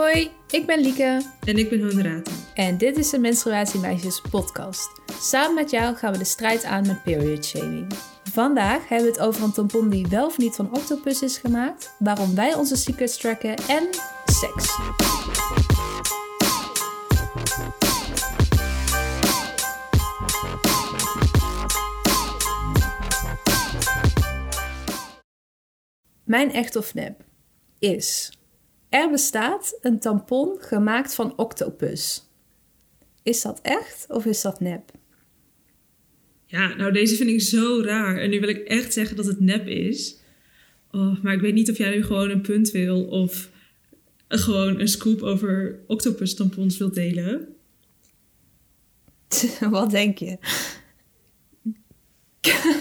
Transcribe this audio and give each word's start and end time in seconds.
Hoi, 0.00 0.30
ik 0.50 0.66
ben 0.66 0.80
Lieke. 0.80 1.22
En 1.44 1.58
ik 1.58 1.68
ben 1.70 1.80
Honorata. 1.80 2.30
En 2.54 2.78
dit 2.78 2.98
is 2.98 3.10
de 3.10 3.18
Menstruatiemeisjes 3.18 4.20
podcast. 4.30 5.00
Samen 5.20 5.54
met 5.54 5.70
jou 5.70 5.96
gaan 5.96 6.12
we 6.12 6.18
de 6.18 6.24
strijd 6.24 6.64
aan 6.64 6.86
met 6.86 7.02
period 7.02 7.44
shaming. 7.44 7.92
Vandaag 8.32 8.88
hebben 8.88 9.06
we 9.06 9.12
het 9.12 9.20
over 9.20 9.42
een 9.42 9.52
tampon 9.52 9.88
die 9.88 10.06
wel 10.06 10.26
of 10.26 10.38
niet 10.38 10.54
van 10.54 10.74
octopus 10.74 11.22
is 11.22 11.38
gemaakt, 11.38 11.94
waarom 11.98 12.34
wij 12.34 12.54
onze 12.54 12.76
secrets 12.76 13.16
tracken 13.16 13.56
en 13.56 13.88
seks. 14.24 14.78
Mijn 26.24 26.52
echt 26.52 26.76
of 26.76 26.94
nep 26.94 27.24
is: 27.78 28.32
er 28.90 29.10
bestaat 29.10 29.78
een 29.80 29.98
tampon 29.98 30.56
gemaakt 30.60 31.14
van 31.14 31.36
octopus. 31.36 32.28
Is 33.22 33.42
dat 33.42 33.60
echt 33.62 34.06
of 34.08 34.24
is 34.24 34.40
dat 34.40 34.60
nep? 34.60 34.90
Ja, 36.46 36.74
nou 36.74 36.92
deze 36.92 37.16
vind 37.16 37.30
ik 37.30 37.40
zo 37.40 37.82
raar. 37.84 38.18
En 38.18 38.30
nu 38.30 38.40
wil 38.40 38.48
ik 38.48 38.58
echt 38.58 38.92
zeggen 38.92 39.16
dat 39.16 39.26
het 39.26 39.40
nep 39.40 39.66
is. 39.66 40.18
Oh, 40.90 41.22
maar 41.22 41.34
ik 41.34 41.40
weet 41.40 41.54
niet 41.54 41.70
of 41.70 41.78
jij 41.78 41.90
nu 41.90 42.02
gewoon 42.02 42.30
een 42.30 42.40
punt 42.40 42.70
wil 42.70 43.04
of 43.04 43.50
gewoon 44.28 44.80
een 44.80 44.88
scoop 44.88 45.22
over 45.22 45.80
octopus 45.86 46.34
tampons 46.34 46.78
wilt 46.78 46.94
delen. 46.94 47.48
Wat 49.70 49.90
denk 49.90 50.18
je? 50.18 50.38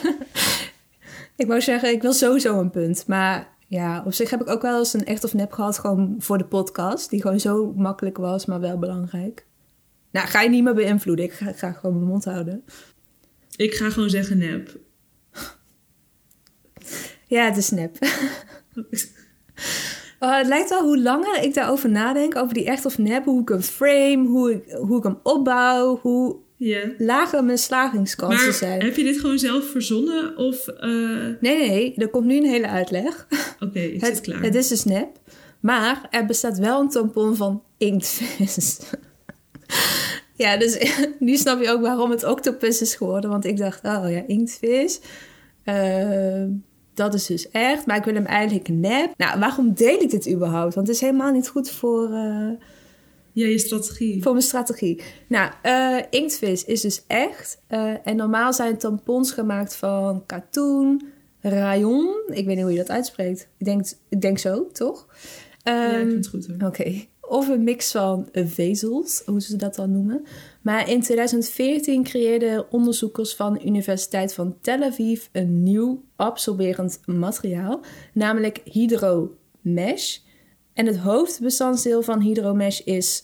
ik 1.42 1.48
wou 1.48 1.62
zeggen, 1.62 1.92
ik 1.92 2.02
wil 2.02 2.14
sowieso 2.14 2.60
een 2.60 2.70
punt. 2.70 3.08
Maar 3.08 3.58
ja, 3.70 4.04
op 4.06 4.14
zich 4.14 4.30
heb 4.30 4.42
ik 4.42 4.50
ook 4.50 4.62
wel 4.62 4.78
eens 4.78 4.94
een 4.94 5.06
echt 5.06 5.24
of 5.24 5.34
nep 5.34 5.52
gehad, 5.52 5.80
gewoon 5.80 6.16
voor 6.20 6.38
de 6.38 6.46
podcast. 6.46 7.10
Die 7.10 7.22
gewoon 7.22 7.40
zo 7.40 7.74
makkelijk 7.74 8.18
was, 8.18 8.46
maar 8.46 8.60
wel 8.60 8.80
belangrijk. 8.80 9.46
Nou, 10.12 10.28
ga 10.28 10.42
je 10.42 10.50
niet 10.50 10.64
meer 10.64 10.74
beïnvloeden. 10.74 11.26
Ik 11.26 11.34
ga, 11.34 11.52
ga 11.52 11.72
gewoon 11.72 11.96
mijn 11.96 12.08
mond 12.08 12.26
houden. 12.26 12.64
Ik 13.56 13.74
ga 13.74 13.90
gewoon 13.90 14.10
zeggen 14.10 14.38
nep. 14.38 14.78
Ja, 17.28 17.46
het 17.46 17.58
is 17.58 17.70
nep. 17.70 17.98
Oh, 20.20 20.38
het 20.38 20.48
lijkt 20.48 20.70
wel 20.70 20.84
hoe 20.84 21.02
langer 21.02 21.44
ik 21.44 21.54
daarover 21.54 21.90
nadenk, 21.90 22.36
over 22.36 22.54
die 22.54 22.66
echt 22.66 22.86
of 22.86 22.98
nep, 22.98 23.26
hoe 23.26 23.42
ik 23.42 23.50
hem 23.50 23.62
frame, 23.62 24.28
hoe 24.28 24.54
ik, 24.54 24.72
hoe 24.72 24.98
ik 24.98 25.04
hem 25.04 25.20
opbouw, 25.24 25.98
hoe 25.98 26.38
Ja. 26.62 26.80
lager 26.98 27.44
mijn 27.44 27.58
slagingskansen 27.58 28.44
Maar 28.46 28.54
zijn. 28.54 28.82
heb 28.84 28.96
je 28.96 29.04
dit 29.04 29.20
gewoon 29.20 29.40
zelf 29.40 29.70
verzonnen 29.72 30.38
of... 30.38 30.68
eh, 30.68 30.90
Nee, 31.40 31.70
nee, 31.70 31.94
er 31.96 32.10
komt 32.10 32.26
nu 32.26 32.38
een 32.38 32.46
hele 32.50 32.68
uitleg. 32.68 33.28
Oké, 33.66 33.80
ik 33.80 34.00
zit 34.06 34.10
Het, 34.10 34.22
klaar. 34.22 34.42
het 34.42 34.56
is 34.56 34.68
dus 34.68 34.84
nep, 34.84 35.10
maar 35.60 36.08
er 36.10 36.26
bestaat 36.26 36.58
wel 36.58 36.80
een 36.82 36.90
tampon 36.90 37.36
van 37.36 37.64
inktvis. 37.78 38.80
ja, 40.36 40.58
dus 40.58 40.78
nu 41.20 41.36
snap 41.38 41.62
je 41.62 41.70
ook 41.70 41.82
waarom 41.82 42.10
het 42.12 42.24
octopus 42.24 42.82
is 42.82 42.96
geworden. 42.96 43.30
Want 43.30 43.46
ik 43.46 43.58
dacht, 43.58 43.84
oh 43.86 44.06
ja, 44.12 44.24
inktvis. 44.28 45.00
Eh, 45.64 46.44
dat 46.94 47.14
is 47.14 47.26
dus 47.26 47.50
echt, 47.52 47.86
maar 47.86 47.98
ik 47.98 48.04
wil 48.04 48.14
hem 48.14 48.26
eigenlijk 48.26 48.68
nep. 48.70 49.14
Nou, 49.18 49.40
waarom 49.40 49.74
deel 49.74 50.02
ik 50.02 50.10
dit 50.10 50.30
überhaupt? 50.30 50.76
Want 50.76 50.88
het 50.88 50.96
is 50.96 51.02
helemaal 51.02 51.32
niet 51.32 51.48
goed 51.48 51.70
voor, 51.72 52.12
eh, 52.14 52.50
Ja, 53.40 53.48
je 53.48 53.58
strategie. 53.58 54.22
voor 54.24 54.32
mijn 54.32 54.44
strategie. 54.44 55.02
Nou, 55.28 55.52
eh, 55.62 55.98
inktvis 56.10 56.66
is 56.66 56.82
dus 56.82 57.04
echt. 57.08 57.62
Eh, 57.68 57.94
en 58.04 58.16
normaal 58.16 58.54
zijn 58.54 58.78
tampons 58.78 59.32
gemaakt 59.32 59.76
van 59.76 60.26
katoen, 60.26 61.02
rayon. 61.42 62.16
Ik 62.28 62.46
weet 62.46 62.56
niet 62.56 62.62
hoe 62.62 62.72
je 62.72 62.78
dat 62.78 62.90
uitspreekt. 62.90 63.48
Ik 63.58 63.66
denk, 63.66 63.86
ik 64.10 64.22
denk 64.22 64.38
zo, 64.38 64.68
toch? 64.72 65.08
ja, 65.64 65.88
ik 65.88 65.94
Ehm, 66.00 66.10
vind 66.10 66.26
het 66.26 66.28
goed. 66.28 66.48
Oké. 66.66 67.06
Of 67.22 67.48
een 67.48 67.64
mix 67.64 67.92
van 67.92 68.30
vezels, 68.34 69.22
hoe 69.26 69.42
ze 69.42 69.56
dat 69.56 69.76
dan 69.76 69.92
noemen. 69.92 70.24
Maar 70.62 70.90
in 70.90 71.02
2014 71.02 72.04
creëerden 72.04 72.72
onderzoekers 72.72 73.36
van 73.36 73.54
de 73.54 73.66
Universiteit 73.66 74.34
van 74.34 74.58
Tel 74.62 74.84
Aviv 74.84 75.26
een 75.32 75.64
nieuw 75.64 76.04
absorberend 76.16 77.00
materiaal, 77.06 77.82
namelijk 78.14 78.62
hydromesh. 78.64 80.18
En 80.74 80.86
het 80.86 80.98
hoofdbestanddeel 80.98 82.02
van 82.02 82.22
hydromesh 82.22 82.80
is 82.80 83.24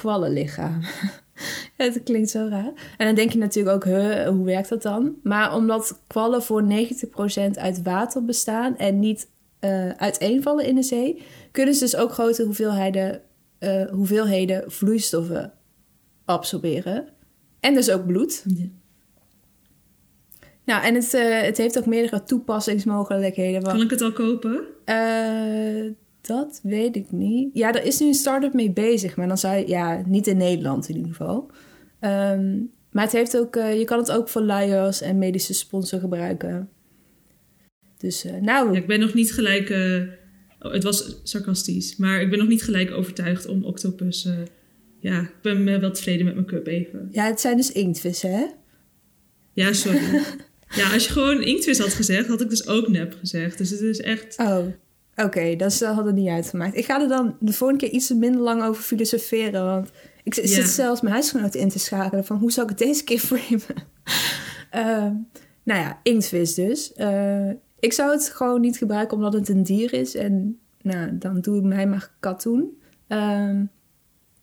kwallenlichaam. 0.00 0.80
Het 1.76 2.02
klinkt 2.02 2.30
zo 2.30 2.46
raar. 2.50 2.72
En 2.96 3.06
dan 3.06 3.14
denk 3.14 3.32
je 3.32 3.38
natuurlijk 3.38 3.74
ook, 3.74 3.84
huh, 3.84 4.28
hoe 4.28 4.44
werkt 4.44 4.68
dat 4.68 4.82
dan? 4.82 5.14
Maar 5.22 5.54
omdat 5.54 6.00
kwallen 6.06 6.42
voor 6.42 6.62
90% 6.62 6.66
uit 7.54 7.82
water 7.82 8.24
bestaan 8.24 8.76
en 8.76 8.98
niet 8.98 9.28
eh 9.58 9.88
uiteenvallen 9.88 10.66
in 10.66 10.74
de 10.74 10.82
zee, 10.82 11.22
kunnen 11.50 11.74
ze 11.74 11.80
dus 11.80 11.96
ook 11.96 12.12
grote 12.12 12.42
hoeveelheden, 12.42 13.22
eh, 13.58 13.84
hoeveelheden 13.90 14.70
vloeistoffen 14.70 15.52
absorberen. 16.24 17.08
En 17.60 17.74
dus 17.74 17.90
ook 17.90 18.06
bloed. 18.06 18.44
Ja. 18.46 18.66
Nou, 20.64 20.84
en 20.84 20.94
het, 20.94 21.14
eh, 21.14 21.40
het 21.40 21.56
heeft 21.56 21.78
ook 21.78 21.86
meerdere 21.86 22.22
toepassingsmogelijkheden. 22.22 23.62
Kan 23.62 23.80
ik 23.80 23.90
het 23.90 24.00
al 24.00 24.12
kopen? 24.12 24.64
Dat 26.20 26.60
weet 26.62 26.96
ik 26.96 27.10
niet. 27.12 27.50
Ja, 27.52 27.74
er 27.74 27.84
is 27.84 27.98
nu 27.98 28.06
een 28.06 28.14
start-up 28.14 28.52
mee 28.54 28.70
bezig, 28.70 29.16
maar 29.16 29.28
dan 29.28 29.38
zou 29.38 29.56
je, 29.56 29.68
ja, 29.68 30.02
niet 30.06 30.26
in 30.26 30.36
Nederland 30.36 30.88
in 30.88 30.96
ieder 30.96 31.10
geval. 31.10 31.50
Ehm, 32.00 32.56
maar 32.90 33.04
het 33.04 33.12
heeft 33.12 33.36
ook, 33.38 33.56
eh, 33.56 33.78
je 33.78 33.84
kan 33.84 33.98
het 33.98 34.10
ook 34.10 34.28
voor 34.28 34.42
luiers 34.42 35.00
en 35.00 35.18
medische 35.18 35.54
sponsor 35.54 36.00
gebruiken. 36.00 36.68
Dus, 37.98 38.24
eh, 38.24 38.32
nou, 38.40 38.72
Ja, 38.72 38.78
ik 38.78 38.86
ben 38.86 39.00
nog 39.00 39.14
niet 39.14 39.32
gelijk... 39.32 39.70
eh, 39.70 40.02
oh, 40.60 40.72
het 40.72 40.82
was 40.82 41.20
sarcastisch. 41.22 41.96
Maar 41.96 42.20
ik 42.20 42.30
ben 42.30 42.38
nog 42.38 42.48
niet 42.48 42.62
gelijk 42.62 42.90
overtuigd 42.90 43.46
om 43.46 43.64
octopus... 43.64 44.28
ja, 44.98 45.20
ik 45.20 45.34
ben 45.42 45.80
wel 45.80 45.90
tevreden 45.92 46.24
met 46.24 46.34
mijn 46.34 46.46
cup 46.46 46.66
even. 46.66 47.08
ja, 47.10 47.26
het 47.26 47.40
zijn 47.40 47.56
dus 47.56 47.72
inktvissen, 47.72 48.30
hè? 48.30 48.44
Ja, 49.52 49.72
sorry. 49.72 50.00
ja, 50.76 50.92
als 50.92 51.06
je 51.06 51.12
gewoon 51.12 51.42
inktvis 51.42 51.78
had 51.78 51.94
gezegd, 51.94 52.26
had 52.28 52.40
ik 52.40 52.50
dus 52.50 52.66
ook 52.66 52.88
nep 52.88 53.16
gezegd. 53.20 53.58
Dus 53.58 53.70
het 53.70 53.80
is 53.80 54.00
echt... 54.00 54.38
Oh, 54.38 54.66
oké, 55.24 55.56
dat 55.56 55.70
is- 55.70 55.78
dat 55.78 55.94
had 55.94 56.04
het 56.04 56.14
niet 56.14 56.28
uitgemaakt. 56.28 56.76
Ik 56.76 56.84
ga 56.84 57.00
er 57.02 57.08
dan 57.08 57.36
de 57.40 57.52
volgende 57.52 57.84
keer 57.86 57.94
iets 57.94 58.10
minder 58.14 58.40
lang 58.40 58.62
over 58.62 58.82
filosoferen. 58.82 59.64
Want 59.64 59.90
ik 60.22 60.34
zit 60.34 60.68
zelfs 60.68 61.00
mijn 61.00 61.14
huisgenoot 61.14 61.54
in 61.54 61.68
te 61.68 61.78
schakelen 61.78 62.24
van 62.24 62.36
hoe 62.38 62.52
zal 62.52 62.62
ik 62.62 62.68
het 62.68 62.78
deze 62.78 63.04
keer 63.04 63.18
framen? 63.30 63.86
Ehm, 64.70 65.14
nou 65.62 65.80
ja, 65.80 66.00
inktvis 66.02 66.54
dus. 66.54 66.92
Eh, 66.92 67.48
ik 67.80 67.92
zou 67.92 68.10
het 68.10 68.28
gewoon 68.28 68.60
niet 68.60 68.76
gebruiken 68.76 69.16
omdat 69.16 69.32
het 69.32 69.48
een 69.48 69.62
dier 69.62 69.92
is. 69.92 70.14
En 70.14 70.58
nou, 70.82 71.18
dan 71.18 71.40
doe 71.40 71.56
ik 71.56 71.62
mij 71.62 71.86
maar 71.86 72.10
katoen. 72.20 72.78
Ehm, 73.06 73.64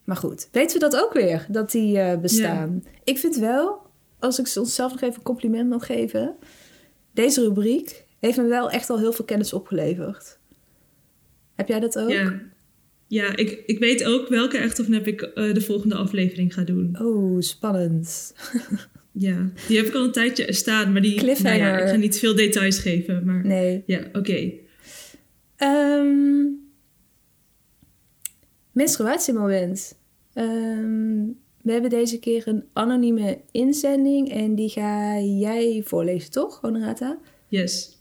maar 0.04 0.18
goed, 0.18 0.48
weten 0.52 0.80
we 0.80 0.90
dat 0.90 1.02
ook 1.04 1.14
weer, 1.14 1.46
dat 1.50 1.72
die 1.72 2.00
eh, 2.00 2.18
bestaan. 2.20 2.84
Ik 3.04 3.18
vind 3.18 3.36
wel, 3.36 3.78
als 4.20 4.40
ik 4.40 4.52
onszelf 4.58 4.92
nog 4.92 5.02
even 5.02 5.16
een 5.16 5.22
compliment 5.24 5.70
mag 5.70 5.86
geven... 5.86 6.36
Deze 7.14 7.42
rubriek 7.42 8.06
heeft 8.20 8.38
me 8.38 8.44
wel 8.44 8.70
echt 8.70 8.90
al 8.90 8.98
heel 9.00 9.12
veel 9.14 9.26
kennis 9.26 9.54
opgeleverd. 9.54 10.40
Heb 11.58 11.68
jij 11.68 11.80
dat 11.80 12.00
ook? 12.00 12.10
Ja, 12.10 12.42
ja 13.08 13.36
ik, 13.36 13.64
ik 13.66 13.80
weet 13.80 14.04
ook 14.04 14.28
welke 14.28 14.58
echt 14.58 14.80
of 14.80 14.88
nep 14.88 15.08
ik 15.08 15.22
eh, 15.22 15.54
de 15.54 15.62
volgende 15.62 15.96
aflevering 15.96 16.54
ga 16.54 16.64
doen. 16.64 16.98
Oh, 17.02 17.42
spannend. 17.42 18.34
Ja, 19.20 19.52
die 19.68 19.78
heb 19.78 19.86
ik 19.86 19.94
al 19.94 20.04
een 20.04 20.12
tijdje 20.12 20.54
staan, 20.54 20.92
maar 20.92 21.02
die... 21.02 21.16
Cliffhanger. 21.16 21.60
nou 21.60 21.72
ja, 21.72 21.80
ik 21.80 21.90
ga 21.90 21.96
niet 21.96 22.20
veel 22.20 22.36
details 22.36 22.80
geven, 22.80 23.26
maar... 23.26 23.46
Nee. 23.46 23.84
Ja, 23.86 24.02
oké. 24.14 24.52
Ehm 25.56 26.38
menstruatiemoment. 28.78 30.00
Ehm, 30.34 31.26
we 31.62 31.72
hebben 31.72 31.90
deze 31.90 32.20
keer 32.20 32.48
een 32.48 32.64
anonieme 32.74 33.42
inzending 33.52 34.32
en 34.32 34.56
die 34.56 34.70
ga 34.70 35.20
jij 35.20 35.82
voorlezen, 35.86 36.32
toch, 36.32 36.62
Honorata? 36.62 37.20
Yes. 37.48 37.97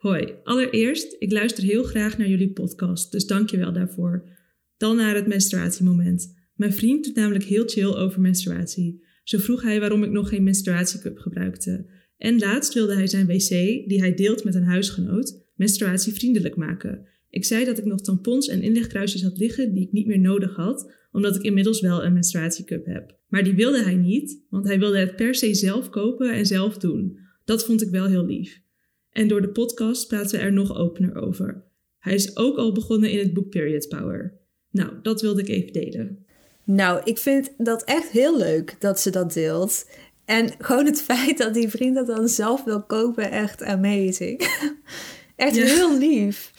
Hoi, 0.00 0.34
allereerst, 0.44 1.16
ik 1.18 1.32
luister 1.32 1.64
heel 1.64 1.82
graag 1.82 2.18
naar 2.18 2.28
jullie 2.28 2.52
podcast, 2.52 3.12
dus 3.12 3.26
dank 3.26 3.50
je 3.50 3.56
wel 3.56 3.72
daarvoor. 3.72 4.28
Dan 4.76 4.96
naar 4.96 5.14
het 5.14 5.26
menstruatiemoment. 5.26 6.34
Mijn 6.54 6.72
vriend 6.72 7.04
doet 7.04 7.14
namelijk 7.14 7.44
heel 7.44 7.66
chill 7.66 7.94
over 7.94 8.20
menstruatie. 8.20 9.04
Zo 9.24 9.38
vroeg 9.38 9.62
hij 9.62 9.80
waarom 9.80 10.02
ik 10.02 10.10
nog 10.10 10.28
geen 10.28 10.42
menstruatiecup 10.42 11.18
gebruikte. 11.18 11.86
En 12.16 12.38
laatst 12.38 12.74
wilde 12.74 12.94
hij 12.94 13.06
zijn 13.06 13.26
wc, 13.26 13.48
die 13.88 14.00
hij 14.00 14.14
deelt 14.14 14.44
met 14.44 14.54
een 14.54 14.64
huisgenoot, 14.64 15.52
menstruatievriendelijk 15.54 16.56
maken. 16.56 17.06
Ik 17.30 17.44
zei 17.44 17.64
dat 17.64 17.78
ik 17.78 17.84
nog 17.84 18.00
tampons 18.00 18.48
en 18.48 18.62
inlegkruisjes 18.62 19.22
had 19.22 19.38
liggen 19.38 19.74
die 19.74 19.86
ik 19.86 19.92
niet 19.92 20.06
meer 20.06 20.20
nodig 20.20 20.56
had, 20.56 20.92
omdat 21.12 21.36
ik 21.36 21.42
inmiddels 21.42 21.80
wel 21.80 22.04
een 22.04 22.12
menstruatiecup 22.12 22.86
heb. 22.86 23.18
Maar 23.28 23.44
die 23.44 23.54
wilde 23.54 23.82
hij 23.82 23.96
niet, 23.96 24.44
want 24.50 24.66
hij 24.66 24.78
wilde 24.78 24.98
het 24.98 25.16
per 25.16 25.34
se 25.34 25.54
zelf 25.54 25.90
kopen 25.90 26.32
en 26.32 26.46
zelf 26.46 26.78
doen. 26.78 27.18
Dat 27.44 27.64
vond 27.64 27.82
ik 27.82 27.90
wel 27.90 28.06
heel 28.06 28.26
lief. 28.26 28.68
En 29.12 29.28
door 29.28 29.40
de 29.40 29.48
podcast 29.48 30.08
praten 30.08 30.38
we 30.38 30.44
er 30.44 30.52
nog 30.52 30.76
opener 30.76 31.14
over. 31.22 31.62
Hij 31.98 32.14
is 32.14 32.36
ook 32.36 32.56
al 32.56 32.72
begonnen 32.72 33.10
in 33.10 33.18
het 33.18 33.34
boek 33.34 33.50
Period 33.50 33.88
Power. 33.88 34.32
Nou, 34.70 34.90
dat 35.02 35.20
wilde 35.20 35.40
ik 35.40 35.48
even 35.48 35.72
delen. 35.72 36.24
Nou, 36.64 37.00
ik 37.04 37.18
vind 37.18 37.52
dat 37.58 37.84
echt 37.84 38.08
heel 38.10 38.38
leuk 38.38 38.76
dat 38.78 39.00
ze 39.00 39.10
dat 39.10 39.32
deelt. 39.32 39.90
En 40.24 40.50
gewoon 40.58 40.86
het 40.86 41.02
feit 41.12 41.38
dat 41.38 41.54
die 41.54 41.68
vriend 41.68 41.94
dat 41.94 42.06
dan 42.06 42.28
zelf 42.28 42.64
wil 42.64 42.82
kopen, 42.82 43.30
echt 43.30 43.62
amazing. 43.62 44.40
echt 45.36 45.56
Ja. 45.56 45.64
heel 45.64 45.98
lief. 45.98 46.52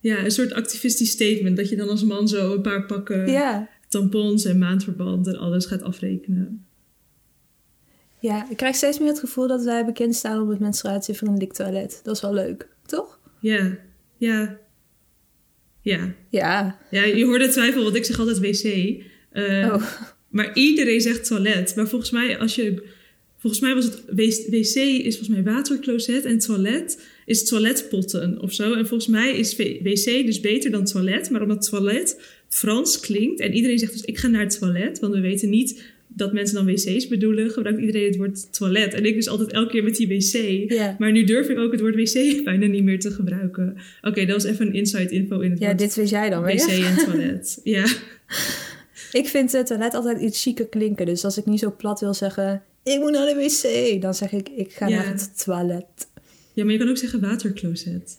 Ja, 0.00 0.24
een 0.24 0.30
soort 0.30 0.52
activistisch 0.52 1.10
statement. 1.10 1.56
Dat 1.56 1.68
je 1.68 1.76
dan 1.76 1.88
als 1.88 2.04
man 2.04 2.28
zo 2.28 2.52
een 2.54 2.62
paar 2.62 2.86
pakken 2.86 3.26
Ja. 3.30 3.68
tampons 3.88 4.44
en 4.44 4.58
maandverband 4.58 5.26
en 5.26 5.36
alles 5.38 5.66
gaat 5.66 5.82
afrekenen. 5.82 6.66
Ja, 8.26 8.50
ik 8.50 8.56
krijg 8.56 8.76
steeds 8.76 8.98
meer 8.98 9.08
het 9.08 9.18
gevoel 9.18 9.46
dat 9.48 9.64
wij 9.64 9.84
bekend 9.84 10.14
staan 10.14 10.42
op 10.42 10.48
het 10.48 10.58
menstruatievriendelijk 10.58 11.52
toilet. 11.52 12.00
Dat 12.02 12.14
is 12.14 12.22
wel 12.22 12.34
leuk, 12.34 12.68
toch? 12.86 13.18
Ja, 13.40 13.78
ja, 14.16 14.58
ja. 15.80 16.14
Ja. 16.30 16.78
Ja, 16.90 17.04
je 17.04 17.24
hoorde 17.24 17.48
twijfel, 17.48 17.82
want 17.82 17.96
ik 17.96 18.04
zeg 18.04 18.18
altijd 18.18 18.38
wc. 18.38 18.64
Eh, 19.30 19.72
Oh. 19.72 19.82
Maar 20.28 20.54
iedereen 20.54 21.00
zegt 21.00 21.26
toilet. 21.26 21.76
Maar 21.76 21.88
volgens 21.88 22.10
mij, 22.10 22.38
als 22.38 22.54
je. 22.54 22.82
Volgens 23.38 23.62
mij 23.62 23.74
was 23.74 23.84
het 23.84 24.02
wc, 24.50 24.74
is 24.76 25.16
volgens 25.16 25.28
mij 25.28 25.42
watercloset 25.42 26.24
en 26.24 26.38
toilet 26.38 27.02
is 27.26 27.48
toiletpotten 27.48 28.40
of 28.42 28.52
zo. 28.52 28.72
En 28.72 28.86
volgens 28.86 29.10
mij 29.10 29.36
is 29.36 29.56
wc 29.56 30.26
dus 30.26 30.40
beter 30.40 30.70
dan 30.70 30.84
toilet. 30.84 31.30
Maar 31.30 31.42
omdat 31.42 31.68
toilet 31.68 32.20
Frans 32.48 33.00
klinkt 33.00 33.40
en 33.40 33.52
iedereen 33.54 33.78
zegt 33.78 33.92
dus 33.92 34.00
ik 34.02 34.18
ga 34.18 34.28
naar 34.28 34.40
het 34.42 34.58
toilet, 34.58 34.98
want 34.98 35.14
we 35.14 35.20
weten 35.20 35.50
niet 35.50 35.82
dat 36.16 36.32
mensen 36.32 36.54
dan 36.54 36.66
wc's 36.66 37.08
bedoelen, 37.08 37.50
gebruikt 37.50 37.80
iedereen 37.80 38.06
het 38.06 38.16
woord 38.16 38.52
toilet. 38.52 38.94
En 38.94 39.04
ik 39.04 39.14
dus 39.14 39.28
altijd 39.28 39.52
elke 39.52 39.70
keer 39.70 39.84
met 39.84 39.96
die 39.96 40.08
wc. 40.08 40.98
Maar 40.98 41.12
nu 41.12 41.24
durf 41.24 41.48
ik 41.48 41.58
ook 41.58 41.72
het 41.72 41.80
woord 41.80 41.94
wc 41.94 42.44
bijna 42.44 42.66
niet 42.66 42.84
meer 42.84 43.00
te 43.00 43.10
gebruiken. 43.10 43.76
Oké, 44.02 44.24
dat 44.26 44.42
was 44.42 44.44
even 44.52 44.66
een 44.66 44.74
inside 44.74 45.08
info 45.08 45.40
in 45.40 45.50
het 45.50 45.58
Ja, 45.60 45.72
dit 45.74 45.94
wist 45.94 46.10
jij 46.10 46.30
dan 46.30 46.42
weer. 46.42 46.54
wc 46.56 46.68
en 46.84 46.96
toilet. 47.04 47.60
Ja. 47.64 47.84
Ik 49.12 49.26
vind 49.26 49.52
het 49.52 49.66
toilet 49.66 49.94
altijd 49.94 50.20
iets 50.20 50.42
chiquer 50.42 50.66
klinken. 50.68 51.06
Dus 51.06 51.24
als 51.24 51.38
ik 51.38 51.46
niet 51.46 51.58
zo 51.60 51.74
plat 51.76 52.00
wil 52.00 52.14
zeggen, 52.14 52.62
ik 52.82 52.98
moet 52.98 53.10
naar 53.12 53.26
de 53.26 53.34
wc, 53.34 54.02
dan 54.02 54.14
zeg 54.14 54.32
ik, 54.32 54.48
ik 54.48 54.72
ga 54.72 54.88
Ja. 54.88 54.96
naar 54.96 55.08
het 55.12 55.44
toilet. 55.44 55.84
ja, 56.52 56.64
maar 56.64 56.72
je 56.72 56.78
kan 56.78 56.88
ook 56.88 56.96
zeggen 56.96 57.20
watercloset. 57.20 58.18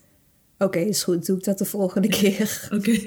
Oké, 0.57 0.79
is 0.79 1.03
goed. 1.03 1.25
Doe 1.25 1.37
ik 1.37 1.43
dat 1.43 1.57
de 1.57 1.65
volgende 1.65 2.07
keer. 2.07 2.67
Oké. 2.73 2.91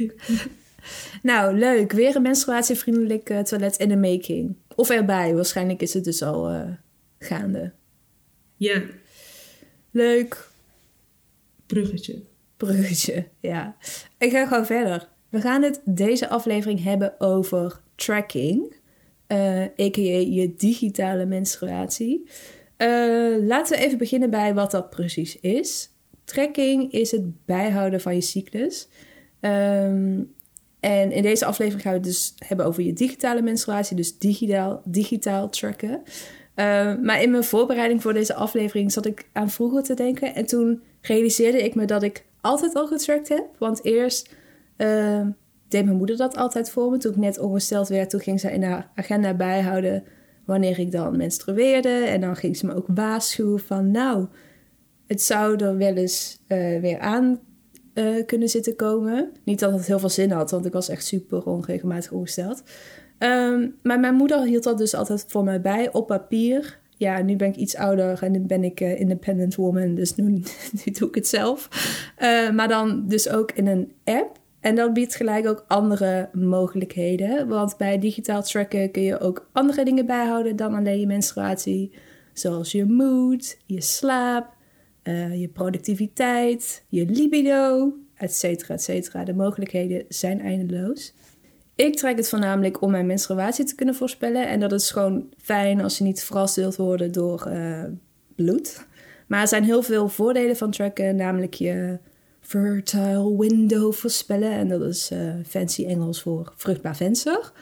Nou, 1.22 1.58
leuk. 1.58 1.92
Weer 1.92 2.16
een 2.16 2.22
menstruatievriendelijk 2.22 3.30
eh, 3.30 3.38
toilet 3.38 3.76
in 3.76 3.88
de 3.88 3.96
making. 3.96 4.54
Of 4.80 4.90
erbij. 4.90 5.34
Waarschijnlijk 5.34 5.82
is 5.82 5.94
het 5.94 6.04
dus 6.04 6.22
al 6.22 6.48
eh, 6.48 6.68
gaande. 7.18 7.72
Ja, 8.56 8.82
Leuk. 9.90 10.48
bruggetje. 11.66 12.22
Bruggetje, 12.56 13.26
ja. 13.40 13.76
Ik 14.18 14.30
ga 14.30 14.46
gewoon 14.46 14.66
verder. 14.66 15.08
We 15.28 15.40
gaan 15.40 15.62
het 15.62 15.80
deze 15.84 16.28
aflevering 16.28 16.82
hebben 16.82 17.20
over 17.20 17.80
tracking. 17.94 18.74
eh 19.26 19.62
a.k.a. 19.62 20.18
je 20.30 20.54
digitale 20.56 21.26
menstruatie. 21.26 22.28
Eh, 22.76 22.88
laten 23.40 23.78
we 23.78 23.84
even 23.84 23.98
beginnen 23.98 24.30
bij 24.30 24.54
wat 24.54 24.70
dat 24.70 24.90
precies 24.90 25.40
is. 25.40 25.90
Tracking 26.24 26.92
is 26.92 27.10
het 27.10 27.44
bijhouden 27.44 28.00
van 28.00 28.14
je 28.14 28.20
cyclus. 28.20 28.88
Ehm, 29.40 30.22
en 30.80 31.12
in 31.12 31.22
deze 31.22 31.44
aflevering 31.44 31.82
gaan 31.82 31.92
we 31.92 31.98
het 31.98 32.06
dus 32.06 32.34
hebben 32.38 32.66
over 32.66 32.82
je 32.82 32.92
digitale 32.92 33.42
menstruatie, 33.42 33.96
dus 33.96 34.18
digitaal, 34.18 34.82
digitaal 34.84 35.48
tracken. 35.48 36.02
Eh, 36.54 36.94
maar 37.02 37.22
in 37.22 37.30
mijn 37.30 37.44
voorbereiding 37.44 38.02
voor 38.02 38.12
deze 38.12 38.34
aflevering 38.34 38.92
zat 38.92 39.06
ik 39.06 39.28
aan 39.32 39.50
vroeger 39.50 39.82
te 39.82 39.94
denken. 39.94 40.34
En 40.34 40.46
toen 40.46 40.82
realiseerde 41.00 41.64
ik 41.64 41.74
me 41.74 41.84
dat 41.84 42.02
ik 42.02 42.24
altijd 42.40 42.74
al 42.74 42.86
getrackt 42.86 43.28
heb. 43.28 43.46
Want 43.58 43.84
eerst 43.84 44.34
eh, 44.76 45.26
deed 45.68 45.84
mijn 45.84 45.96
moeder 45.96 46.16
dat 46.16 46.36
altijd 46.36 46.70
voor 46.70 46.90
me. 46.90 46.98
Toen 46.98 47.12
ik 47.12 47.18
net 47.18 47.38
ongesteld 47.38 47.88
werd, 47.88 48.10
toen 48.10 48.20
ging 48.20 48.40
zij 48.40 48.52
in 48.52 48.62
haar 48.62 48.90
agenda 48.94 49.34
bijhouden 49.34 50.04
wanneer 50.44 50.78
ik 50.78 50.92
dan 50.92 51.16
menstrueerde. 51.16 51.88
En 51.88 52.20
dan 52.20 52.36
ging 52.36 52.56
ze 52.56 52.66
me 52.66 52.74
ook 52.74 52.86
waarschuwen 52.94 53.60
van 53.60 53.90
nou, 53.90 54.26
het 55.06 55.22
zou 55.22 55.64
er 55.64 55.76
wel 55.76 55.94
eens 55.94 56.38
eh, 56.46 56.80
weer 56.80 56.98
aan 56.98 57.40
eh, 57.94 58.26
kunnen 58.26 58.48
zitten 58.48 58.76
komen. 58.76 59.30
Niet 59.44 59.58
dat 59.58 59.72
het 59.72 59.86
heel 59.86 59.98
veel 59.98 60.08
zin 60.08 60.30
had, 60.30 60.50
want 60.50 60.66
ik 60.66 60.72
was 60.72 60.88
echt 60.88 61.06
super 61.06 61.44
onregelmatig 61.44 62.12
ongesteld. 62.12 62.62
Ehm, 63.18 63.68
maar 63.82 64.00
mijn 64.00 64.14
moeder 64.14 64.42
hield 64.42 64.62
dat 64.62 64.78
dus 64.78 64.94
altijd 64.94 65.24
voor 65.28 65.44
mij 65.44 65.60
bij 65.60 65.92
op 65.92 66.06
papier. 66.06 66.78
Ja, 66.96 67.22
nu 67.22 67.36
ben 67.36 67.48
ik 67.48 67.56
iets 67.56 67.76
ouder 67.76 68.22
en 68.22 68.32
nu 68.32 68.38
ben 68.38 68.64
ik 68.64 68.80
eh, 68.80 69.00
independent 69.00 69.54
woman, 69.54 69.94
dus 69.94 70.14
nu, 70.14 70.24
nu 70.84 70.92
doe 70.92 71.08
ik 71.08 71.14
het 71.14 71.28
zelf. 71.28 71.68
Eh, 72.16 72.50
maar 72.50 72.68
dan 72.68 73.04
dus 73.08 73.28
ook 73.28 73.52
in 73.52 73.66
een 73.66 73.92
app. 74.04 74.38
En 74.60 74.74
dat 74.74 74.92
biedt 74.92 75.14
gelijk 75.14 75.46
ook 75.46 75.64
andere 75.68 76.28
mogelijkheden. 76.32 77.48
Want 77.48 77.76
bij 77.76 77.98
digitaal 77.98 78.42
tracken 78.42 78.90
kun 78.90 79.02
je 79.02 79.20
ook 79.20 79.48
andere 79.52 79.84
dingen 79.84 80.06
bijhouden 80.06 80.56
dan 80.56 80.74
alleen 80.74 81.00
je 81.00 81.06
menstruatie. 81.06 81.92
Zoals 82.32 82.72
je 82.72 82.86
mood, 82.86 83.58
je 83.66 83.80
slaap, 83.80 84.54
eh, 85.02 85.40
je 85.40 85.48
productiviteit, 85.48 86.84
je 86.88 87.06
libido, 87.06 87.92
et 88.14 88.34
cetera, 88.34 88.74
et 88.74 88.82
cetera. 88.82 89.24
De 89.24 89.34
mogelijkheden 89.34 90.04
zijn 90.08 90.40
eindeloos. 90.40 91.14
Ik 91.74 91.96
trek 91.96 92.16
het 92.16 92.28
voornamelijk 92.28 92.82
om 92.82 92.90
mijn 92.90 93.06
menstruatie 93.06 93.64
te 93.64 93.74
kunnen 93.74 93.94
voorspellen. 93.94 94.48
En 94.48 94.60
dat 94.60 94.72
is 94.72 94.90
gewoon 94.90 95.28
fijn 95.38 95.80
als 95.80 95.98
je 95.98 96.04
niet 96.04 96.24
verrast 96.24 96.56
wilt 96.56 96.76
worden 96.76 97.12
door 97.12 97.46
eh, 97.46 97.84
bloed. 98.34 98.86
Maar 99.26 99.40
er 99.40 99.48
zijn 99.48 99.64
heel 99.64 99.82
veel 99.82 100.08
voordelen 100.08 100.56
van 100.56 100.70
tracken, 100.70 101.16
namelijk 101.16 101.54
je 101.54 101.98
fertile 102.40 103.36
window 103.38 103.92
voorspellen. 103.92 104.52
En 104.52 104.68
dat 104.68 104.82
is 104.82 105.10
eh, 105.10 105.34
fancy 105.46 105.84
Engels 105.84 106.22
voor 106.22 106.52
vruchtbaar 106.56 106.96
venster. 106.96 107.52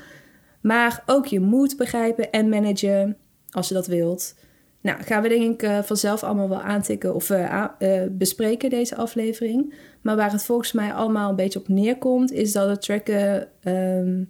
Maar 0.61 1.03
ook 1.07 1.27
je 1.27 1.41
moed 1.41 1.77
begrijpen 1.77 2.31
en 2.31 2.49
managen, 2.49 3.17
als 3.51 3.69
je 3.69 3.75
dat 3.75 3.87
wilt. 3.87 4.35
Nou, 4.81 5.03
gaan 5.03 5.23
we 5.23 5.29
denk 5.29 5.55
ik 5.55 5.63
eh, 5.63 5.83
vanzelf 5.83 6.23
allemaal 6.23 6.49
wel 6.49 6.63
aantikken 6.63 7.15
of 7.15 7.31
eh, 7.31 7.65
eh, 7.79 8.11
bespreken 8.11 8.71
deze 8.71 8.97
aflevering. 8.97 9.75
Maar 10.01 10.17
waar 10.17 10.33
het 10.33 10.45
volgens 10.45 10.73
mij 10.73 10.93
allemaal 10.93 11.31
een 11.31 11.37
beetje 11.37 11.59
op 11.59 11.69
neerkomt, 11.69 12.33
is 12.33 12.53
dat 12.53 12.69
het 12.69 12.83
tracken, 12.83 13.49
ehm, 13.63 14.25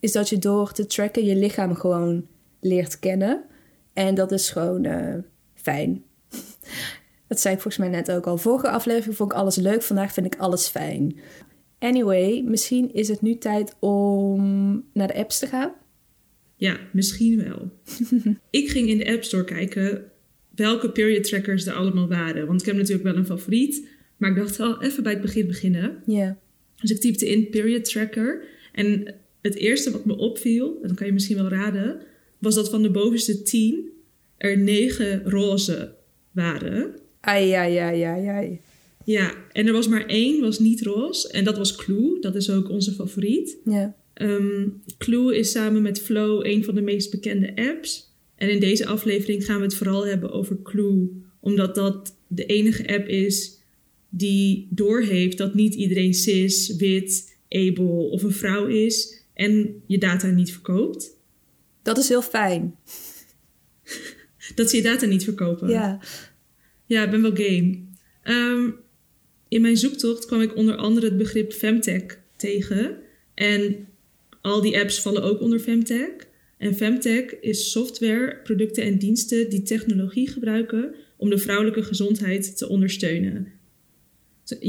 is 0.00 0.12
dat 0.12 0.28
je 0.28 0.38
door 0.38 0.72
te 0.72 0.86
tracken 0.86 1.24
je 1.24 1.36
lichaam 1.36 1.74
gewoon 1.74 2.26
leert 2.60 2.98
kennen. 2.98 3.44
En 3.92 4.14
dat 4.14 4.32
is 4.32 4.50
gewoon 4.50 4.86
fijn. 5.54 6.04
Dat 7.28 7.40
zei 7.40 7.54
ik 7.54 7.60
volgens 7.60 7.88
mij 7.88 7.96
net 7.96 8.12
ook 8.12 8.26
al. 8.26 8.38
Vorige 8.38 8.70
aflevering 8.70 9.16
vond 9.16 9.32
ik 9.32 9.38
alles 9.38 9.56
leuk, 9.56 9.82
vandaag 9.82 10.12
vind 10.12 10.26
ik 10.26 10.40
alles 10.40 10.68
fijn. 10.68 11.18
Anyway, 11.78 12.42
misschien 12.46 12.94
is 12.94 13.08
het 13.08 13.20
nu 13.20 13.38
tijd 13.38 13.76
om 13.78 14.84
naar 14.92 15.06
de 15.06 15.14
apps 15.14 15.38
te 15.38 15.46
gaan. 15.46 15.72
Ja, 16.58 16.80
misschien 16.92 17.44
wel. 17.44 17.72
ik 18.60 18.70
ging 18.70 18.88
in 18.88 18.98
de 18.98 19.12
App 19.12 19.24
Store 19.24 19.44
kijken 19.44 20.10
welke 20.54 20.90
period 20.90 21.24
trackers 21.24 21.66
er 21.66 21.72
allemaal 21.72 22.08
waren. 22.08 22.46
Want 22.46 22.60
ik 22.60 22.66
heb 22.66 22.76
natuurlijk 22.76 23.04
wel 23.04 23.16
een 23.16 23.26
favoriet. 23.26 23.88
Maar 24.16 24.30
ik 24.30 24.36
dacht 24.36 24.60
al 24.60 24.82
even 24.82 25.02
bij 25.02 25.12
het 25.12 25.22
begin 25.22 25.46
beginnen. 25.46 26.02
Ja. 26.06 26.38
Dus 26.80 26.90
ik 26.90 27.00
typte 27.00 27.28
in 27.28 27.48
period 27.48 27.84
tracker. 27.84 28.44
En 28.72 29.14
het 29.40 29.54
eerste 29.54 29.90
wat 29.90 30.04
me 30.04 30.16
opviel, 30.16 30.78
en 30.82 30.86
dan 30.86 30.96
kan 30.96 31.06
je 31.06 31.12
misschien 31.12 31.36
wel 31.36 31.48
raden, 31.48 32.00
was 32.38 32.54
dat 32.54 32.70
van 32.70 32.82
de 32.82 32.90
bovenste 32.90 33.42
10 33.42 33.90
er 34.36 34.58
9 34.58 35.22
roze 35.24 35.94
waren. 36.32 36.94
Ai, 37.20 37.52
ai, 37.52 37.76
ai, 37.76 38.02
ai, 38.02 38.26
ai. 38.26 38.60
Ja, 39.04 39.34
en 39.52 39.66
er 39.66 39.72
was 39.72 39.88
maar 39.88 40.06
één, 40.06 40.40
was 40.40 40.58
niet 40.58 40.82
roze. 40.82 41.28
En 41.28 41.44
dat 41.44 41.56
was 41.56 41.76
Clue. 41.76 42.20
Dat 42.20 42.34
is 42.34 42.50
ook 42.50 42.68
onze 42.68 42.92
favoriet. 42.92 43.56
Ja. 43.64 43.96
Ehm, 44.18 44.68
Clue 44.98 45.36
is 45.36 45.50
samen 45.50 45.82
met 45.82 46.00
Flow 46.00 46.46
een 46.46 46.64
van 46.64 46.74
de 46.74 46.80
meest 46.80 47.10
bekende 47.10 47.56
apps. 47.56 48.12
En 48.34 48.50
in 48.50 48.60
deze 48.60 48.86
aflevering 48.86 49.44
gaan 49.44 49.56
we 49.56 49.62
het 49.62 49.74
vooral 49.74 50.06
hebben 50.06 50.30
over 50.30 50.62
Clue, 50.62 51.08
omdat 51.40 51.74
dat 51.74 52.16
de 52.26 52.46
enige 52.46 52.88
app 52.88 53.08
is 53.08 53.58
die 54.08 54.68
doorheeft 54.70 55.38
dat 55.38 55.54
niet 55.54 55.74
iedereen 55.74 56.14
cis, 56.14 56.76
wit, 56.76 57.36
able 57.48 58.10
of 58.10 58.22
een 58.22 58.32
vrouw 58.32 58.66
is 58.66 59.22
en 59.34 59.82
je 59.86 59.98
data 59.98 60.30
niet 60.30 60.52
verkoopt. 60.52 61.16
Dat 61.82 61.98
is 61.98 62.08
heel 62.08 62.22
fijn. 62.22 62.74
Dat 64.54 64.70
ze 64.70 64.76
je 64.76 64.82
data 64.82 65.06
niet 65.06 65.24
verkopen. 65.24 65.68
Ja. 65.68 66.00
Ja, 66.84 67.04
ik 67.04 67.10
ben 67.10 67.22
wel 67.22 67.36
game. 67.36 67.84
Ehm, 68.22 68.70
in 69.48 69.60
mijn 69.60 69.76
zoektocht 69.76 70.26
kwam 70.26 70.40
ik 70.40 70.56
onder 70.56 70.76
andere 70.76 71.06
het 71.06 71.16
begrip 71.16 71.52
Femtech 71.52 72.18
tegen. 72.36 72.98
En 73.34 73.88
al 74.40 74.60
die 74.60 74.80
apps 74.80 75.00
vallen 75.00 75.22
ook 75.22 75.40
onder 75.40 75.58
Femtech. 75.58 76.26
En 76.58 76.74
Femtech 76.74 77.40
is 77.40 77.70
software, 77.70 78.40
producten 78.42 78.82
en 78.82 78.98
diensten 78.98 79.50
die 79.50 79.62
technologie 79.62 80.28
gebruiken 80.28 80.94
om 81.16 81.30
de 81.30 81.38
vrouwelijke 81.38 81.82
gezondheid 81.82 82.56
te 82.56 82.68
ondersteunen. 82.68 83.52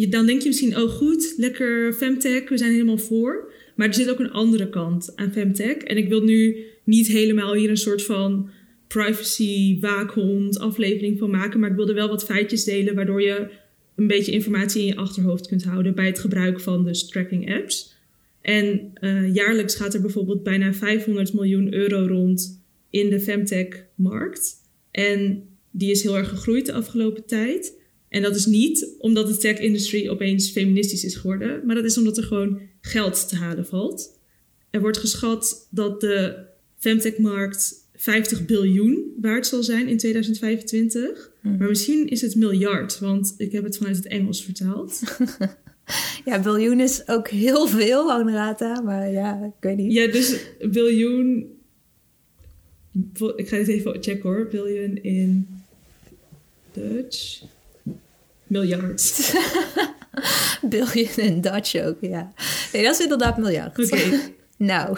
Dan 0.09 0.25
denk 0.25 0.41
je 0.41 0.47
misschien, 0.47 0.77
oh 0.77 0.89
goed, 0.89 1.33
lekker 1.37 1.93
Femtech, 1.93 2.49
we 2.49 2.57
zijn 2.57 2.71
helemaal 2.71 2.97
voor. 2.97 3.51
Maar 3.75 3.87
er 3.87 3.93
zit 3.93 4.09
ook 4.09 4.19
een 4.19 4.31
andere 4.31 4.69
kant 4.69 5.11
aan 5.15 5.31
Femtech. 5.31 5.77
En 5.77 5.97
ik 5.97 6.09
wil 6.09 6.21
nu 6.23 6.65
niet 6.83 7.07
helemaal 7.07 7.53
hier 7.53 7.69
een 7.69 7.77
soort 7.77 8.03
van 8.03 8.49
privacy 8.87 9.79
waakhond 9.79 10.59
aflevering 10.59 11.19
van 11.19 11.29
maken. 11.29 11.59
Maar 11.59 11.69
ik 11.69 11.75
wilde 11.75 11.93
wel 11.93 12.07
wat 12.07 12.25
feitjes 12.25 12.63
delen 12.63 12.95
waardoor 12.95 13.21
je 13.21 13.49
een 13.95 14.07
beetje 14.07 14.31
informatie 14.31 14.81
in 14.81 14.87
je 14.87 14.95
achterhoofd 14.95 15.47
kunt 15.47 15.63
houden 15.63 15.95
bij 15.95 16.05
het 16.05 16.19
gebruik 16.19 16.59
van 16.59 16.85
dus 16.85 17.07
tracking 17.07 17.55
apps. 17.55 17.97
En 18.41 18.91
eh, 18.93 19.33
jaarlijks 19.33 19.75
gaat 19.75 19.93
er 19.93 20.01
bijvoorbeeld 20.01 20.43
bijna 20.43 20.73
500 20.73 21.33
miljoen 21.33 21.73
euro 21.73 22.05
rond 22.07 22.63
in 22.89 23.09
de 23.09 23.19
femtech-markt. 23.19 24.55
En 24.91 25.43
die 25.71 25.91
is 25.91 26.03
heel 26.03 26.17
erg 26.17 26.29
gegroeid 26.29 26.65
de 26.65 26.73
afgelopen 26.73 27.25
tijd. 27.25 27.77
En 28.09 28.21
dat 28.21 28.35
is 28.35 28.45
niet 28.45 28.95
omdat 28.97 29.27
de 29.27 29.37
tech-industrie 29.37 30.09
opeens 30.09 30.51
feministisch 30.51 31.03
is 31.03 31.15
geworden, 31.15 31.65
maar 31.65 31.75
dat 31.75 31.85
is 31.85 31.97
omdat 31.97 32.17
er 32.17 32.23
gewoon 32.23 32.61
geld 32.81 33.29
te 33.29 33.35
halen 33.35 33.65
valt. 33.65 34.19
Er 34.69 34.81
wordt 34.81 34.97
geschat 34.97 35.67
dat 35.71 36.01
de 36.01 36.45
femtech-markt 36.77 37.89
50 37.95 38.45
biljoen 38.45 39.13
waard 39.21 39.47
zal 39.47 39.63
zijn 39.63 39.87
in 39.87 39.97
2025. 39.97 41.31
Mhm. 41.41 41.57
Maar 41.57 41.67
misschien 41.67 42.07
is 42.07 42.21
het 42.21 42.35
miljard, 42.35 42.99
want 42.99 43.33
ik 43.37 43.51
heb 43.51 43.63
het 43.63 43.77
vanuit 43.77 43.95
het 43.95 44.07
Engels 44.07 44.43
vertaald. 44.43 44.99
Ja, 46.25 46.39
biljoen 46.39 46.79
is 46.79 47.07
ook 47.07 47.27
heel 47.27 47.67
veel, 47.67 48.11
Honorata. 48.11 48.81
Maar 48.81 49.11
ja, 49.11 49.43
ik 49.43 49.51
weet 49.59 49.77
niet. 49.77 49.93
Ja, 49.93 50.07
dus 50.07 50.35
biljoen. 50.71 51.57
Ik 53.35 53.47
ga 53.49 53.57
dit 53.57 53.67
even 53.67 53.91
checken 54.03 54.21
hoor. 54.29 54.47
Biljoen 54.51 55.03
in 55.03 55.47
Dutch. 56.73 57.41
Miljard. 58.47 59.33
Biljoen 60.69 61.15
in 61.15 61.41
Dutch 61.41 61.75
ook, 61.75 61.97
ja. 62.01 62.33
Nee, 62.73 62.83
dat 62.83 62.93
is 62.93 63.01
inderdaad 63.01 63.37
miljard. 63.37 63.79
Oké. 63.91 64.19
nou. 64.57 64.97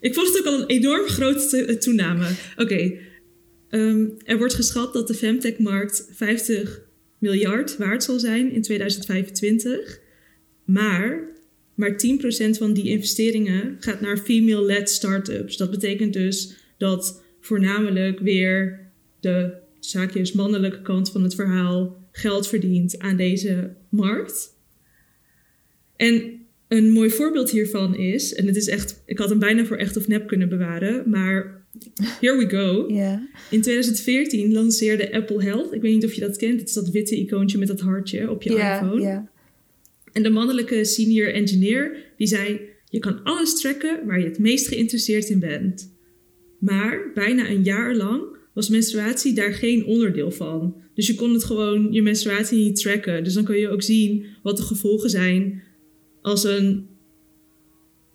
Ik 0.00 0.14
vond 0.14 0.28
het 0.28 0.38
ook 0.38 0.46
al 0.46 0.60
een 0.60 0.66
enorm 0.66 1.06
grote 1.06 1.46
to- 1.46 1.76
toename. 1.78 2.26
Oké. 2.56 2.92
Ehm, 3.68 4.04
er 4.24 4.38
wordt 4.38 4.54
geschat 4.54 4.92
dat 4.92 5.06
de 5.06 5.14
femtech-markt 5.14 6.08
50 6.10 6.80
miljard 7.24 7.76
waard 7.76 8.02
zal 8.04 8.18
zijn 8.18 8.52
in 8.52 8.62
2025. 8.62 10.00
Maar, 10.64 11.28
maar 11.74 11.90
10% 11.90 11.94
van 12.58 12.72
die 12.72 12.88
investeringen 12.88 13.76
gaat 13.80 14.00
naar 14.00 14.18
female-led 14.18 14.90
startups. 14.90 15.56
Dat 15.56 15.70
betekent 15.70 16.12
dus 16.12 16.56
dat 16.78 17.22
voornamelijk 17.40 18.18
weer 18.18 18.80
de 19.20 19.54
zaakjes 19.80 20.32
mannelijke 20.32 20.82
kant 20.82 21.10
van 21.10 21.22
het 21.22 21.34
verhaal 21.34 22.08
geld 22.12 22.48
verdient 22.48 22.98
aan 22.98 23.16
deze 23.16 23.74
markt. 23.88 24.48
En 25.96 26.40
een 26.68 26.90
mooi 26.90 27.10
voorbeeld 27.10 27.50
hiervan 27.50 27.96
is, 27.96 28.34
en 28.34 28.46
het 28.46 28.56
is 28.56 28.68
echt, 28.68 29.02
ik 29.06 29.18
had 29.18 29.28
hem 29.28 29.38
bijna 29.38 29.64
voor 29.64 29.76
echt 29.76 29.96
of 29.96 30.08
nep 30.08 30.26
kunnen 30.26 30.48
bewaren, 30.48 31.10
maar 31.10 31.63
here 32.20 32.36
we 32.36 32.48
go. 32.48 32.86
In 33.50 33.60
2014 33.62 34.52
lanceerde 34.52 35.12
Apple 35.12 35.42
Health, 35.42 35.72
ik 35.72 35.80
weet 35.80 35.94
niet 35.94 36.04
of 36.04 36.12
je 36.12 36.20
dat 36.20 36.36
kent, 36.36 36.60
het 36.60 36.68
is 36.68 36.74
dat 36.74 36.88
witte 36.88 37.16
icoontje 37.16 37.58
met 37.58 37.68
dat 37.68 37.80
hartje 37.80 38.30
op 38.30 38.42
je 38.42 38.50
iPhone. 38.50 39.28
En 40.12 40.22
de 40.22 40.30
mannelijke 40.30 40.84
senior 40.84 41.32
engineer 41.32 41.96
die 42.16 42.26
zei: 42.26 42.60
Je 42.88 42.98
kan 42.98 43.22
alles 43.22 43.60
tracken 43.60 44.06
waar 44.06 44.18
je 44.18 44.24
het 44.24 44.38
meest 44.38 44.68
geïnteresseerd 44.68 45.28
in 45.28 45.38
bent. 45.38 45.92
Maar 46.58 47.10
bijna 47.14 47.50
een 47.50 47.62
jaar 47.62 47.94
lang 47.94 48.22
was 48.52 48.68
menstruatie 48.68 49.34
daar 49.34 49.52
geen 49.52 49.84
onderdeel 49.84 50.30
van. 50.30 50.74
Dus 50.94 51.06
je 51.06 51.14
kon 51.14 51.32
het 51.32 51.44
gewoon 51.44 51.92
je 51.92 52.02
menstruatie 52.02 52.58
niet 52.58 52.76
tracken. 52.76 53.24
Dus 53.24 53.34
dan 53.34 53.44
kun 53.44 53.56
je 53.56 53.68
ook 53.68 53.82
zien 53.82 54.26
wat 54.42 54.56
de 54.56 54.62
gevolgen 54.62 55.10
zijn 55.10 55.62
als 56.22 56.44
een 56.44 56.86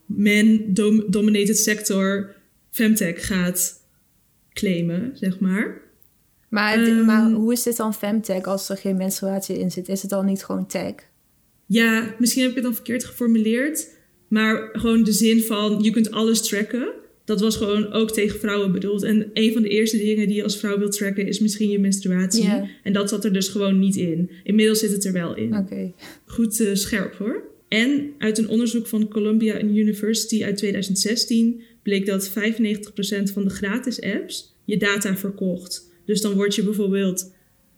man-dominated 0.05 1.57
sector 1.57 2.35
femtech 2.71 3.25
gaat 3.27 3.73
claimen, 4.53 5.11
zeg 5.13 5.39
maar. 5.39 5.81
Maar, 6.49 6.79
het- 6.79 6.87
Ehm. 6.87 7.05
maar 7.05 7.31
hoe 7.31 7.53
is 7.53 7.63
dit 7.63 7.77
dan 7.77 7.93
femtech 7.93 8.43
als 8.43 8.69
er 8.69 8.77
geen 8.77 8.97
menstruatie 8.97 9.59
in 9.59 9.71
zit? 9.71 9.89
Is 9.89 10.01
het 10.01 10.09
dan 10.11 10.25
niet 10.25 10.43
gewoon 10.43 10.67
tech? 10.67 10.93
Ja, 11.65 12.15
misschien 12.19 12.41
heb 12.41 12.49
ik 12.49 12.55
het 12.55 12.65
dan 12.65 12.73
verkeerd 12.75 13.03
geformuleerd. 13.05 13.87
Maar 14.27 14.69
gewoon 14.73 15.03
de 15.03 15.11
zin 15.11 15.41
van 15.43 15.79
je 15.81 15.91
kunt 15.91 16.11
alles 16.11 16.41
tracken. 16.47 16.91
Dat 17.25 17.39
was 17.41 17.55
gewoon 17.55 17.91
ook 17.91 18.11
tegen 18.11 18.39
vrouwen 18.39 18.71
bedoeld. 18.71 19.03
En 19.03 19.29
een 19.33 19.53
van 19.53 19.61
de 19.61 19.69
eerste 19.69 19.97
dingen 19.97 20.27
die 20.27 20.35
je 20.35 20.43
als 20.43 20.57
vrouw 20.57 20.77
wilt 20.77 20.91
tracken 20.97 21.27
is 21.27 21.39
misschien 21.39 21.69
je 21.69 21.79
menstruatie. 21.79 22.49
En 22.83 22.93
dat 22.93 23.09
zat 23.09 23.25
er 23.25 23.33
dus 23.33 23.47
gewoon 23.47 23.79
niet 23.79 23.95
in. 23.95 24.29
Inmiddels 24.43 24.79
zit 24.79 24.91
het 24.91 25.05
er 25.05 25.13
wel 25.13 25.35
in. 25.35 25.55
Oké. 25.57 25.93
Goed 26.25 26.59
eh, 26.59 26.73
scherp 26.73 27.13
hoor. 27.15 27.43
En 27.67 28.11
uit 28.17 28.37
een 28.37 28.47
onderzoek 28.49 28.87
van 28.87 29.07
Columbia 29.07 29.61
University 29.61 30.43
uit 30.43 30.57
2016 30.57 31.61
bleek 31.89 32.05
dat 32.05 32.29
95% 32.29 32.33
van 33.33 33.43
de 33.43 33.49
gratis 33.49 34.01
apps 34.01 34.55
je 34.65 34.77
data 34.77 35.17
verkocht. 35.17 35.91
Dus 36.05 36.21
dan 36.21 36.33
word 36.33 36.55
je 36.55 36.63
bijvoorbeeld, 36.63 37.31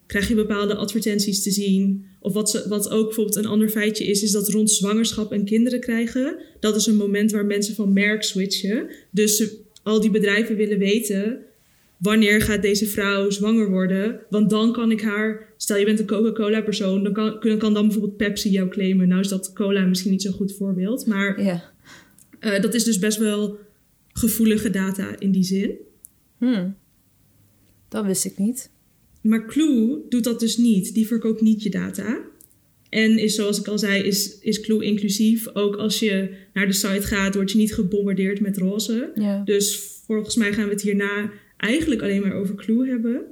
krijg 0.06 0.28
je 0.28 0.34
bepaalde 0.34 0.74
advertenties 0.74 1.42
te 1.42 1.50
zien. 1.50 2.04
Of 2.20 2.32
wat, 2.32 2.50
ze, 2.50 2.64
wat 2.68 2.90
ook 2.90 3.04
bijvoorbeeld 3.04 3.36
een 3.36 3.46
ander 3.46 3.68
feitje 3.68 4.04
is, 4.04 4.22
is 4.22 4.30
dat 4.30 4.48
rond 4.48 4.70
zwangerschap 4.70 5.32
en 5.32 5.44
kinderen 5.44 5.80
krijgen, 5.80 6.38
dat 6.60 6.76
is 6.76 6.86
een 6.86 6.96
moment 6.96 7.32
waar 7.32 7.46
mensen 7.46 7.74
van 7.74 7.92
merk 7.92 8.22
switchen. 8.22 8.86
Dus 9.10 9.36
ze- 9.36 9.60
al 9.82 10.00
die 10.00 10.10
bedrijven 10.10 10.56
willen 10.56 10.78
weten, 10.78 11.38
wanneer 11.96 12.40
gaat 12.42 12.62
deze 12.62 12.86
vrouw 12.86 13.30
zwanger 13.30 13.70
worden? 13.70 14.20
Want 14.30 14.50
dan 14.50 14.72
kan 14.72 14.90
ik 14.90 15.00
haar, 15.00 15.46
stel 15.56 15.76
je 15.76 15.84
bent 15.84 15.98
een 15.98 16.06
Coca-Cola 16.06 16.60
persoon, 16.62 17.02
dan 17.02 17.12
kan, 17.12 17.58
kan 17.58 17.74
dan 17.74 17.82
bijvoorbeeld 17.86 18.16
Pepsi 18.16 18.50
jou 18.50 18.68
claimen. 18.68 19.08
Nou 19.08 19.20
is 19.20 19.28
dat 19.28 19.52
cola 19.52 19.84
misschien 19.84 20.10
niet 20.10 20.22
zo'n 20.22 20.32
goed 20.32 20.52
voorbeeld, 20.56 21.06
maar 21.06 21.38
eh, 22.40 22.60
dat 22.62 22.74
is 22.74 22.84
dus 22.84 22.98
best 22.98 23.18
wel 23.18 23.58
gevoelige 24.12 24.70
data 24.70 25.18
in 25.18 25.32
die 25.32 25.44
zin. 25.44 25.76
Hmm. 26.38 26.76
Dat 27.88 28.04
wist 28.04 28.24
ik 28.24 28.38
niet. 28.38 28.70
Maar 29.22 29.46
Clue 29.46 30.00
doet 30.08 30.24
dat 30.24 30.40
dus 30.40 30.56
niet. 30.56 30.94
Die 30.94 31.06
verkoopt 31.06 31.40
niet 31.40 31.62
je 31.62 31.70
data. 31.70 32.20
En 32.88 33.18
is, 33.18 33.34
zoals 33.34 33.58
ik 33.58 33.66
al 33.68 33.78
zei, 33.78 34.02
is, 34.02 34.38
is 34.38 34.60
Clue 34.60 34.84
inclusief. 34.84 35.48
Ook 35.54 35.76
als 35.76 35.98
je 35.98 36.34
naar 36.52 36.66
de 36.66 36.72
site 36.72 37.02
gaat, 37.02 37.34
word 37.34 37.50
je 37.50 37.58
niet 37.58 37.74
gebombardeerd 37.74 38.40
met 38.40 38.56
roze. 38.56 39.12
Ja. 39.14 39.42
Dus 39.44 39.76
volgens 40.06 40.36
mij 40.36 40.52
gaan 40.52 40.64
we 40.64 40.70
het 40.70 40.82
hierna 40.82 41.30
eigenlijk 41.56 42.02
alleen 42.02 42.20
maar 42.20 42.34
over 42.34 42.54
Clue 42.54 42.88
hebben. 42.88 43.22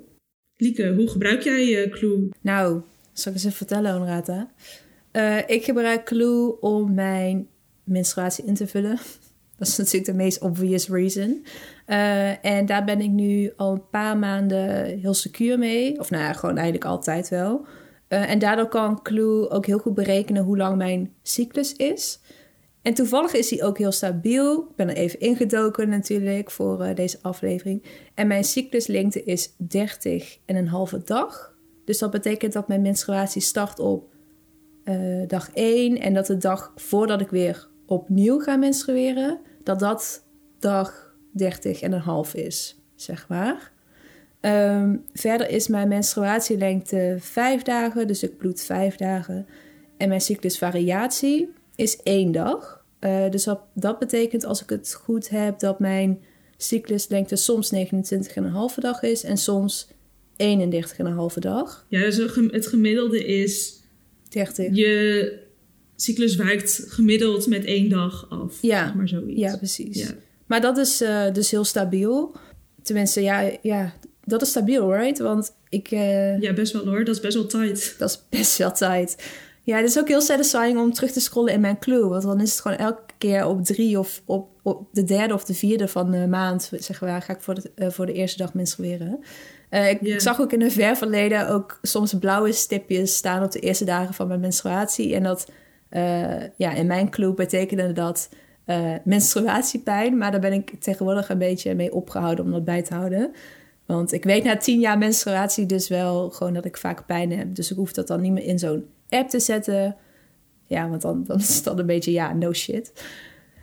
Lieke, 0.57 0.95
hoe 0.95 1.09
gebruik 1.09 1.43
jij 1.43 1.85
eh, 1.85 1.91
Clue? 1.91 2.29
Nou, 2.41 2.81
zal 3.13 3.33
ik 3.33 3.39
eens 3.39 3.47
even 3.47 3.57
vertellen, 3.57 3.93
Honorata? 3.93 4.53
Eh 5.11 5.39
ik 5.47 5.65
gebruik 5.65 6.05
Clue 6.05 6.61
om 6.61 6.95
mijn 6.95 7.49
menstruatie 7.85 8.45
in 8.45 8.55
te 8.55 8.67
vullen. 8.67 8.99
Dat 9.61 9.69
is 9.69 9.77
natuurlijk 9.77 10.07
de 10.07 10.15
meest 10.15 10.41
obvious 10.41 10.89
reason. 10.89 11.45
Eh, 11.87 12.45
en 12.45 12.67
daar 12.67 12.85
ben 12.85 13.01
ik 13.01 13.11
nu 13.11 13.53
al 13.57 13.73
een 13.73 13.89
paar 13.91 14.19
maanden 14.19 14.99
heel 14.99 15.15
secuur 15.15 15.59
mee. 15.59 15.99
Of 15.99 16.11
nou 16.11 16.23
ja, 16.23 16.33
gewoon 16.33 16.55
eigenlijk 16.55 16.85
altijd 16.85 17.29
wel. 17.29 17.67
Eh, 18.09 18.31
en 18.31 18.39
daardoor 18.39 18.69
kan 18.69 19.03
Clue 19.03 19.51
ook 19.51 19.67
heel 19.67 19.79
goed 19.79 19.95
berekenen 19.95 20.43
hoe 20.43 20.57
lang 20.57 20.77
mijn 20.77 21.13
cyclus 21.23 21.75
is. 21.77 22.21
En 22.83 22.95
toevallig 22.95 23.33
is 23.33 23.51
hij 23.51 23.63
ook 23.63 23.79
heel 23.79 23.93
stabiel. 23.93 24.61
Ik 24.61 24.77
ben 24.77 24.89
er 24.89 24.97
even 24.97 25.21
ingedoken 25.21 25.89
natuurlijk 25.89 26.51
voor 26.51 26.83
eh, 26.83 26.95
deze 26.95 27.19
aflevering. 27.23 27.85
En 28.15 28.27
mijn 28.27 28.45
cycluslengte 28.45 29.25
is 29.25 29.55
30 29.59 30.39
en 30.45 30.57
een 30.57 30.69
halve 30.69 31.03
dag. 31.05 31.55
Dus 31.85 31.99
dat 31.99 32.11
betekent 32.11 32.53
dat 32.53 32.69
mijn 32.69 32.83
menstruatie 32.83 33.43
start 33.43 33.79
op 33.79 34.09
dag 35.27 35.51
1 35.53 36.01
en 36.01 36.15
dat 36.15 36.27
de 36.27 36.37
dag 36.37 36.73
voordat 36.77 37.21
ik 37.21 37.29
weer 37.29 37.69
opnieuw 37.87 38.39
ga 38.39 38.57
menstrueren, 38.57 39.41
dat 39.63 39.79
dat 39.79 40.25
dag 40.59 41.15
30 41.33 41.81
en 41.81 41.93
een 41.93 42.01
half 42.01 42.35
is, 42.35 42.77
zeg 42.95 43.29
maar. 43.29 43.73
Ehm, 44.41 44.97
verder 45.13 45.49
is 45.49 45.69
mijn 45.69 45.89
menstruatielengte 45.89 47.17
5 47.19 47.63
dagen, 47.63 48.07
dus 48.07 48.23
ik 48.23 48.37
bloed 48.37 48.61
5 48.63 48.97
dagen. 48.97 49.47
En 49.97 50.09
mijn 50.09 50.21
cyclusvariatie 50.21 51.53
is 51.77 52.03
één 52.03 52.33
dag. 52.33 52.85
Eh, 52.99 53.31
dus 53.31 53.45
dat, 53.45 53.61
dat 53.75 53.99
betekent 53.99 54.45
als 54.45 54.63
ik 54.63 54.71
het 54.71 54.95
goed 54.95 55.29
heb 55.29 55.59
dat 55.59 55.79
mijn 55.79 56.23
cycluslengte 56.57 57.37
soms 57.37 57.71
29,5 57.71 58.75
dag 58.79 59.03
is 59.03 59.25
en 59.25 59.37
soms 59.37 59.89
31,5 60.37 61.39
dag. 61.39 61.87
Ja, 61.89 62.01
dus 62.01 62.17
het 62.51 62.67
gemiddelde 62.67 63.25
is, 63.25 63.83
30. 64.29 64.77
je 64.77 65.49
cyclus 66.03 66.37
wijkt 66.37 66.85
gemiddeld 66.87 67.47
met 67.47 67.65
één 67.65 67.89
dag 67.89 68.27
af. 68.29 68.59
Ja. 68.61 68.85
zeg 68.85 68.95
maar 68.95 69.09
zoiets. 69.09 69.41
Ja, 69.41 69.57
precies. 69.57 69.99
Ja. 69.99 70.09
Maar 70.47 70.61
dat 70.61 70.77
is 70.77 71.01
eh, 71.01 71.33
dus 71.33 71.51
heel 71.51 71.65
stabiel. 71.65 72.35
Tenminste, 72.83 73.23
ja, 73.23 73.51
ja, 73.63 73.93
dat 74.25 74.43
is 74.43 74.49
stabiel, 74.49 74.95
right? 74.95 75.19
Want 75.19 75.53
ik, 75.69 75.91
eh, 75.91 76.41
ja, 76.41 76.53
best 76.53 76.73
wel 76.73 76.87
hoor. 76.87 77.05
Dat 77.05 77.15
is 77.15 77.21
best 77.21 77.35
wel 77.35 77.47
tight. 77.47 77.95
dat 77.99 78.11
is 78.11 78.39
best 78.39 78.57
wel 78.57 78.73
tijd. 78.73 79.17
Ja, 79.63 79.77
het 79.77 79.89
is 79.89 79.99
ook 79.99 80.09
heel 80.09 80.21
satisfying 80.21 80.79
om 80.79 80.93
terug 80.93 81.11
te 81.11 81.21
scrollen 81.21 81.53
in 81.53 81.61
mijn 81.61 81.79
clue. 81.79 82.05
Want 82.05 82.23
dan 82.23 82.41
is 82.41 82.51
het 82.51 82.61
gewoon 82.61 82.77
elke 82.77 83.03
keer 83.19 83.47
op 83.47 83.65
drie 83.65 83.99
of 83.99 84.23
op, 84.25 84.49
op 84.63 84.89
de 84.93 85.05
derde 85.05 85.35
of 85.35 85.45
de 85.45 85.55
vierde 85.55 85.89
van 85.89 86.11
de 86.11 86.27
maand, 86.27 86.71
zeggen 86.79 87.07
we, 87.07 87.21
ga 87.21 87.33
ik 87.33 87.41
voor 87.41 87.55
de, 87.55 87.71
eh, 87.75 87.91
voor 87.91 88.07
de 88.07 88.13
eerste 88.13 88.39
dag 88.39 88.55
menstrueren. 88.55 89.25
Ik, 89.71 90.21
zag 90.21 90.41
ook 90.41 90.53
in 90.53 90.63
een 90.63 90.71
ver 90.71 90.97
verleden 90.97 91.49
ook 91.49 91.79
soms 91.83 92.15
blauwe 92.15 92.53
stipjes 92.53 93.17
staan 93.17 93.43
op 93.43 93.53
de 93.53 93.61
eerste 93.61 93.85
dagen 93.85 94.15
van 94.15 94.29
mijn 94.29 94.41
menstruatie. 94.41 95.15
En 95.15 95.23
dat, 95.23 95.47
ja, 96.57 96.73
in 96.73 96.87
mijn 96.87 97.11
clue 97.11 97.35
betekende 97.35 97.93
dat 97.93 98.29
eh, 98.71 98.95
menstruatiepijn. 99.05 100.19
Maar 100.19 100.31
daar 100.31 100.41
ben 100.41 100.53
ik 100.53 100.81
tegenwoordig 100.81 101.29
een 101.29 101.39
beetje 101.39 101.75
mee 101.75 101.93
opgehouden 101.93 102.45
om 102.45 102.51
dat 102.51 102.65
bij 102.65 102.83
te 102.83 102.95
houden. 102.95 103.33
Want 103.87 104.13
ik 104.13 104.25
weet 104.25 104.45
na 104.45 104.57
tien 104.57 104.81
jaar 104.81 104.99
menstruatie 104.99 105.67
dus 105.67 105.89
wel 105.89 106.31
gewoon 106.31 106.55
dat 106.55 106.65
ik 106.65 106.77
vaak 106.77 107.07
pijn 107.07 107.33
heb. 107.33 107.55
Dus 107.55 107.71
ik 107.71 107.77
hoef 107.77 107.93
dat 107.93 108.07
dan 108.07 108.21
niet 108.21 108.33
meer 108.33 108.45
in 108.45 108.59
zo'n 108.59 108.87
app 109.09 109.29
te 109.29 109.41
zetten. 109.41 109.97
Ja, 110.67 110.89
want 110.89 111.03
dan, 111.03 111.25
dan 111.27 111.39
is 111.39 111.63
dan 111.63 111.79
een 111.79 111.87
beetje, 111.87 112.13
ja, 112.13 112.33
no 112.33 112.53
shit. 112.53 112.93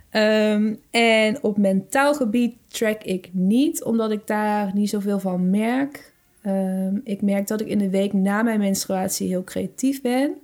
Ehm, 0.09 0.75
en 0.91 1.43
op 1.43 1.57
mentaal 1.57 2.13
gebied 2.13 2.55
track 2.67 3.03
ik 3.03 3.29
niet, 3.31 3.83
omdat 3.83 4.11
ik 4.11 4.27
daar 4.27 4.71
niet 4.73 4.89
zoveel 4.89 5.19
van 5.19 5.49
merk. 5.49 6.13
Ehm, 6.41 6.95
ik 7.03 7.21
merk 7.21 7.47
dat 7.47 7.61
ik 7.61 7.67
in 7.67 7.77
de 7.77 7.89
week 7.89 8.13
na 8.13 8.43
mijn 8.43 8.59
menstruatie 8.59 9.27
heel 9.27 9.43
creatief 9.43 10.01
ben. 10.01 10.37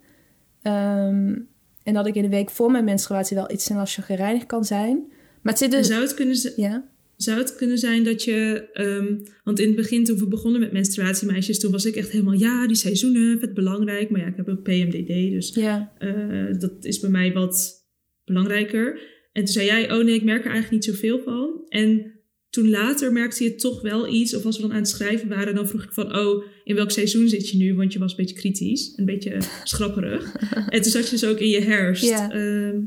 Ehm, 0.61 1.35
en 1.83 1.93
dat 1.93 2.07
ik 2.07 2.15
in 2.15 2.21
de 2.21 2.29
week 2.29 2.49
voor 2.49 2.71
mijn 2.71 2.83
menstruatie 2.83 3.35
wel 3.37 3.51
iets 3.51 3.63
sneller 3.65 3.87
chagrijnig 3.87 4.45
kan 4.45 4.65
zijn. 4.65 5.05
Maar 5.41 5.53
het 5.53 5.61
zit 5.61 5.71
dus... 5.71 5.87
Zou 5.87 6.01
het 6.01 6.13
kunnen 6.13 6.35
zijn... 6.35 6.53
Ja? 6.57 6.91
Zou 7.17 7.37
het 7.39 7.55
kunnen 7.55 7.77
zijn 7.77 8.03
dat 8.03 8.23
je, 8.23 8.69
ehm, 8.73 9.17
want 9.43 9.59
in 9.59 9.67
het 9.67 9.75
begin 9.75 10.03
toen 10.03 10.17
we 10.17 10.27
begonnen 10.27 10.59
met 10.61 10.71
menstruatiemeisjes, 10.71 11.59
toen 11.59 11.71
was 11.71 11.85
ik 11.85 11.95
echt 11.95 12.09
helemaal, 12.09 12.33
ja, 12.33 12.67
die 12.67 12.75
seizoenen, 12.75 13.39
vet 13.39 13.53
belangrijk. 13.53 14.09
Maar 14.09 14.21
ja, 14.21 14.27
ik 14.27 14.35
heb 14.35 14.49
ook 14.49 14.63
PMDD, 14.63 15.07
dus 15.31 15.53
Ja. 15.53 15.93
eh, 15.97 16.59
dat 16.59 16.73
is 16.85 16.99
bij 16.99 17.09
mij 17.09 17.33
wat 17.33 17.85
belangrijker. 18.25 18.99
En 19.31 19.43
toen 19.43 19.53
zei 19.53 19.65
jij, 19.65 19.91
oh 19.91 20.03
nee, 20.03 20.15
ik 20.15 20.23
merk 20.23 20.45
er 20.45 20.51
eigenlijk 20.51 20.85
niet 20.85 20.95
zoveel 20.95 21.19
van. 21.23 21.65
En 21.69 22.12
toen 22.53 22.69
later 22.69 23.11
merkte 23.11 23.43
je 23.43 23.55
toch 23.55 23.81
wel 23.81 24.07
iets, 24.07 24.35
of 24.35 24.45
als 24.45 24.55
we 24.55 24.61
dan 24.61 24.71
aan 24.71 24.77
het 24.77 24.89
schrijven 24.89 25.29
waren, 25.29 25.55
dan 25.55 25.67
vroeg 25.67 25.83
ik 25.83 25.93
van, 25.93 26.17
oh, 26.17 26.43
in 26.63 26.75
welk 26.75 26.91
seizoen 26.91 27.27
zit 27.27 27.49
je 27.49 27.57
nu? 27.57 27.75
Want 27.75 27.93
je 27.93 27.99
was 27.99 28.11
een 28.11 28.17
beetje 28.17 28.35
kritisch, 28.35 28.93
een 28.95 29.05
beetje 29.05 29.37
schrapperig. 29.63 30.35
en 30.69 30.81
toen 30.81 30.91
zat 30.91 31.03
je 31.03 31.09
dus 31.09 31.25
ook 31.25 31.39
in 31.39 31.47
je 31.47 31.61
herfst. 31.61 32.11
Ehm, 32.11 32.81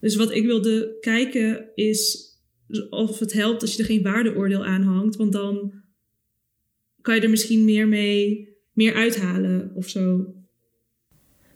dus 0.00 0.16
wat 0.16 0.34
ik 0.34 0.44
wilde 0.44 0.96
kijken 1.00 1.68
is 1.74 2.26
of 2.90 3.18
het 3.18 3.32
helpt 3.32 3.62
als 3.62 3.74
je 3.74 3.78
er 3.78 3.88
geen 3.88 4.02
waardeoordeel 4.02 4.64
aan 4.64 4.82
hangt. 4.82 5.16
Want 5.16 5.32
dan 5.32 5.72
kan 7.00 7.14
je 7.14 7.20
er 7.20 7.30
misschien 7.30 7.64
meer 7.64 7.88
mee 7.88 8.48
meer 8.72 8.94
uithalen 8.94 9.70
of 9.74 9.88
zo. 9.88 10.26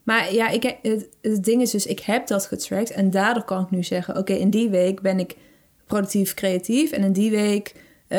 Maar 0.02 0.35
ja, 0.35 0.49
ik, 0.49 0.78
het, 0.83 1.09
het 1.21 1.45
ding 1.45 1.62
is 1.62 1.71
dus, 1.71 1.87
ik 1.87 2.00
heb 2.00 2.26
dat 2.26 2.47
getracked. 2.47 2.90
En 2.90 3.11
daardoor 3.11 3.45
kan 3.45 3.62
ik 3.62 3.71
nu 3.71 3.83
zeggen, 3.83 4.16
oké, 4.16 4.33
in 4.33 4.50
die 4.50 4.69
week 4.69 5.00
ben 5.00 5.19
ik 5.19 5.37
productief 5.92 6.34
creatief. 6.34 6.90
En 6.92 7.02
in 7.02 7.12
die 7.12 7.30
week 7.30 7.75
eh, 8.08 8.18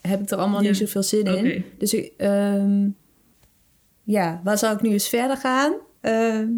heb 0.00 0.20
ik 0.22 0.30
er 0.30 0.36
allemaal 0.38 0.62
Ja. 0.62 0.68
niet 0.68 0.76
zoveel 0.76 1.02
zin 1.02 1.26
in. 1.26 1.64
Dus 1.78 1.94
ik, 1.94 2.12
ehm, 2.16 2.88
ja, 4.02 4.40
waar 4.44 4.58
zal 4.58 4.72
ik 4.72 4.80
nu 4.82 4.90
eens 4.90 5.08
verder 5.08 5.36
gaan? 5.36 5.72
Ehm, 6.00 6.48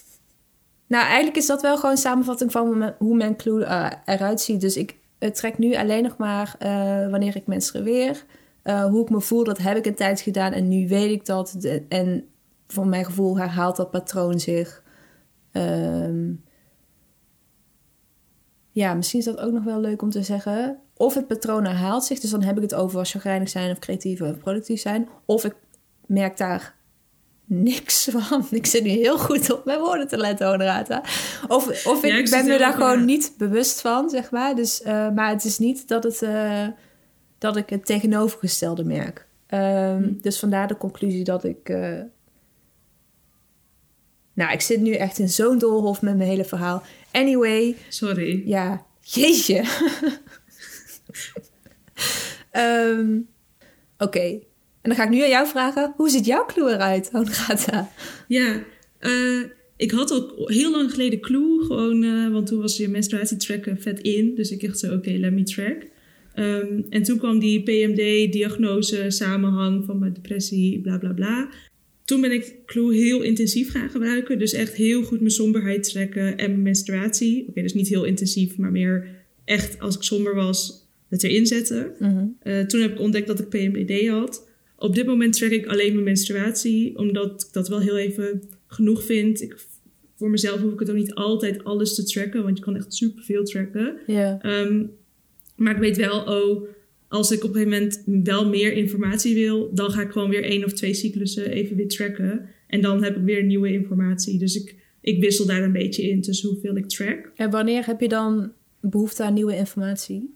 nou, 0.92 1.04
eigenlijk 1.04 1.36
is 1.36 1.46
dat 1.46 1.62
wel 1.62 1.76
gewoon 1.76 1.90
een 1.90 1.96
samenvatting 1.96 2.52
van 2.52 2.92
hoe 2.98 3.16
mijn 3.16 3.36
clue 3.36 3.64
eh, 3.64 3.90
eruit 4.04 4.40
ziet. 4.40 4.60
Dus 4.60 4.76
ik 4.76 4.96
trek 5.32 5.58
nu 5.58 5.74
alleen 5.74 6.02
nog 6.02 6.16
maar 6.16 6.54
eh, 6.58 7.10
wanneer 7.10 7.36
ik 7.36 7.46
menstrueer. 7.46 8.24
Eh, 8.62 8.84
hoe 8.84 9.02
ik 9.02 9.10
me 9.10 9.20
voel, 9.20 9.44
dat 9.44 9.58
heb 9.58 9.76
ik 9.76 9.86
een 9.86 9.94
tijd 9.94 10.20
gedaan 10.20 10.52
en 10.52 10.68
nu 10.68 10.88
weet 10.88 11.10
ik 11.10 11.26
dat. 11.26 11.56
En 11.88 12.24
voor 12.66 12.86
mijn 12.86 13.04
gevoel 13.04 13.38
herhaalt 13.38 13.76
dat 13.76 13.90
patroon 13.90 14.40
zich. 14.40 14.82
Ehm, 15.52 16.32
ja, 18.72 18.94
misschien 18.94 19.18
is 19.18 19.24
dat 19.24 19.38
ook 19.38 19.52
nog 19.52 19.64
wel 19.64 19.80
leuk 19.80 20.02
om 20.02 20.10
te 20.10 20.22
zeggen. 20.22 20.78
Of 20.96 21.14
het 21.14 21.26
patroon 21.26 21.64
herhaalt 21.64 22.04
zich, 22.04 22.20
dus 22.20 22.30
dan 22.30 22.42
heb 22.42 22.56
ik 22.56 22.62
het 22.62 22.74
over 22.74 22.98
als 22.98 23.10
chagrijnig 23.10 23.48
zijn 23.48 23.70
of 23.70 23.78
creatief 23.78 24.20
of 24.20 24.38
productief 24.38 24.80
zijn. 24.80 25.08
Of 25.26 25.44
ik 25.44 25.54
merk 26.06 26.36
daar 26.36 26.74
niks 27.44 28.08
van. 28.12 28.46
Ik 28.50 28.66
zit 28.66 28.82
nu 28.82 28.88
heel 28.90 29.18
goed 29.18 29.52
op 29.52 29.64
mijn 29.64 29.80
woorden 29.80 30.08
te 30.08 30.16
letten, 30.16 30.46
Honorata. 30.46 31.02
Of, 31.48 31.86
of 31.86 32.04
ik, 32.04 32.10
Ja, 32.10 32.16
ik 32.16 32.28
zit 32.28 32.38
ben 32.40 32.48
me 32.52 32.58
daar 32.58 32.72
gewoon 32.72 32.98
ja. 32.98 33.04
niet 33.04 33.34
bewust 33.38 33.80
van, 33.80 34.10
zeg 34.10 34.30
maar. 34.30 34.54
Dus, 34.54 34.82
eh, 34.82 35.10
maar 35.10 35.28
het 35.30 35.44
is 35.44 35.58
niet 35.58 35.88
dat, 35.88 36.04
het, 36.04 36.22
eh, 36.22 36.66
dat 37.38 37.56
ik 37.56 37.70
het 37.70 37.86
tegenovergestelde 37.86 38.84
merk. 38.84 39.26
Ehm, 39.46 40.02
Hm. 40.02 40.12
Dus 40.20 40.38
vandaar 40.38 40.68
de 40.68 40.76
conclusie 40.76 41.24
dat 41.24 41.44
ik... 41.44 41.68
eh, 41.68 42.00
Nou, 44.34 44.52
ik 44.52 44.60
zit 44.60 44.80
nu 44.80 44.92
echt 44.92 45.18
in 45.18 45.28
zo'n 45.28 45.58
doolhof 45.58 46.02
met 46.02 46.16
mijn 46.16 46.28
hele 46.28 46.44
verhaal. 46.44 46.82
Anyway, 47.12 47.76
Sorry. 47.88 48.42
ja, 48.46 48.86
jeetje. 49.00 49.64
Ehm, 52.50 53.18
Oké, 53.98 54.20
en 54.20 54.90
dan 54.90 54.94
ga 54.94 55.04
ik 55.04 55.10
nu 55.10 55.22
aan 55.22 55.28
jou 55.28 55.46
vragen. 55.46 55.92
Hoe 55.96 56.08
ziet 56.10 56.26
jouw 56.26 56.44
clue 56.46 56.70
eruit, 56.70 57.10
Honorata? 57.12 57.90
Ja, 58.28 58.62
eh, 58.98 59.40
ik 59.76 59.90
had 59.90 60.10
al 60.10 60.32
heel 60.46 60.70
lang 60.70 60.90
geleden 60.90 61.20
Clue, 61.20 61.64
gewoon, 61.64 62.02
eh, 62.02 62.32
want 62.32 62.46
toen 62.46 62.60
was 62.60 62.76
je 62.76 62.88
menstruatietracken 62.88 63.80
vet 63.80 64.00
in. 64.00 64.34
Dus 64.34 64.50
ik 64.50 64.60
dacht 64.66 64.78
zo, 64.78 64.94
oké, 64.94 65.10
let 65.10 65.32
me 65.32 65.42
track. 65.42 65.76
Ehm, 66.34 66.82
en 66.90 67.02
toen 67.02 67.18
kwam 67.18 67.38
die 67.38 67.62
PMD-diagnose, 67.62 69.10
samenhang 69.10 69.84
van 69.84 69.98
mijn 69.98 70.12
depressie, 70.12 70.80
bla 70.80 70.98
bla 70.98 71.12
bla. 71.12 71.48
Toen 72.12 72.20
ben 72.20 72.32
ik 72.32 72.54
Clue 72.66 72.94
heel 72.94 73.22
intensief 73.22 73.70
gaan 73.70 73.90
gebruiken. 73.90 74.38
Dus 74.38 74.52
echt 74.52 74.74
heel 74.74 75.02
goed 75.02 75.18
mijn 75.18 75.30
somberheid 75.30 75.82
trekken 75.82 76.38
en 76.38 76.50
mijn 76.50 76.62
menstruatie. 76.62 77.46
Oké, 77.48 77.62
dus 77.62 77.74
niet 77.74 77.88
heel 77.88 78.04
intensief, 78.04 78.56
maar 78.56 78.70
meer 78.70 79.08
echt 79.44 79.78
als 79.78 79.96
ik 79.96 80.02
somber 80.02 80.34
was, 80.34 80.86
het 81.08 81.22
erin 81.22 81.46
zetten. 81.46 81.92
Eh, 82.40 82.60
toen 82.60 82.80
heb 82.80 82.92
ik 82.92 83.00
ontdekt 83.00 83.26
dat 83.26 83.38
ik 83.38 83.48
PMDD 83.48 84.08
had. 84.08 84.48
Op 84.76 84.94
dit 84.94 85.06
moment 85.06 85.32
track 85.32 85.50
ik 85.50 85.66
alleen 85.66 85.92
mijn 85.92 86.04
menstruatie, 86.04 86.98
omdat 86.98 87.42
ik 87.42 87.52
dat 87.52 87.68
wel 87.68 87.80
heel 87.80 87.98
even 87.98 88.42
genoeg 88.66 89.04
vind. 89.04 89.42
Ik, 89.42 89.56
voor 90.16 90.30
mezelf 90.30 90.60
hoef 90.60 90.72
ik 90.72 90.78
het 90.78 90.90
ook 90.90 90.96
niet 90.96 91.14
altijd 91.14 91.64
alles 91.64 91.94
te 91.94 92.04
tracken, 92.04 92.42
want 92.42 92.58
je 92.58 92.64
kan 92.64 92.76
echt 92.76 92.94
superveel 92.94 93.44
tracken. 93.44 93.96
Ja, 94.06 94.38
Ehm, 94.42 94.84
maar 95.56 95.74
ik 95.74 95.80
weet 95.80 95.96
wel, 95.96 96.20
oh, 96.20 96.68
als 97.12 97.30
ik 97.30 97.44
op 97.44 97.54
een 97.54 97.62
gegeven 97.62 97.78
moment 98.06 98.26
wel 98.28 98.48
meer 98.48 98.72
informatie 98.72 99.34
wil, 99.34 99.70
dan 99.74 99.90
ga 99.90 100.00
ik 100.02 100.10
gewoon 100.10 100.30
weer 100.30 100.44
één 100.44 100.64
of 100.64 100.72
twee 100.72 100.94
cyclussen 100.94 101.50
even 101.50 101.76
weer 101.76 101.88
tracken. 101.88 102.48
En 102.66 102.80
dan 102.80 103.02
heb 103.02 103.16
ik 103.16 103.22
weer 103.22 103.44
nieuwe 103.44 103.72
informatie. 103.72 104.38
Dus 104.38 104.54
ik, 104.56 104.74
ik 105.00 105.20
wissel 105.20 105.46
daar 105.46 105.62
een 105.62 105.72
beetje 105.72 106.02
in 106.02 106.20
tussen 106.22 106.48
hoeveel 106.48 106.76
ik 106.76 106.88
track. 106.88 107.30
en 107.36 107.50
wanneer 107.50 107.86
heb 107.86 108.00
je 108.00 108.08
dan 108.08 108.52
behoefte 108.80 109.22
aan 109.24 109.34
nieuwe 109.34 109.56
informatie? 109.56 110.34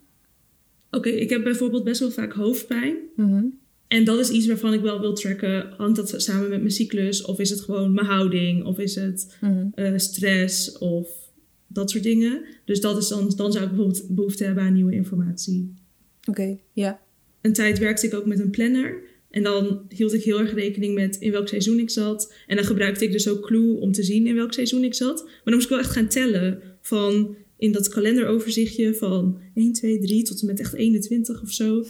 Oké, 0.91 1.09
ik 1.09 1.29
heb 1.29 1.43
bijvoorbeeld 1.43 1.83
best 1.83 1.99
wel 1.99 2.11
vaak 2.11 2.33
hoofdpijn. 2.33 2.95
Mhm. 3.15 3.43
En 3.87 4.03
dat 4.03 4.19
is 4.19 4.29
iets 4.29 4.47
waarvan 4.47 4.73
ik 4.73 4.81
wel 4.81 4.99
wil 4.99 5.13
tracken. 5.13 5.73
Hangt 5.77 5.95
dat 5.95 6.13
samen 6.21 6.49
met 6.49 6.59
mijn 6.59 6.71
cyclus? 6.71 7.25
Of 7.25 7.39
is 7.39 7.49
het 7.49 7.61
gewoon 7.61 7.93
mijn 7.93 8.07
houding? 8.07 8.63
Of 8.65 8.79
is 8.79 8.95
het 8.95 9.37
Mhm. 9.41 9.65
eh, 9.73 9.93
stress? 9.95 10.77
Of 10.77 11.09
dat 11.67 11.89
soort 11.91 12.03
dingen. 12.03 12.43
Dus 12.65 12.81
dat 12.81 12.97
is 12.97 13.07
dan, 13.07 13.33
dan 13.35 13.51
zou 13.51 13.63
ik 13.63 13.69
bijvoorbeeld 13.69 14.15
behoefte 14.15 14.43
hebben 14.43 14.63
aan 14.63 14.73
nieuwe 14.73 14.93
informatie. 14.93 15.73
Oké, 16.27 16.57
ja. 16.73 17.01
Een 17.41 17.53
tijd 17.53 17.79
werkte 17.79 18.05
ik 18.05 18.13
ook 18.13 18.25
met 18.25 18.39
een 18.39 18.49
planner. 18.49 19.01
En 19.29 19.43
dan 19.43 19.81
hield 19.89 20.13
ik 20.13 20.23
heel 20.23 20.39
erg 20.39 20.53
rekening 20.53 20.93
met 20.93 21.15
in 21.15 21.31
welk 21.31 21.47
seizoen 21.47 21.79
ik 21.79 21.89
zat. 21.89 22.33
En 22.47 22.55
dan 22.55 22.65
gebruikte 22.65 23.03
ik 23.03 23.11
dus 23.11 23.27
ook 23.27 23.45
Clue 23.45 23.79
om 23.79 23.91
te 23.91 24.03
zien 24.03 24.27
in 24.27 24.35
welk 24.35 24.53
seizoen 24.53 24.83
ik 24.83 24.93
zat. 24.93 25.23
Maar 25.23 25.41
dan 25.43 25.53
moest 25.53 25.65
ik 25.65 25.69
wel 25.69 25.79
echt 25.79 25.91
gaan 25.91 26.07
tellen. 26.07 26.61
Van 26.81 27.35
in 27.57 27.71
dat 27.71 27.87
kalenderoverzichtje 27.87 28.95
van 28.95 29.39
1, 29.53 29.73
2, 29.73 29.99
3 29.99 30.23
tot 30.23 30.41
en 30.41 30.47
met 30.47 30.59
echt 30.59 30.73
21 30.73 31.41
of 31.41 31.51
zo. 31.51 31.83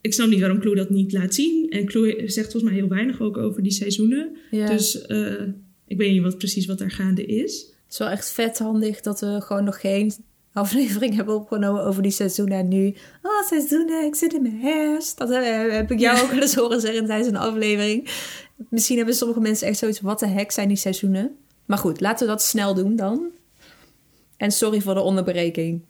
Ik 0.00 0.12
snap 0.12 0.28
niet 0.28 0.40
waarom 0.40 0.60
Clue 0.60 0.74
dat 0.74 0.90
niet 0.90 1.12
laat 1.12 1.34
zien. 1.34 1.70
En 1.70 1.84
Clue 1.84 2.22
zegt 2.26 2.50
volgens 2.50 2.62
mij 2.62 2.80
heel 2.80 2.88
weinig 2.88 3.20
ook 3.20 3.36
over 3.36 3.62
die 3.62 3.72
seizoenen. 3.72 4.36
ja. 4.50 4.66
Dus 4.66 5.06
eh, 5.06 5.42
ik 5.86 5.96
weet 5.98 6.12
niet 6.12 6.22
wat, 6.22 6.38
precies 6.38 6.66
wat 6.66 6.78
daar 6.78 6.90
gaande 6.90 7.26
is. 7.26 7.60
Het 7.60 7.92
is 7.92 7.98
wel 7.98 8.08
echt 8.08 8.32
vet 8.32 8.58
handig 8.58 9.00
dat 9.00 9.20
we 9.20 9.40
gewoon 9.40 9.64
nog 9.64 9.80
geen 9.80 10.12
aflevering 10.58 11.14
hebben 11.14 11.34
opgenomen 11.34 11.84
over 11.84 12.02
die 12.02 12.10
seizoenen. 12.10 12.58
En 12.58 12.68
nu, 12.68 12.94
oh 13.22 13.46
seizoenen, 13.46 14.04
ik 14.04 14.14
zit 14.14 14.34
in 14.34 14.42
mijn 14.42 14.60
herfst. 14.60 15.18
Dat 15.18 15.30
eh, 15.30 15.70
heb 15.70 15.90
ik 15.90 15.98
jou 15.98 16.22
ook 16.22 16.30
wel 16.30 16.40
eens 16.40 16.54
horen 16.54 16.80
zeggen 16.80 17.06
tijdens 17.06 17.28
een 17.28 17.36
aflevering. 17.36 18.08
Misschien 18.70 18.96
hebben 18.96 19.14
sommige 19.14 19.40
mensen 19.40 19.66
echt 19.66 19.78
zoiets, 19.78 20.00
wat 20.00 20.18
de 20.18 20.26
hek 20.26 20.50
zijn 20.50 20.68
die 20.68 20.76
seizoenen? 20.76 21.36
Maar 21.66 21.78
goed, 21.78 22.00
laten 22.00 22.26
we 22.26 22.32
dat 22.32 22.42
snel 22.42 22.74
doen 22.74 22.96
dan. 22.96 23.26
En 24.36 24.50
sorry 24.50 24.80
voor 24.80 24.94
de 24.94 25.00
onderbreking. 25.00 25.82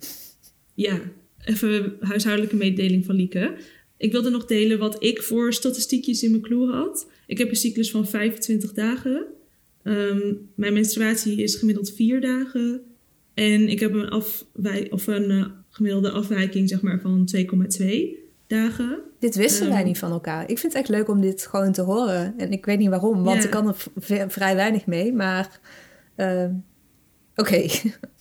Ja, 0.75 1.01
even 1.45 1.97
huishoudelijke 2.01 2.57
mededeling 2.57 3.05
van 3.05 3.15
Lieke. 3.15 3.57
Ik 3.97 4.13
wilde 4.13 4.31
nog 4.31 4.45
delen 4.45 4.79
wat 4.79 5.03
ik 5.03 5.23
voor 5.23 5.53
statistiekjes 5.53 6.23
in 6.23 6.31
mijn 6.31 6.43
clue 6.43 6.73
had. 6.73 7.11
Ik 7.27 7.39
heb 7.39 7.49
een 7.49 7.57
cyclus 7.57 7.91
van 7.91 8.07
25 8.07 8.73
dagen. 8.73 9.27
Ehm, 9.83 10.35
mijn 10.55 10.73
menstruatie 10.73 11.43
is 11.43 11.55
gemiddeld 11.55 11.93
4 11.93 12.21
dagen. 12.21 12.83
En 13.39 13.69
ik 13.69 13.81
heb 13.81 13.95
een, 13.95 14.09
afwij 14.09 14.91
of 14.91 15.07
een 15.07 15.31
eh, 15.31 15.45
gemiddelde 15.69 16.11
afwijking 16.11 16.69
zeg 16.69 16.81
maar, 16.83 17.01
van 17.01 17.29
2,2 17.37 17.87
dagen. 18.47 18.99
Dit 19.19 19.35
wisten 19.37 19.69
wij 19.69 19.77
Ehm. 19.79 19.87
niet 19.87 19.99
van 19.99 20.11
elkaar. 20.11 20.43
Ik 20.51 20.59
vind 20.59 20.73
het 20.73 20.83
echt 20.83 20.89
leuk 20.91 21.09
om 21.09 21.21
dit 21.21 21.47
gewoon 21.47 21.73
te 21.73 21.83
horen. 21.83 22.35
En 22.37 22.51
ik 22.53 22.65
weet 22.65 22.79
niet 22.79 22.89
waarom, 22.89 23.23
want 23.25 23.39
Ja. 23.39 23.45
ik 23.45 23.51
kan 23.51 23.67
er 23.69 24.31
vrij 24.31 24.55
weinig 24.57 24.87
mee. 24.87 25.13
Maar 25.13 25.61
ehm, 26.17 26.53
oké. 27.37 27.67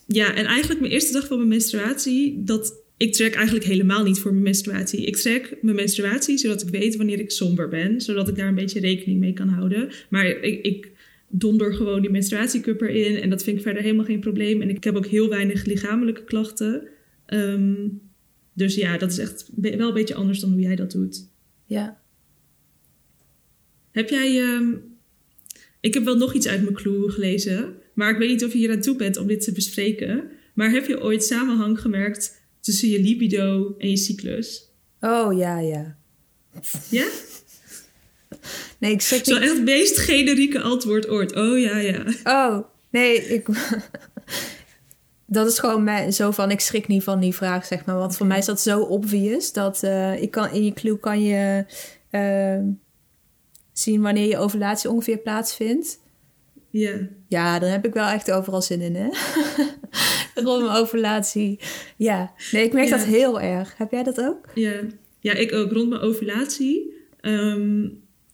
Ja, 0.10 0.34
en 0.36 0.46
eigenlijk 0.46 0.80
mijn 0.80 0.92
eerste 0.94 1.14
dag 1.14 1.28
van 1.28 1.38
mijn 1.38 1.50
menstruatie, 1.50 2.44
dat 2.44 2.74
ik 2.98 3.14
track 3.14 3.34
eigenlijk 3.34 3.66
helemaal 3.66 4.04
niet 4.04 4.20
voor 4.20 4.32
mijn 4.32 4.44
menstruatie. 4.44 5.06
Ik 5.06 5.16
track 5.16 5.56
mijn 5.62 5.76
menstruatie 5.76 6.38
zodat 6.38 6.62
ik 6.62 6.70
weet 6.70 6.96
wanneer 6.96 7.20
ik 7.20 7.32
somber 7.32 7.68
ben, 7.70 8.02
zodat 8.02 8.28
ik 8.28 8.36
daar 8.36 8.48
een 8.48 8.56
beetje 8.56 8.80
rekening 8.80 9.20
mee 9.20 9.34
kan 9.34 9.48
houden. 9.48 9.90
Maar 10.10 10.26
ik, 10.26 10.62
ik 10.66 10.92
donder 11.30 11.74
gewoon 11.74 12.02
die 12.02 12.10
menstruatiecup 12.10 12.82
erin 12.82 13.22
en 13.22 13.30
dat 13.30 13.44
vind 13.44 13.58
ik 13.58 13.63
verder 13.63 13.82
helemaal 13.82 14.06
geen 14.06 14.20
probleem. 14.20 14.62
En 14.62 14.70
ik 14.70 14.84
heb 14.84 14.96
ook 14.96 15.06
heel 15.06 15.30
weinig 15.30 15.66
lichamelijke 15.66 16.24
klachten. 16.24 16.88
Ehm, 17.26 17.88
dus 18.54 18.76
ja, 18.76 18.98
dat 18.98 19.12
is 19.12 19.18
echt 19.18 19.50
wel 19.56 19.88
een 19.88 19.94
beetje 19.94 20.16
anders 20.16 20.40
dan 20.40 20.52
hoe 20.52 20.62
jij 20.62 20.76
dat 20.76 20.92
doet. 20.92 21.30
Ja. 21.66 22.02
Heb 23.92 24.10
jij. 24.10 24.42
ehm, 24.42 24.74
ik 25.80 25.94
heb 25.94 26.04
wel 26.04 26.18
nog 26.18 26.34
iets 26.34 26.48
uit 26.48 26.62
mijn 26.62 26.76
clue 26.76 27.10
gelezen. 27.10 27.76
Maar 27.94 28.12
ik 28.12 28.18
weet 28.18 28.30
niet 28.30 28.46
of 28.46 28.52
je 28.52 28.58
hier 28.58 28.72
aan 28.72 28.82
toe 28.82 28.96
bent 28.96 29.18
om 29.18 29.28
dit 29.28 29.42
te 29.44 29.52
bespreken. 29.52 30.30
Maar 30.54 30.72
heb 30.72 30.88
je 30.88 31.02
ooit 31.02 31.24
samenhang 31.24 31.80
gemerkt 31.80 32.42
tussen 32.60 32.90
je 32.90 33.02
libido 33.02 33.76
en 33.78 33.90
je 33.90 33.98
cyclus? 33.98 34.72
Oh 35.00 35.38
ja, 35.38 35.60
ja. 35.60 35.98
Ja? 36.90 37.08
Nee, 38.78 38.92
ik 38.92 39.02
schrik 39.02 39.26
Zo 39.26 39.34
niet. 39.34 39.44
echt 39.44 39.54
het 39.54 39.63
meest 39.63 39.98
generieke 39.98 40.62
antwoord 40.62 41.08
ooit. 41.08 41.36
Oh 41.36 41.60
ja, 41.60 41.78
ja. 41.78 42.04
Oh, 42.24 42.58
nee, 42.90 43.16
ik... 43.16 43.48
dat 45.26 45.48
is 45.48 45.60
gewoon 45.60 45.84
mij, 45.84 46.12
zo 46.12 46.32
van, 46.32 46.52
ik 46.52 46.60
schrik 46.60 46.88
niet 46.88 47.04
van 47.04 47.20
die 47.20 47.36
vraag, 47.36 47.66
zeg 47.66 47.86
maar. 47.86 47.98
Want 47.98 48.18
voor 48.18 48.28
mij 48.28 48.38
is 48.38 48.46
dat 48.46 48.62
zo 48.62 48.80
obvious, 48.80 49.54
dat 49.54 49.84
eh, 49.84 50.22
ik 50.22 50.32
kan, 50.32 50.52
in 50.52 50.66
je 50.66 50.74
clue 50.74 51.00
kan 51.00 51.24
je 51.24 51.66
eh, 52.10 52.60
zien 53.74 54.02
wanneer 54.02 54.28
je 54.28 54.38
ovulatie 54.38 54.90
ongeveer 54.90 55.18
plaatsvindt. 55.18 56.00
Ja. 56.70 57.08
Ja, 57.28 57.60
dan 57.60 57.70
heb 57.70 57.86
ik 57.86 57.94
wel 57.94 58.08
echt 58.08 58.32
overal 58.32 58.62
zin 58.62 58.82
in, 58.82 58.96
hè? 58.96 59.08
Rond 60.44 60.63
mijn 60.63 60.78
ovulatie. 60.78 61.60
Ja, 61.96 62.34
nee, 62.52 62.63
ik 62.66 62.74
merk 62.74 62.90
dat 62.90 63.04
heel 63.04 63.42
erg. 63.42 63.78
Heb 63.78 63.92
jij 63.92 64.04
dat 64.04 64.22
ook? 64.22 64.50
Ja. 64.54 64.74
ja, 65.20 65.34
ik 65.34 65.54
ook 65.54 65.72
rond 65.72 65.90
mijn 65.90 66.02
ovulatie. 66.02 66.94
Ehm, 67.20 67.88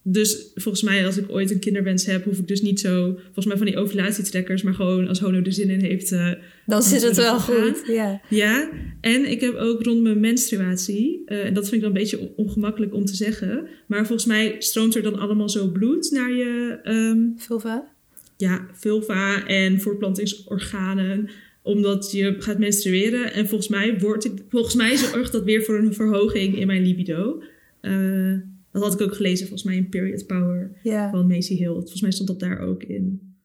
dus 0.06 0.52
volgens 0.56 0.84
mij, 0.84 1.06
als 1.06 1.18
ik 1.18 1.26
ooit 1.30 1.52
een 1.52 1.60
kinderwens 1.60 2.06
heb, 2.06 2.24
hoef 2.24 2.38
ik 2.40 2.48
dus 2.48 2.62
niet 2.62 2.80
zo, 2.80 3.14
volgens 3.24 3.46
mij 3.46 3.58
van 3.58 3.66
die 3.66 3.78
ovulatietrekkers, 3.78 4.62
maar 4.62 4.74
gewoon 4.74 5.08
als 5.08 5.20
Hono 5.20 5.42
er 5.42 5.54
zin 5.54 5.70
in 5.70 5.80
heeft. 5.82 6.12
eh, 6.12 6.32
Dan 6.66 6.82
zit 6.82 7.02
het 7.02 7.16
wel 7.16 7.40
goed, 7.40 7.84
ja. 7.88 8.22
ja, 8.30 8.70
en 9.02 9.32
ik 9.32 9.42
heb 9.42 9.56
ook 9.56 9.84
rond 9.84 10.02
mijn 10.02 10.20
menstruatie, 10.20 11.22
eh, 11.26 11.46
en 11.46 11.54
dat 11.54 11.64
vind 11.64 11.76
ik 11.76 11.82
dan 11.82 11.90
een 11.90 11.98
beetje 12.02 12.20
on- 12.20 12.32
ongemakkelijk 12.36 12.94
om 12.94 13.06
te 13.06 13.16
zeggen, 13.16 13.68
maar 13.88 14.06
volgens 14.06 14.26
mij 14.28 14.56
stroomt 14.60 14.96
er 14.96 15.02
dan 15.02 15.20
allemaal 15.20 15.50
zo 15.50 15.68
bloed 15.68 16.12
naar 16.12 16.32
je 16.34 16.80
ehm, 16.84 17.20
Vulva? 17.36 17.92
ja, 18.38 18.68
vulva 18.74 19.48
en 19.48 19.82
voortplantingsorganen 19.82 21.30
omdat 21.62 22.12
je 22.12 22.36
gaat 22.40 22.60
menstrueren. 22.60 23.34
En 23.34 23.48
volgens 23.48 23.70
mij, 23.70 24.00
wordt 24.00 24.26
ik, 24.26 24.32
volgens 24.50 24.76
mij 24.76 24.98
zorgt 24.98 25.32
dat 25.32 25.44
weer 25.44 25.64
voor 25.64 25.78
een 25.78 25.94
verhoging 25.94 26.58
in 26.58 26.68
mijn 26.68 26.82
libido. 26.86 27.44
Eh, 27.82 28.34
dat 28.74 28.82
had 28.84 28.94
ik 28.94 29.02
ook 29.02 29.16
gelezen, 29.16 29.48
volgens 29.48 29.64
mij 29.64 29.76
in 29.76 29.90
Period 29.90 30.26
Power 30.28 30.72
van 31.12 31.28
Macy 31.28 31.56
Hill. 31.56 31.72
Volgens 31.72 32.02
mij 32.02 32.12
stond 32.12 32.28
dat 32.30 32.40
daar 32.40 32.60
ook 32.60 32.84
in. 32.84 33.36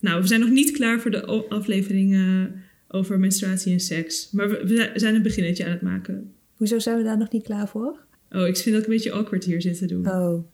Nou, 0.00 0.20
we 0.20 0.26
zijn 0.26 0.40
nog 0.40 0.50
niet 0.50 0.70
klaar 0.70 1.00
voor 1.00 1.10
de 1.10 1.26
o- 1.26 1.46
aflevering 1.48 2.14
eh, 2.14 2.44
over 2.88 3.18
menstruatie 3.18 3.72
en 3.72 3.80
seks. 3.80 4.30
Maar 4.30 4.48
we, 4.48 4.90
zijn 4.94 5.14
een 5.14 5.22
beginnetje 5.22 5.64
aan 5.64 5.70
het 5.70 5.82
maken. 5.82 6.32
Hoezo 6.56 6.78
zijn 6.78 6.96
we 6.96 7.02
daar 7.02 7.18
nog 7.18 7.30
niet 7.30 7.42
klaar 7.44 7.68
voor? 7.68 8.06
Oh, 8.30 8.46
ik 8.46 8.56
vind 8.56 8.74
dat 8.74 8.84
ik 8.84 8.88
een 8.88 8.94
beetje 8.94 9.12
awkward 9.12 9.44
hier 9.44 9.62
zit 9.62 9.78
te 9.78 9.86
doen. 9.86 10.08
Oh, 10.08 10.44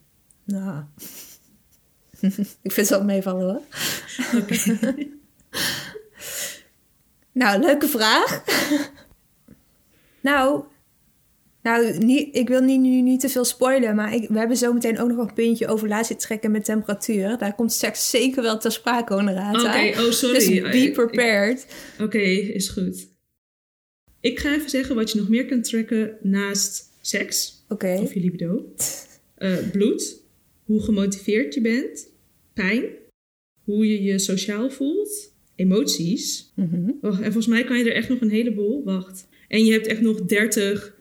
nou. 0.43 0.83
ik 2.61 2.71
vind 2.71 2.75
het 2.75 2.89
wel 2.89 3.03
meevallen 3.03 3.45
hoor. 3.45 3.61
nou, 7.31 7.61
leuke 7.61 7.87
vraag. 7.87 8.43
nou, 10.21 10.63
nou 11.65 11.97
niet, 11.97 12.35
ik 12.35 12.47
wil 12.47 12.61
niet, 12.61 12.79
nu 12.79 13.01
niet 13.01 13.19
te 13.19 13.29
veel 13.29 13.45
spoilen, 13.45 13.95
maar 13.95 14.15
ik, 14.15 14.27
we 14.29 14.37
hebben 14.37 14.57
zo 14.57 14.73
meteen 14.73 14.99
ook 14.99 15.09
nog 15.09 15.17
een 15.17 15.33
puntje 15.33 15.67
ovulatietrekken 15.67 16.51
met 16.51 16.65
temperatuur. 16.65 17.37
Daar 17.37 17.55
komt 17.55 17.73
seks 17.73 18.09
zeker 18.09 18.41
wel 18.41 18.57
ter 18.57 18.71
sprake, 18.71 19.13
Honorata. 19.13 19.89
Oké, 19.89 19.99
oh 19.99 20.11
sorry. 20.11 20.61
Dus 20.61 20.71
be 20.71 20.91
prepared. 20.93 21.65
Oké, 22.01 22.17
is 22.17 22.69
goed. 22.69 23.07
Ik 24.19 24.39
ga 24.39 24.55
even 24.55 24.69
zeggen 24.69 24.95
wat 24.95 25.11
je 25.11 25.17
nog 25.19 25.29
meer 25.29 25.45
kunt 25.45 25.63
tracken 25.63 26.17
naast 26.21 26.89
seks 27.01 27.65
Oké. 27.69 27.99
of 28.01 28.13
je 28.13 28.19
libido. 28.19 28.73
Eh, 29.35 29.57
bloed, 29.71 30.21
hoe 30.63 30.81
gemotiveerd 30.81 31.53
je 31.53 31.61
bent, 31.61 32.07
pijn, 32.53 32.83
hoe 33.63 33.87
je 33.87 34.03
je 34.03 34.19
sociaal 34.19 34.69
voelt, 34.69 35.33
emoties. 35.55 36.51
Mhm. 36.55 36.91
Wacht, 37.01 37.17
en 37.17 37.23
volgens 37.23 37.47
mij 37.47 37.63
kan 37.63 37.77
je 37.77 37.83
er 37.83 37.95
echt 37.95 38.09
nog 38.09 38.21
een 38.21 38.29
heleboel. 38.29 38.83
Wacht. 38.83 39.27
En 39.47 39.65
je 39.65 39.71
hebt 39.71 39.87
echt 39.87 40.01
nog 40.01 40.21
30 40.25 40.94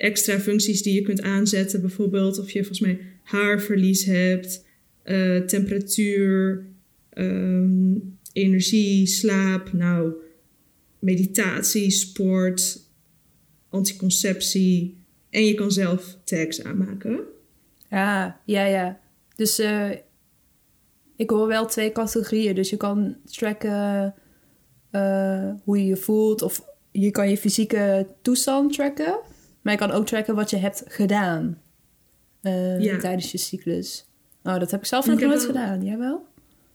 extra 0.00 0.38
functies 0.38 0.82
die 0.82 0.94
je 0.94 1.02
kunt 1.02 1.22
aanzetten. 1.22 1.80
Bijvoorbeeld 1.80 2.38
of 2.38 2.50
je 2.50 2.58
volgens 2.58 2.80
mij 2.80 3.00
haarverlies 3.22 4.04
hebt, 4.04 4.66
eh, 5.02 5.36
temperatuur, 5.36 6.66
ehm, 7.10 7.94
energie, 8.32 9.06
slaap, 9.06 9.72
nou, 9.72 10.12
meditatie, 10.98 11.90
sport, 11.90 12.80
anticonceptie. 13.68 15.04
En 15.30 15.44
je 15.44 15.54
kan 15.54 15.72
zelf 15.72 16.18
tags 16.24 16.64
aanmaken. 16.64 17.20
Ja, 17.90 18.40
ja, 18.44 18.64
ja. 18.64 19.00
Dus 19.36 19.58
eh, 19.58 19.90
ik 21.16 21.30
hoor 21.30 21.46
wel 21.46 21.66
twee 21.66 21.92
categorieën. 21.92 22.54
Dus 22.54 22.70
je 22.70 22.76
kan 22.76 23.16
tracken 23.24 24.14
eh, 24.90 25.52
hoe 25.64 25.78
je 25.78 25.84
je 25.84 25.96
voelt. 25.96 26.42
Of 26.42 26.64
je 26.90 27.10
kan 27.10 27.30
je 27.30 27.36
fysieke 27.36 28.06
toestand 28.22 28.72
tracken. 28.72 29.18
Maar 29.62 29.72
je 29.72 29.78
kan 29.78 29.90
ook 29.90 30.06
tracken 30.06 30.34
wat 30.34 30.50
je 30.50 30.56
hebt 30.56 30.82
gedaan 30.86 31.62
eh, 32.42 32.80
Ja. 32.82 32.98
tijdens 32.98 33.32
je 33.32 33.38
cyclus. 33.38 34.04
Oh, 34.42 34.58
dat 34.58 34.70
heb 34.70 34.80
ik 34.80 34.86
zelf 34.86 35.06
nog 35.06 35.20
nooit 35.20 35.44
gedaan. 35.44 35.84
Jij 35.84 35.98
wel? 35.98 36.26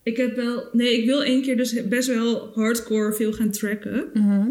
Ik 0.04 0.18
heb 0.18 0.36
wel... 0.36 0.64
Nee, 0.72 0.98
ik 1.02 1.06
wil 1.06 1.24
één 1.24 1.42
keer 1.42 1.58
dus 1.58 1.88
best 1.88 2.08
wel 2.08 2.52
hardcore 2.54 3.14
veel 3.14 3.34
gaan 3.34 3.52
tracken. 3.52 4.10
Mhm. 4.14 4.48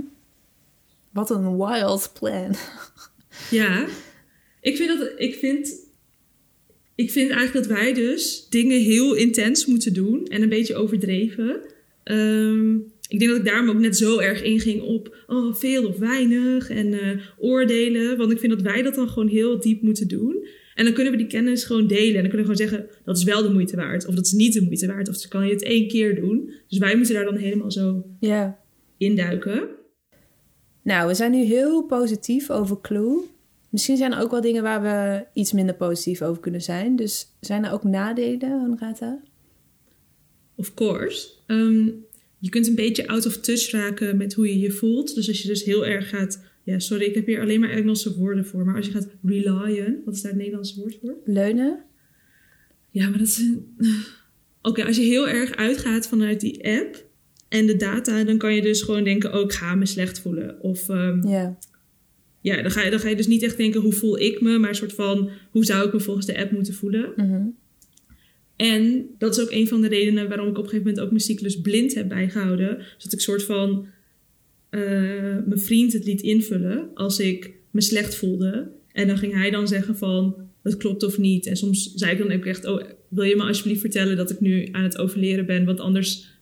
Wat 1.10 1.30
een 1.30 1.56
wild 1.56 2.10
plan. 2.18 2.54
Ja, 3.50 3.86
ik 4.60 4.76
vind, 4.76 4.98
dat, 4.98 5.12
ik, 5.16 5.34
vind, 5.34 5.74
ik 6.94 7.10
vind 7.10 7.30
eigenlijk 7.30 7.66
dat 7.68 7.76
wij 7.78 7.94
dus 7.94 8.48
dingen 8.48 8.80
heel 8.80 9.14
intens 9.14 9.66
moeten 9.66 9.92
doen 9.94 10.26
en 10.26 10.42
een 10.42 10.48
beetje 10.48 10.74
overdreven. 10.76 11.60
Ehm, 12.02 12.76
ik 13.08 13.18
denk 13.18 13.30
dat 13.30 13.40
ik 13.40 13.46
daarom 13.46 13.68
ook 13.68 13.78
net 13.78 13.96
zo 13.96 14.18
erg 14.18 14.42
inging 14.42 14.82
op 14.82 15.16
oh, 15.26 15.54
veel 15.54 15.86
of 15.86 15.98
weinig 15.98 16.70
en 16.70 16.92
eh, 16.92 17.20
oordelen. 17.38 18.16
Want 18.16 18.32
ik 18.32 18.38
vind 18.38 18.52
dat 18.52 18.62
wij 18.62 18.82
dat 18.82 18.94
dan 18.94 19.08
gewoon 19.08 19.28
heel 19.28 19.60
diep 19.60 19.82
moeten 19.82 20.08
doen. 20.08 20.46
En 20.74 20.84
dan 20.84 20.94
kunnen 20.94 21.12
we 21.12 21.18
die 21.18 21.26
kennis 21.26 21.64
gewoon 21.64 21.86
delen. 21.86 22.14
En 22.14 22.20
dan 22.22 22.30
kunnen 22.30 22.46
we 22.46 22.54
gewoon 22.56 22.70
zeggen, 22.70 22.88
dat 23.04 23.16
is 23.16 23.24
wel 23.24 23.42
de 23.42 23.52
moeite 23.52 23.76
waard. 23.76 24.06
Of 24.06 24.14
dat 24.14 24.26
is 24.26 24.32
niet 24.32 24.52
de 24.52 24.62
moeite 24.62 24.86
waard. 24.86 25.08
Of 25.08 25.28
kan 25.28 25.46
je 25.46 25.52
het 25.52 25.62
één 25.62 25.88
keer 25.88 26.14
doen. 26.20 26.52
Dus 26.68 26.78
wij 26.78 26.96
moeten 26.96 27.14
daar 27.14 27.24
dan 27.24 27.36
helemaal 27.36 27.70
zo 27.70 28.04
Ja. 28.20 28.58
induiken. 28.98 29.68
Nou, 30.82 31.08
we 31.08 31.14
zijn 31.14 31.30
nu 31.30 31.44
heel 31.44 31.82
positief 31.82 32.50
over 32.50 32.80
Clue. 32.80 33.20
Misschien 33.68 33.96
zijn 33.96 34.12
er 34.12 34.20
ook 34.20 34.30
wel 34.30 34.40
dingen 34.40 34.62
waar 34.62 34.82
we 34.82 35.24
iets 35.40 35.52
minder 35.52 35.74
positief 35.74 36.22
over 36.22 36.40
kunnen 36.40 36.62
zijn. 36.62 36.96
Dus 36.96 37.26
zijn 37.40 37.64
er 37.64 37.72
ook 37.72 37.84
nadelen, 37.84 38.60
Honorata? 38.60 39.22
Of 40.56 40.74
course. 40.74 41.28
Ehm, 41.46 41.88
je 42.44 42.50
kunt 42.50 42.66
een 42.66 42.74
beetje 42.74 43.06
out 43.06 43.26
of 43.26 43.36
touch 43.40 43.70
raken 43.70 44.16
met 44.16 44.34
hoe 44.34 44.46
je 44.48 44.58
je 44.58 44.70
voelt. 44.70 45.14
Dus 45.14 45.28
als 45.28 45.42
je 45.42 45.48
dus 45.48 45.64
heel 45.64 45.86
erg 45.86 46.08
gaat... 46.08 46.42
Ja, 46.64 46.78
sorry, 46.78 47.04
ik 47.04 47.14
heb 47.14 47.26
hier 47.26 47.40
alleen 47.40 47.60
maar 47.60 47.70
Engelse 47.70 48.14
woorden 48.16 48.46
voor. 48.46 48.64
Maar 48.64 48.76
als 48.76 48.86
je 48.86 48.92
gaat 48.92 49.08
relyen... 49.22 50.02
Wat 50.04 50.14
is 50.14 50.20
daar 50.22 50.30
het 50.30 50.40
Nederlandse 50.40 50.80
woord 50.80 50.96
voor? 51.00 51.14
Leunen? 51.24 51.82
Ja, 52.90 53.08
maar 53.08 53.18
dat 53.18 53.26
is... 53.26 53.38
een- 53.38 53.76
Oké, 54.62 54.84
als 54.84 54.96
je 54.96 55.02
heel 55.02 55.28
erg 55.28 55.54
uitgaat 55.56 56.08
vanuit 56.08 56.40
die 56.40 56.64
app 56.68 57.04
en 57.48 57.66
de 57.66 57.76
data... 57.76 58.24
dan 58.24 58.38
kan 58.38 58.54
je 58.54 58.62
dus 58.62 58.82
gewoon 58.82 59.04
denken... 59.04 59.34
oh, 59.34 59.40
ik 59.40 59.52
ga 59.52 59.74
me 59.74 59.86
slecht 59.86 60.18
voelen. 60.20 60.60
Of 60.60 60.88
ehm, 60.88 61.28
Ja. 61.28 61.58
ja, 62.40 62.62
dan 62.62 62.70
ga, 62.70 62.82
je, 62.82 62.90
dan 62.90 63.00
ga 63.00 63.08
je 63.08 63.16
dus 63.16 63.26
niet 63.26 63.42
echt 63.42 63.56
denken... 63.56 63.80
hoe 63.80 63.92
voel 63.92 64.18
ik 64.20 64.40
me? 64.40 64.58
Maar 64.58 64.68
een 64.68 64.74
soort 64.74 64.92
van... 64.92 65.30
hoe 65.50 65.64
zou 65.64 65.86
ik 65.86 65.92
me 65.92 66.00
volgens 66.00 66.26
de 66.26 66.38
app 66.38 66.50
moeten 66.50 66.74
voelen? 66.74 67.12
Mhm. 67.16 67.42
En 68.56 69.06
dat 69.18 69.36
is 69.36 69.42
ook 69.42 69.50
een 69.50 69.68
van 69.68 69.80
de 69.80 69.88
redenen 69.88 70.28
waarom 70.28 70.46
ik 70.48 70.58
op 70.58 70.62
een 70.64 70.68
gegeven 70.68 70.86
moment 70.86 71.04
ook 71.04 71.10
mijn 71.10 71.22
cyclus 71.22 71.60
blind 71.60 71.94
heb 71.94 72.08
bijgehouden. 72.08 72.78
Zodat 72.96 73.12
ik 73.12 73.20
soort 73.20 73.42
van 73.42 73.86
eh, 74.70 74.80
mijn 75.46 75.58
vriend 75.60 75.92
het 75.92 76.04
liet 76.04 76.20
invullen 76.20 76.88
als 76.94 77.18
ik 77.20 77.52
me 77.70 77.80
slecht 77.80 78.14
voelde. 78.16 78.70
En 78.92 79.06
dan 79.06 79.18
ging 79.18 79.32
hij 79.34 79.50
dan 79.50 79.68
zeggen 79.68 79.96
van, 79.96 80.36
dat 80.62 80.76
klopt 80.76 81.02
of 81.02 81.18
niet. 81.18 81.46
En 81.46 81.56
soms 81.56 81.92
zei 81.94 82.12
ik 82.12 82.18
dan 82.18 82.32
ook 82.32 82.44
echt, 82.44 82.64
oh, 82.64 82.82
wil 83.08 83.24
je 83.24 83.36
me 83.36 83.42
alsjeblieft 83.42 83.80
vertellen 83.80 84.16
dat 84.16 84.30
ik 84.30 84.40
nu 84.40 84.68
aan 84.72 84.82
het 84.82 84.98
overleren 84.98 85.46
ben? 85.46 85.64
Want 85.64 85.80
anders 85.80 86.32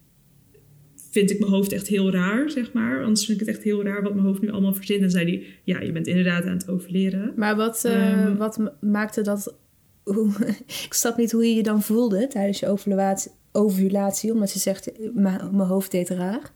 vind 1.11 1.31
ik 1.31 1.39
mijn 1.39 1.51
hoofd 1.51 1.73
echt 1.73 1.89
heel 1.89 2.11
raar, 2.11 2.51
zeg 2.51 2.73
maar. 2.73 3.05
Anders 3.05 3.27
vind 3.27 3.41
ik 3.41 3.47
het 3.47 3.55
echt 3.57 3.65
heel 3.65 3.83
raar 3.85 4.03
wat 4.03 4.15
mijn 4.15 4.27
hoofd 4.27 4.43
nu 4.43 4.51
allemaal 4.51 4.75
verzint. 4.75 5.03
En 5.03 5.11
zei 5.11 5.25
hij, 5.25 5.45
ja, 5.65 5.81
je 5.81 5.93
bent 5.93 6.07
inderdaad 6.07 6.45
aan 6.45 6.57
het 6.57 6.69
overleren. 6.69 7.33
Maar 7.37 7.57
wat, 7.57 7.85
eh, 7.85 8.13
Ehm. 8.25 8.37
wat 8.37 8.59
ma- 8.59 8.77
maakte 8.81 9.23
dat... 9.23 9.57
Hoe, 10.05 10.33
ik 10.87 10.93
snap 10.95 11.17
niet 11.17 11.33
hoe 11.33 11.45
je 11.49 11.55
je 11.55 11.63
dan 11.63 11.83
voelde 11.83 12.27
tijdens 12.27 12.61
je 12.61 12.69
ovulatie, 12.69 13.31
ovulatie 13.53 14.33
omdat 14.33 14.53
je 14.53 14.59
zegt, 14.59 14.91
"M- 15.15 15.23
mijn 15.23 15.69
hoofd 15.69 15.91
deed 15.91 16.09
raar. 16.09 16.53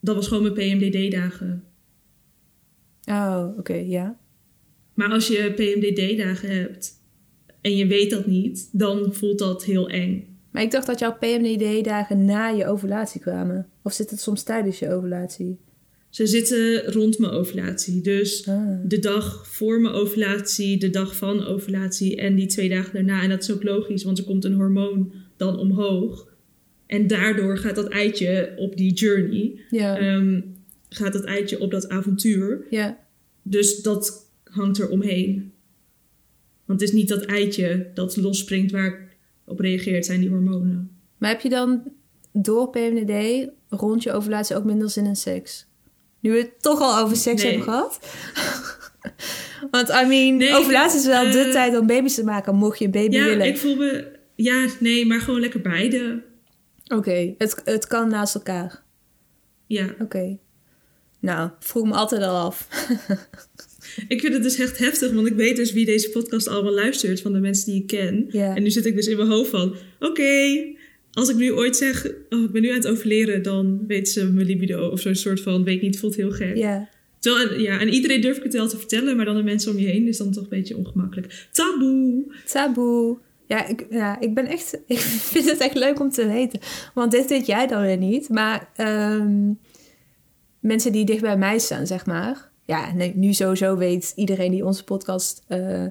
Dat 0.00 0.14
was 0.14 0.28
gewoon 0.28 0.42
mijn 0.42 0.54
PMDD-dagen. 0.54 1.64
Oh, 3.04 3.46
oké, 3.58 3.74
ja. 3.74 4.18
Maar 4.94 5.10
als 5.10 5.28
je 5.28 5.52
PMDD-dagen 5.54 6.56
hebt 6.56 6.92
en 7.60 7.76
je 7.76 7.86
weet 7.86 8.10
dat 8.10 8.26
niet, 8.26 8.68
dan 8.72 9.14
voelt 9.14 9.38
dat 9.38 9.64
heel 9.64 9.88
eng. 9.88 10.38
Maar 10.50 10.62
ik 10.62 10.70
dacht 10.70 10.86
dat 10.86 10.98
jouw 10.98 11.16
PMDD-dagen 11.18 12.24
na 12.24 12.48
je 12.48 12.66
ovulatie 12.66 13.20
kwamen. 13.20 13.68
Of 13.82 13.92
zit 13.92 14.10
het 14.10 14.20
soms 14.20 14.42
tijdens 14.42 14.78
je 14.78 14.90
ovulatie? 14.92 15.58
Ze 16.10 16.26
zitten 16.26 16.92
rond 16.92 17.18
mijn 17.18 17.32
ovulatie. 17.32 18.00
Dus 18.00 18.48
Ah. 18.48 18.78
de 18.84 18.98
dag 18.98 19.48
voor 19.48 19.80
mijn 19.80 19.94
ovulatie, 19.94 20.78
de 20.78 20.90
dag 20.90 21.16
van 21.16 21.44
ovulatie 21.44 22.16
en 22.16 22.34
die 22.34 22.46
twee 22.46 22.68
dagen 22.68 22.92
daarna. 22.94 23.22
En 23.22 23.28
dat 23.28 23.42
is 23.42 23.52
ook 23.52 23.62
logisch, 23.62 24.04
want 24.04 24.18
er 24.18 24.24
komt 24.24 24.44
een 24.44 24.54
hormoon 24.54 25.12
dan 25.36 25.58
omhoog. 25.58 26.28
En 26.86 27.06
daardoor 27.06 27.58
gaat 27.58 27.74
dat 27.74 27.88
eitje 27.88 28.52
op 28.56 28.76
die 28.76 28.92
journey, 28.92 29.60
Ja, 29.70 29.98
ehm, 29.98 30.40
gaat 30.88 31.12
dat 31.12 31.24
eitje 31.24 31.60
op 31.60 31.70
dat 31.70 31.88
avontuur. 31.88 32.66
ja. 32.70 32.98
Dus 33.42 33.82
dat 33.82 34.30
hangt 34.44 34.78
er 34.78 34.88
omheen. 34.88 35.52
Want 36.64 36.80
het 36.80 36.88
is 36.90 36.94
niet 36.94 37.08
dat 37.08 37.24
eitje 37.24 37.90
dat 37.94 38.16
losspringt 38.16 38.72
waar 38.72 38.86
ik 38.86 39.16
op 39.44 39.60
reageert, 39.60 40.06
zijn 40.06 40.20
die 40.20 40.28
hormonen. 40.28 40.90
Maar 41.18 41.30
heb 41.30 41.40
je 41.40 41.48
dan 41.48 41.82
door 42.32 42.70
PMDD 42.70 43.48
rond 43.68 44.02
je 44.02 44.12
ovulatie 44.12 44.56
ook 44.56 44.64
minder 44.64 44.90
zin 44.90 45.06
in 45.06 45.16
seks? 45.16 45.66
Nu 46.20 46.30
we 46.30 46.38
het 46.38 46.62
toch 46.62 46.80
al 46.80 46.98
over 46.98 47.16
seks 47.16 47.42
Nee. 47.42 47.50
hebben 47.52 47.72
gehad. 47.72 47.98
Want 49.70 49.88
I 49.88 50.04
mean, 50.06 50.36
Nee, 50.36 50.54
ovulatie 50.54 50.98
is 50.98 51.06
wel 51.06 51.30
de 51.32 51.38
eh, 51.38 51.50
tijd 51.50 51.78
om 51.78 51.86
baby's 51.86 52.14
te 52.14 52.24
maken, 52.24 52.54
mocht 52.54 52.78
je 52.78 52.84
een 52.84 52.90
baby 52.90 53.14
Ja, 53.14 53.24
willen. 53.24 53.46
ik 53.46 53.58
voel 53.58 53.76
me... 53.76 54.18
Ja, 54.34 54.66
nee, 54.78 55.06
maar 55.06 55.20
gewoon 55.20 55.40
lekker 55.40 55.60
beide. 55.60 56.22
Oké, 56.94 57.34
het, 57.38 57.60
het 57.64 57.86
kan 57.86 58.08
naast 58.08 58.34
elkaar. 58.34 58.82
Ja, 59.66 59.94
Oké. 60.00 60.38
Nou, 61.20 61.50
vroeg 61.60 61.86
me 61.86 61.92
altijd 61.94 62.22
al 62.22 62.36
af. 62.36 62.68
ik 64.08 64.20
vind 64.20 64.32
het 64.34 64.42
dus 64.42 64.58
echt 64.58 64.78
heftig, 64.78 65.12
want 65.12 65.26
ik 65.26 65.34
weet 65.34 65.56
dus 65.56 65.72
wie 65.72 65.84
deze 65.84 66.10
podcast 66.10 66.48
allemaal 66.48 66.72
luistert 66.72 67.20
van 67.20 67.32
de 67.32 67.38
mensen 67.40 67.72
die 67.72 67.80
ik 67.80 67.86
ken. 67.86 68.26
Ja. 68.28 68.54
En 68.56 68.62
nu 68.62 68.70
zit 68.70 68.86
ik 68.86 68.94
dus 68.94 69.06
in 69.06 69.16
mijn 69.16 69.28
hoofd 69.28 69.50
van, 69.50 69.76
oké, 70.00 70.56
als 71.12 71.28
ik 71.28 71.36
nu 71.36 71.52
ooit 71.52 71.76
zeg, 71.76 72.06
oh, 72.28 72.42
ik 72.42 72.50
ben 72.50 72.62
nu 72.62 72.68
aan 72.68 72.76
het 72.76 72.86
overleren, 72.86 73.42
dan 73.42 73.84
weet 73.86 74.08
ze 74.08 74.26
mijn 74.26 74.46
libido 74.46 74.88
of 74.88 75.00
zo'n 75.00 75.14
soort 75.14 75.40
van, 75.40 75.64
weet 75.64 75.82
niet, 75.82 75.98
voelt 75.98 76.14
heel 76.16 76.30
gek. 76.30 76.56
ja. 76.56 76.88
Terwijl, 77.18 77.60
ja, 77.60 77.80
en 77.80 77.88
iedereen 77.88 78.20
durf 78.20 78.36
ik 78.36 78.42
het 78.42 78.52
wel 78.52 78.68
te 78.68 78.76
vertellen, 78.78 79.16
maar 79.16 79.24
dan 79.24 79.36
de 79.36 79.42
mensen 79.42 79.72
om 79.72 79.78
je 79.78 79.86
heen 79.86 80.08
is 80.08 80.16
dan 80.16 80.32
toch 80.32 80.42
een 80.42 80.48
beetje 80.48 80.76
ongemakkelijk. 80.76 81.48
Taboe! 81.52 82.24
Taboe. 82.46 83.18
Ja 83.46 83.66
ik, 83.66 83.86
ja, 83.90 84.20
ik 84.20 84.34
ben 84.34 84.46
echt... 84.46 84.80
Ik 84.86 84.98
vind 84.98 85.50
het 85.50 85.58
echt 85.58 85.74
leuk 85.74 86.00
om 86.00 86.10
te 86.10 86.26
weten. 86.26 86.60
Want 86.94 87.10
dit 87.10 87.28
weet 87.28 87.46
jij 87.46 87.66
dan 87.66 87.82
weer 87.82 87.96
niet. 87.96 88.28
Maar 88.28 88.68
ehm, 88.76 89.52
mensen 90.60 90.92
die 90.92 91.04
dicht 91.04 91.20
bij 91.20 91.36
mij 91.38 91.58
staan, 91.58 91.86
zeg 91.86 92.06
maar. 92.06 92.50
Ja, 92.66 92.94
nee, 92.94 93.12
nu 93.16 93.32
sowieso 93.32 93.76
weet 93.76 94.12
iedereen 94.16 94.50
die 94.50 94.64
onze 94.64 94.84
podcast 94.84 95.44
eh, 95.48 95.86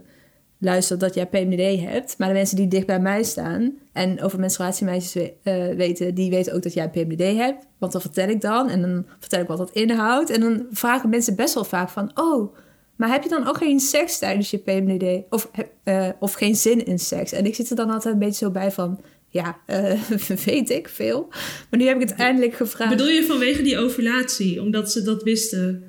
luistert 0.59 0.99
dat 0.99 1.13
jij 1.13 1.27
PMDD 1.27 1.79
hebt. 1.81 2.17
Maar 2.17 2.27
de 2.27 2.33
mensen 2.33 2.55
die 2.55 2.67
dicht 2.67 2.85
bij 2.85 2.99
mij 2.99 3.23
staan 3.23 3.77
en 3.93 4.21
over 4.21 4.39
menstruatiemeisjes 4.39 5.13
we- 5.13 5.33
eh, 5.43 5.75
weten, 5.75 6.15
die 6.15 6.29
weten 6.29 6.53
ook 6.53 6.63
dat 6.63 6.73
jij 6.73 6.89
PMDD 6.89 7.21
hebt. 7.37 7.65
Want 7.77 7.91
dat 7.91 8.01
vertel 8.01 8.27
ik 8.29 8.41
dan 8.41 8.69
en 8.69 8.81
dan 8.81 9.05
vertel 9.19 9.41
ik 9.41 9.47
wat 9.47 9.57
dat 9.57 9.71
inhoudt. 9.71 10.29
En 10.29 10.39
dan 10.41 10.65
vragen 10.71 11.09
mensen 11.09 11.35
best 11.35 11.53
wel 11.53 11.63
vaak 11.63 11.89
van, 11.89 12.11
oh, 12.13 12.55
maar 12.95 13.09
heb 13.11 13.23
je 13.23 13.29
dan 13.29 13.47
ook 13.47 13.57
geen 13.57 13.79
seks 13.79 14.17
tijdens 14.19 14.51
je 14.51 14.57
PMDD? 14.57 15.23
Of, 15.29 15.51
eh, 15.83 16.09
of 16.19 16.33
geen 16.33 16.55
zin 16.55 16.85
in 16.85 16.99
seks? 16.99 17.31
En 17.31 17.45
ik 17.45 17.55
zit 17.55 17.69
er 17.69 17.75
dan 17.75 17.89
altijd 17.89 18.13
een 18.13 18.19
beetje 18.19 18.45
zo 18.45 18.51
bij 18.51 18.71
van, 18.71 18.99
ja, 19.27 19.57
eh, 19.65 20.01
weet 20.45 20.69
ik 20.69 20.89
veel. 20.89 21.27
Maar 21.69 21.79
nu 21.79 21.85
heb 21.85 22.01
ik 22.01 22.09
het 22.09 22.17
eindelijk 22.17 22.53
gevraagd. 22.53 22.91
Bedoel 22.91 23.07
je 23.07 23.23
vanwege 23.23 23.61
die 23.61 23.77
ovulatie, 23.77 24.61
omdat 24.61 24.91
ze 24.91 25.01
dat 25.01 25.23
wisten? 25.23 25.83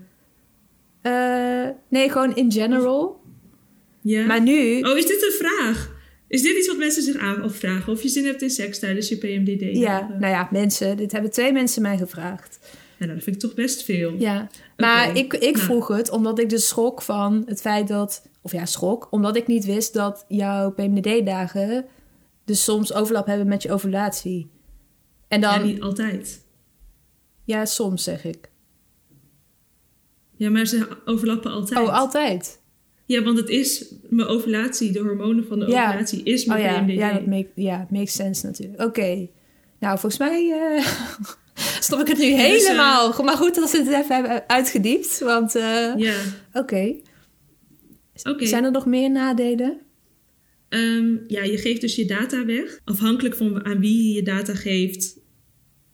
Nee, 1.89 2.11
gewoon 2.11 2.37
in 2.37 2.53
general. 2.53 3.20
Ja. 4.01 4.27
Maar 4.27 4.43
nu, 4.43 4.81
Oh, 4.81 4.99
is 4.99 5.07
dit 5.07 5.23
een 5.23 5.47
vraag? 5.47 5.99
Is 6.29 6.43
dit 6.43 6.57
iets 6.57 6.69
wat 6.69 6.77
mensen 6.77 7.03
zich 7.03 7.17
afvragen? 7.43 7.93
Of 7.93 8.03
je 8.03 8.09
zin 8.09 8.25
hebt 8.25 8.43
in 8.43 8.51
seks 8.51 8.79
tijdens 8.79 9.09
je 9.09 9.17
PMDD? 9.17 9.77
ja, 9.77 10.09
nou 10.19 10.33
ja, 10.33 10.49
mensen, 10.51 10.97
dit 10.97 11.13
hebben 11.13 11.31
twee 11.31 11.53
mensen 11.53 11.83
mij 11.83 11.97
gevraagd. 11.97 12.59
Ja, 12.99 13.07
nou, 13.07 13.15
dat 13.15 13.25
vind 13.25 13.37
ik 13.37 13.43
toch 13.43 13.55
best 13.55 13.85
veel. 13.85 14.15
Ja, 14.19 14.51
maar 14.77 15.17
ik, 15.17 15.35
ik 15.35 15.55
nou. 15.55 15.65
vroeg 15.65 15.89
het 15.89 16.11
omdat 16.11 16.39
ik 16.39 16.49
dus 16.49 16.69
schrok 16.69 17.03
van 17.03 17.43
het 17.47 17.61
feit 17.61 17.89
dat... 17.89 18.29
Of 18.43 18.53
ja, 18.53 18.67
schrok. 18.67 19.09
Omdat 19.11 19.37
ik 19.37 19.47
niet 19.47 19.65
wist 19.65 19.93
dat 19.93 20.25
jouw 20.29 20.71
PMDD-dagen 20.73 21.87
dus 22.45 22.65
soms 22.65 22.93
overlap 22.93 23.27
hebben 23.27 23.47
met 23.49 23.63
je 23.63 23.73
ovulatie. 23.73 24.51
En 25.29 25.41
dan... 25.41 25.51
Ja, 25.51 25.59
Ja, 25.59 25.65
niet 25.65 25.81
altijd. 25.81 26.45
soms 27.63 28.05
zeg 28.05 28.25
ik. 28.25 28.51
Ja, 30.37 30.51
maar 30.51 30.67
ze 30.67 30.89
overlappen 31.05 31.51
altijd. 31.51 31.81
Oh, 31.81 31.95
altijd? 31.99 32.60
Ja, 33.11 33.23
want 33.23 33.39
het 33.39 33.49
is 33.49 33.95
mijn 34.09 34.29
ovulatie, 34.29 34.93
de 34.93 34.99
hormonen 34.99 35.47
van 35.47 35.59
de 35.59 35.67
Ja. 35.67 35.87
ovulatie, 35.89 36.23
is 36.23 36.43
Oh 36.43 36.49
mijn 36.49 36.61
ja, 36.63 36.81
PMDD. 36.83 36.99
ja, 36.99 37.13
dat 37.13 37.27
make, 37.27 37.49
ja, 37.55 37.87
makes 37.91 38.13
sense 38.15 38.47
natuurlijk. 38.47 38.83
Oké. 38.83 39.29
Nou, 39.81 39.99
volgens 39.99 40.19
mij 40.19 40.51
eh 40.51 40.87
snap 41.87 42.01
ik 42.01 42.07
het 42.09 42.19
nu 42.19 42.31
Dus, 42.31 42.35
eh, 42.41 42.47
helemaal. 42.47 43.23
Maar 43.25 43.37
goed 43.37 43.55
dat 43.55 43.71
we 43.71 43.79
het 43.79 43.87
even 43.89 44.15
hebben 44.15 44.49
uitgediept. 44.49 45.19
Want, 45.19 45.55
eh, 45.55 45.93
Ja, 45.97 46.15
oké. 46.53 46.95
oké. 48.23 48.47
Zijn 48.47 48.65
er 48.65 48.71
nog 48.71 48.87
meer 48.87 49.11
nadelen? 49.11 49.79
Ehm, 50.69 51.17
ja, 51.27 51.43
je 51.43 51.59
geeft 51.59 51.81
dus 51.81 51.95
je 51.97 52.05
data 52.05 52.45
weg. 52.45 52.81
Afhankelijk 52.85 53.35
van 53.37 53.65
aan 53.65 53.81
wie 53.81 54.07
je 54.09 54.15
je 54.15 54.23
data 54.23 54.55
geeft, 54.55 55.19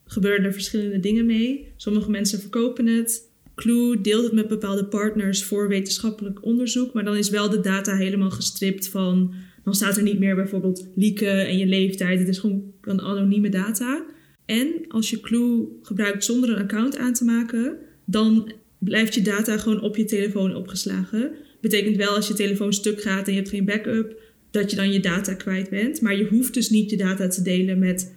gebeuren 0.04 0.44
er 0.44 0.52
verschillende 0.52 1.00
dingen 1.00 1.26
mee. 1.26 1.72
Sommige 1.76 2.10
mensen 2.10 2.40
verkopen 2.40 2.86
het. 2.86 3.25
Clue 3.56 4.00
deelt 4.00 4.24
het 4.24 4.32
met 4.32 4.48
bepaalde 4.48 4.84
partners 4.84 5.44
voor 5.44 5.68
wetenschappelijk 5.68 6.44
onderzoek. 6.44 6.92
Maar 6.92 7.04
dan 7.04 7.16
is 7.16 7.30
wel 7.30 7.50
de 7.50 7.60
data 7.60 7.96
helemaal 7.96 8.30
gestript 8.30 8.88
van... 8.88 9.34
Dan 9.64 9.74
staat 9.74 9.96
er 9.96 10.02
niet 10.02 10.18
meer 10.18 10.34
bijvoorbeeld 10.34 10.88
lieken 10.94 11.46
en 11.46 11.58
je 11.58 11.66
leeftijd. 11.66 12.18
Het 12.18 12.28
is 12.28 12.38
gewoon 12.38 12.72
een 12.80 13.00
anonieme 13.00 13.48
data. 13.48 14.04
En 14.44 14.68
als 14.88 15.10
je 15.10 15.20
Clue 15.20 15.68
gebruikt 15.82 16.24
zonder 16.24 16.50
een 16.50 16.62
account 16.62 16.96
aan 16.96 17.12
te 17.12 17.24
maken... 17.24 17.76
dan 18.04 18.52
blijft 18.78 19.14
je 19.14 19.22
data 19.22 19.58
gewoon 19.58 19.80
op 19.80 19.96
je 19.96 20.04
telefoon 20.04 20.54
opgeslagen. 20.54 21.30
Betekent 21.60 21.96
wel 21.96 22.14
als 22.14 22.28
je 22.28 22.34
telefoon 22.34 22.72
stuk 22.72 23.02
gaat 23.02 23.26
en 23.26 23.32
je 23.32 23.38
hebt 23.38 23.50
geen 23.50 23.64
backup... 23.64 24.20
dat 24.50 24.70
je 24.70 24.76
dan 24.76 24.92
je 24.92 25.00
data 25.00 25.34
kwijt 25.34 25.70
bent. 25.70 26.00
Maar 26.00 26.16
je 26.16 26.26
hoeft 26.26 26.54
dus 26.54 26.70
niet 26.70 26.90
je 26.90 26.96
data 26.96 27.28
te 27.28 27.42
delen 27.42 27.78
met 27.78 28.14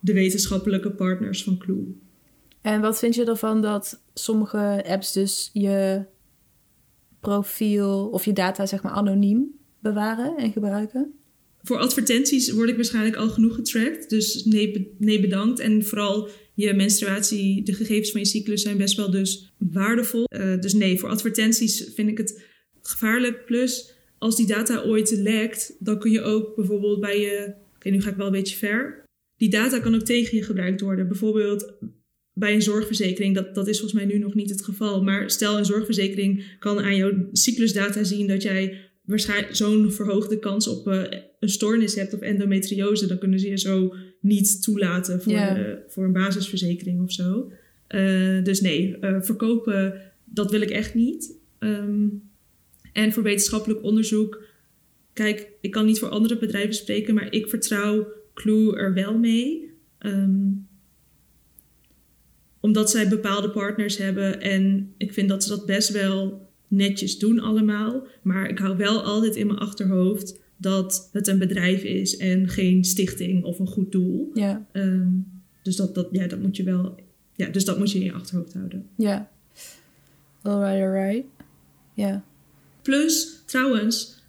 de 0.00 0.12
wetenschappelijke 0.12 0.90
partners 0.90 1.42
van 1.42 1.58
Clue. 1.58 1.94
En 2.62 2.80
wat 2.80 2.98
vind 2.98 3.14
je 3.14 3.24
ervan 3.24 3.60
dat 3.60 4.02
sommige 4.14 4.84
apps 4.86 5.12
dus 5.12 5.50
je 5.52 6.04
profiel 7.20 8.08
of 8.08 8.24
je 8.24 8.32
data 8.32 8.66
zeg 8.66 8.82
maar 8.82 8.92
anoniem 8.92 9.58
bewaren 9.78 10.36
en 10.36 10.52
gebruiken? 10.52 11.14
Voor 11.62 11.78
advertenties 11.78 12.50
word 12.50 12.68
ik 12.68 12.76
waarschijnlijk 12.76 13.16
al 13.16 13.28
genoeg 13.28 13.54
getracked. 13.54 14.10
Dus 14.10 14.44
nee, 14.44 14.94
nee 14.98 15.20
bedankt. 15.20 15.58
En 15.60 15.84
vooral 15.84 16.28
je 16.54 16.74
menstruatie, 16.74 17.62
de 17.62 17.72
gegevens 17.72 18.10
van 18.10 18.20
je 18.20 18.26
cyclus 18.26 18.62
zijn 18.62 18.76
best 18.76 18.96
wel 18.96 19.10
dus 19.10 19.52
waardevol. 19.58 20.24
Eh, 20.24 20.60
dus 20.60 20.72
nee, 20.72 20.98
voor 20.98 21.08
advertenties 21.08 21.90
vind 21.94 22.08
ik 22.08 22.18
het 22.18 22.42
gevaarlijk. 22.82 23.44
Plus, 23.44 23.94
als 24.18 24.36
die 24.36 24.46
data 24.46 24.82
ooit 24.82 25.10
lekt, 25.10 25.76
dan 25.78 25.98
kun 25.98 26.10
je 26.10 26.22
ook 26.22 26.56
bijvoorbeeld 26.56 27.00
bij 27.00 27.20
je... 27.20 27.54
Oké, 27.74 27.90
nu 27.90 28.02
ga 28.02 28.10
ik 28.10 28.16
wel 28.16 28.26
een 28.26 28.32
beetje 28.32 28.56
ver. 28.56 29.04
Die 29.36 29.50
data 29.50 29.78
kan 29.78 29.94
ook 29.94 30.02
tegen 30.02 30.36
je 30.36 30.42
gebruikt 30.42 30.80
worden. 30.80 31.08
Bijvoorbeeld 31.08 31.72
bij 32.32 32.54
een 32.54 32.62
zorgverzekering, 32.62 33.34
dat, 33.34 33.54
dat 33.54 33.68
is 33.68 33.78
volgens 33.80 34.02
mij 34.02 34.12
nu 34.12 34.18
nog 34.18 34.34
niet 34.34 34.50
het 34.50 34.64
geval. 34.64 35.02
Maar 35.02 35.30
stel 35.30 35.58
een 35.58 35.64
zorgverzekering 35.64 36.56
kan 36.58 36.80
aan 36.80 36.96
jouw 36.96 37.12
cyclusdata 37.32 38.04
zien 38.04 38.26
dat 38.26 38.42
jij 38.42 38.80
waarschijnlijk 39.04 39.56
zo'n 39.56 39.92
verhoogde 39.92 40.38
kans 40.38 40.68
op 40.68 40.88
eh, 40.88 41.02
een 41.40 41.48
stoornis 41.48 41.94
hebt 41.94 42.14
of 42.14 42.20
endometriose, 42.20 43.06
dan 43.06 43.18
kunnen 43.18 43.40
ze 43.40 43.48
je 43.48 43.58
zo 43.58 43.94
niet 44.20 44.62
toelaten 44.62 45.22
voor, 45.22 45.78
voor 45.88 46.04
een 46.04 46.12
basisverzekering 46.12 47.02
of 47.02 47.12
zo. 47.12 47.50
Eh, 47.86 48.42
dus 48.42 48.60
nee, 48.60 48.96
eh, 48.98 49.16
verkopen, 49.20 50.00
dat 50.24 50.50
wil 50.50 50.60
ik 50.60 50.70
echt 50.70 50.94
niet. 50.94 51.34
Ehm, 51.58 52.06
en 52.92 53.12
voor 53.12 53.22
wetenschappelijk 53.22 53.82
onderzoek, 53.82 54.42
kijk, 55.12 55.48
ik 55.60 55.70
kan 55.70 55.86
niet 55.86 55.98
voor 55.98 56.08
andere 56.08 56.38
bedrijven 56.38 56.74
spreken, 56.74 57.14
maar 57.14 57.32
ik 57.32 57.48
vertrouw 57.48 58.06
Clue 58.34 58.76
er 58.76 58.94
wel 58.94 59.18
mee. 59.18 59.70
Ehm, 59.98 60.40
omdat 62.62 62.90
zij 62.90 63.08
bepaalde 63.08 63.50
partners 63.50 63.96
hebben 63.96 64.40
en 64.40 64.92
ik 64.96 65.12
vind 65.12 65.28
dat 65.28 65.42
ze 65.42 65.48
dat 65.48 65.66
best 65.66 65.88
wel 65.88 66.48
netjes 66.68 67.18
doen 67.18 67.40
allemaal. 67.40 68.06
Maar 68.22 68.48
ik 68.48 68.58
hou 68.58 68.76
wel 68.76 69.02
altijd 69.02 69.36
in 69.36 69.46
mijn 69.46 69.58
achterhoofd 69.58 70.40
dat 70.56 71.08
het 71.12 71.26
een 71.26 71.38
bedrijf 71.38 71.82
is 71.82 72.16
en 72.16 72.48
geen 72.48 72.84
stichting 72.84 73.44
of 73.44 73.58
een 73.58 73.66
goed 73.66 73.92
doel. 73.92 74.30
Ja, 74.34 74.66
Ehm, 74.72 75.08
dus 75.62 75.76
dat, 75.76 75.94
dat, 75.94 76.08
ja, 76.10 76.26
dat 76.26 76.38
moet 76.38 76.56
je 76.56 76.62
wel. 76.62 76.94
Ja, 77.34 77.48
dus 77.48 77.64
dat 77.64 77.78
moet 77.78 77.90
je 77.92 77.98
in 77.98 78.04
je 78.04 78.12
achterhoofd 78.12 78.52
houden. 78.54 78.86
ja. 78.96 79.30
Alright, 80.42 80.82
alright. 80.82 81.24
Ja. 81.94 82.24
Plus, 82.82 83.42
trouwens, 83.44 84.22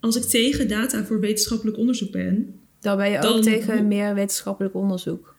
als 0.00 0.16
ik 0.16 0.22
tegen 0.22 0.68
data 0.68 1.04
voor 1.04 1.20
wetenschappelijk 1.20 1.76
onderzoek 1.76 2.12
ben. 2.12 2.54
Dan 2.80 2.96
ben 2.96 3.10
je 3.10 3.18
ook 3.22 3.42
tegen 3.42 3.88
meer 3.88 4.14
wetenschappelijk 4.14 4.74
onderzoek 4.74 5.36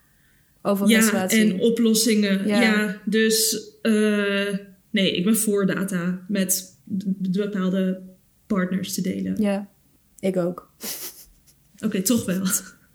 over 0.62 0.88
Ja, 0.88 0.96
menstruatie. 0.96 1.40
en 1.40 1.60
oplossingen. 1.60 2.46
Ja. 2.46 2.60
Ja, 2.60 3.00
dus 3.04 3.70
eh, 3.82 4.54
nee, 4.90 5.16
ik 5.16 5.24
ben 5.24 5.36
voor 5.36 5.66
data 5.66 6.24
met 6.28 6.78
bepaalde 7.18 8.02
partners 8.46 8.94
te 8.94 9.00
delen. 9.00 9.34
Ja, 9.38 9.68
ik 10.20 10.36
ook. 10.36 10.70
Oké, 11.84 12.02
toch 12.02 12.24
wel. 12.24 12.42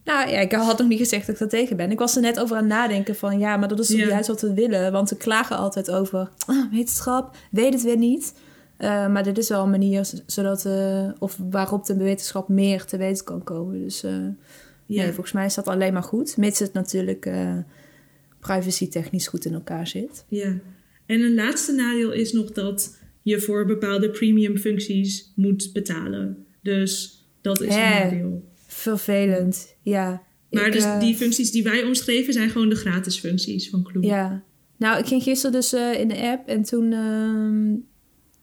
Nou 0.04 0.30
ja, 0.30 0.40
ik 0.40 0.52
had 0.52 0.78
nog 0.78 0.88
niet 0.88 1.00
gezegd 1.00 1.26
dat 1.26 1.36
ik 1.36 1.42
daar 1.42 1.50
tegen 1.50 1.78
ben. 1.78 1.92
Ik 1.92 2.00
was 2.00 2.16
er 2.16 2.22
net 2.22 2.40
over 2.40 2.56
aan 2.56 2.64
het 2.64 2.72
nadenken 2.72 3.16
van 3.16 3.40
ja, 3.40 3.58
maar 3.58 3.68
dat 3.68 3.80
is 3.80 3.90
juist 3.90 4.28
wat 4.28 4.42
we 4.42 4.54
willen. 4.54 4.92
Want 4.92 5.10
we 5.10 5.18
klagen 5.18 5.58
altijd 5.58 5.92
over 5.92 6.30
ah, 6.46 6.72
wetenschap, 6.72 7.36
weet 7.52 7.74
het 7.74 7.84
weer 7.84 7.98
niet. 7.98 8.34
Eh, 8.78 9.08
maar 9.08 9.24
dit 9.24 9.38
is 9.38 9.50
wel 9.50 9.64
een 9.64 9.70
manier 9.70 10.10
zodat, 10.26 10.66
eh, 10.66 11.10
of 11.20 11.38
waarop 11.50 11.86
de 11.86 11.98
wetenschap 11.98 12.50
meer 12.50 12.86
te 12.86 12.98
weten 12.98 13.26
kan 13.26 13.44
komen. 13.44 13.80
Dus 13.80 14.04
eh, 14.04 14.14
Ja. 14.88 15.04
nee, 15.04 15.12
volgens 15.12 15.32
mij 15.36 15.46
is 15.46 15.54
dat 15.54 15.68
alleen 15.68 15.94
maar 15.94 16.04
goed. 16.04 16.38
Mits 16.38 16.60
het 16.60 16.74
natuurlijk 16.74 17.26
eh 17.26 17.58
privacy 18.40 18.90
technisch 18.90 19.28
goed 19.28 19.46
in 19.46 19.54
elkaar 19.54 19.88
zit. 19.88 20.26
Ja, 20.28 20.60
en 21.06 21.22
een 21.22 21.36
laatste 21.36 21.74
nadeel 21.74 22.12
is 22.12 22.32
nog 22.32 22.52
dat 22.52 22.98
je 23.22 23.40
voor 23.40 23.66
bepaalde 23.66 24.10
premium 24.10 24.58
functies 24.58 25.32
moet 25.36 25.70
betalen. 25.74 26.46
Dus 26.62 27.22
dat 27.42 27.62
is 27.62 27.76
Hè. 27.76 27.82
een 27.82 28.04
nadeel. 28.12 28.44
Vervelend, 28.68 29.76
ja. 29.82 30.24
Maar 30.50 30.68
Ik, 30.68 30.74
dus 30.74 30.84
eh, 30.84 31.00
die 31.00 31.16
functies 31.16 31.52
die 31.52 31.64
wij 31.64 31.84
omschreven 31.84 32.34
zijn 32.34 32.50
gewoon 32.50 32.70
de 32.70 32.76
gratis 32.76 33.20
functies 33.20 33.70
van 33.70 33.84
Clue. 33.84 34.06
Ja. 34.06 34.44
Nou, 34.78 35.00
ik 35.00 35.06
ging 35.06 35.24
gisteren 35.24 35.52
dus 35.52 35.74
eh, 35.74 36.00
in 36.00 36.08
de 36.08 36.22
app 36.22 36.48
en 36.48 36.64
toen 36.64 36.92
ehm, 36.94 37.76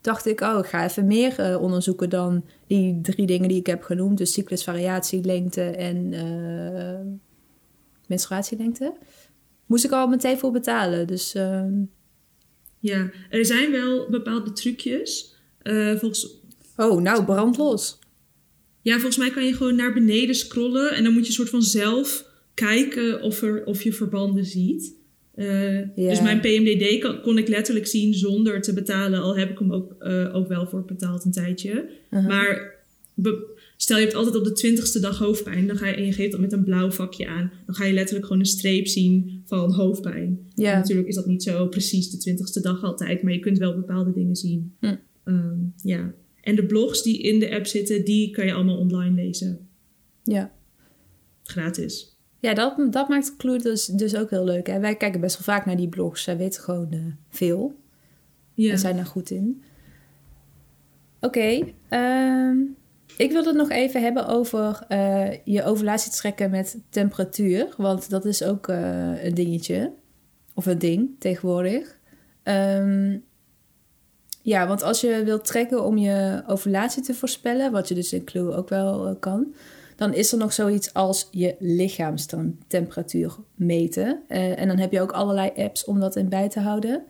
dacht 0.04 0.26
ik... 0.26 0.40
oh, 0.40 0.58
ik 0.58 0.66
ga 0.66 0.84
even 0.84 1.06
meer 1.06 1.38
eh, 1.38 1.62
onderzoeken 1.62 2.10
dan 2.10 2.44
die 2.66 3.00
drie 3.02 3.26
dingen 3.26 3.48
die 3.48 3.58
ik 3.58 3.66
heb 3.66 3.82
genoemd. 3.82 4.18
Dus 4.18 4.32
cyclus, 4.32 4.64
variatie, 4.64 5.24
lengte 5.24 5.62
en 5.62 6.12
eh, 6.12 7.00
menstruatielengte. 8.06 8.92
Moest 9.66 9.84
ik 9.84 9.90
al 9.92 10.06
meteen 10.06 10.38
voor 10.38 10.50
betalen, 10.52 11.06
dus... 11.06 11.34
ehm, 11.34 11.72
Ja, 12.78 13.10
er 13.30 13.46
zijn 13.46 13.70
wel 13.70 14.10
bepaalde 14.10 14.52
trucjes. 14.52 15.34
Eh, 15.62 15.94
volgens, 15.96 16.42
Oh, 16.76 17.00
nou, 17.00 17.24
brandlos. 17.24 17.98
ja, 18.82 18.92
volgens 18.94 19.16
mij 19.16 19.30
kan 19.30 19.44
je 19.44 19.52
gewoon 19.54 19.76
naar 19.76 19.92
beneden 19.92 20.34
scrollen 20.34 20.92
en 20.94 21.04
dan 21.04 21.12
moet 21.12 21.26
je 21.26 21.32
soort 21.32 21.48
van 21.50 21.62
zelf 21.62 22.26
kijken 22.54 23.22
of, 23.22 23.42
er, 23.42 23.64
of 23.64 23.82
je 23.82 23.92
verbanden 23.92 24.44
ziet. 24.44 24.94
Eh, 25.34 25.78
Ja. 25.96 26.08
Dus 26.08 26.20
mijn 26.22 26.40
PMDD 26.40 27.20
kon 27.22 27.38
ik 27.38 27.48
letterlijk 27.48 27.86
zien 27.86 28.14
zonder 28.14 28.62
te 28.62 28.72
betalen, 28.72 29.20
al 29.22 29.36
heb 29.36 29.50
ik 29.50 29.58
hem 29.58 29.72
ook, 29.72 29.94
eh, 29.98 30.34
ook 30.34 30.48
wel 30.48 30.66
voor 30.66 30.84
betaald 30.84 31.24
een 31.24 31.32
tijdje. 31.32 31.88
Uh-huh. 32.10 32.28
Maar 32.28 32.74
be- 33.14 33.52
stel 33.76 33.96
je 33.96 34.02
hebt 34.02 34.14
altijd 34.16 34.36
op 34.36 34.44
de 34.44 34.52
twintigste 34.52 35.00
dag 35.00 35.18
hoofdpijn 35.18 35.66
dan 35.66 35.76
ga 35.76 35.86
je, 35.88 35.94
en 35.94 36.04
je 36.06 36.12
geeft 36.12 36.30
dat 36.32 36.40
met 36.40 36.52
een 36.52 36.64
blauw 36.64 36.90
vakje 36.90 37.26
aan, 37.26 37.52
dan 37.66 37.74
ga 37.74 37.84
je 37.84 37.92
letterlijk 37.92 38.26
gewoon 38.26 38.40
een 38.40 38.48
streep 38.48 38.86
zien 38.86 39.42
van 39.44 39.72
hoofdpijn. 39.72 40.38
Ja. 40.54 40.74
Natuurlijk 40.78 41.08
is 41.08 41.14
dat 41.14 41.26
niet 41.26 41.42
zo 41.42 41.66
precies 41.68 42.10
de 42.10 42.16
twintigste 42.18 42.60
dag 42.60 42.82
altijd, 42.82 43.22
maar 43.22 43.32
je 43.32 43.38
kunt 43.40 43.58
wel 43.58 43.74
bepaalde 43.74 44.12
dingen 44.12 44.36
zien. 44.36 44.74
Hm. 44.80 44.94
Ehm, 45.24 45.58
ja. 45.82 46.14
En 46.40 46.54
de 46.56 46.66
blogs 46.66 47.02
die 47.02 47.22
in 47.22 47.38
de 47.40 47.54
app 47.54 47.66
zitten, 47.66 48.04
die 48.04 48.30
kan 48.30 48.46
je 48.46 48.52
allemaal 48.52 48.78
online 48.78 49.22
lezen. 49.22 49.68
Ja. 50.22 50.52
Gratis. 51.42 52.13
Ja, 52.44 52.54
dat, 52.54 52.92
dat 52.92 53.08
maakt 53.08 53.36
Clue 53.36 53.58
dus, 53.58 53.86
dus 53.86 54.16
ook 54.16 54.30
heel 54.30 54.44
leuk. 54.44 54.66
Hè? 54.66 54.78
Wij 54.78 54.96
kijken 54.96 55.20
best 55.20 55.44
wel 55.44 55.56
vaak 55.56 55.66
naar 55.66 55.76
die 55.76 55.88
blogs. 55.88 56.22
Zij 56.22 56.36
weten 56.36 56.62
gewoon 56.62 56.88
eh, 56.90 56.98
veel. 57.28 57.74
Ja. 58.54 58.70
en 58.70 58.78
zijn 58.78 58.96
daar 58.96 59.06
goed 59.06 59.30
in. 59.30 59.62
Oké, 61.20 61.72
ehm, 61.88 62.56
ik 63.16 63.32
wil 63.32 63.44
het 63.44 63.54
nog 63.54 63.70
even 63.70 64.02
hebben 64.02 64.26
over 64.26 64.84
eh, 64.88 65.44
je 65.44 65.64
ovulatie 65.64 66.12
trekken 66.12 66.50
met 66.50 66.78
temperatuur. 66.88 67.74
Want 67.76 68.10
dat 68.10 68.24
is 68.24 68.42
ook 68.42 68.68
eh, 68.68 69.24
een 69.24 69.34
dingetje. 69.34 69.92
Of 70.54 70.66
een 70.66 70.78
ding 70.78 71.10
tegenwoordig. 71.18 71.98
Ehm, 72.42 73.18
ja, 74.42 74.66
want 74.66 74.82
als 74.82 75.00
je 75.00 75.22
wilt 75.24 75.44
trekken 75.44 75.84
om 75.84 75.98
je 75.98 76.42
ovulatie 76.46 77.02
te 77.02 77.14
voorspellen, 77.14 77.72
wat 77.72 77.88
je 77.88 77.94
dus 77.94 78.12
in 78.12 78.24
Clue 78.24 78.54
ook 78.54 78.68
wel 78.68 79.16
kan, 79.16 79.54
dan 79.96 80.14
is 80.14 80.32
er 80.32 80.38
nog 80.38 80.52
zoiets 80.52 80.94
als 80.94 81.28
je 81.30 81.56
lichaamstemperatuur 81.58 83.36
meten. 83.54 84.22
Eh, 84.28 84.58
en 84.58 84.68
dan 84.68 84.78
heb 84.78 84.92
je 84.92 85.00
ook 85.00 85.12
allerlei 85.12 85.50
apps 85.56 85.84
om 85.84 86.00
dat 86.00 86.16
in 86.16 86.28
bij 86.28 86.48
te 86.48 86.60
houden. 86.60 87.04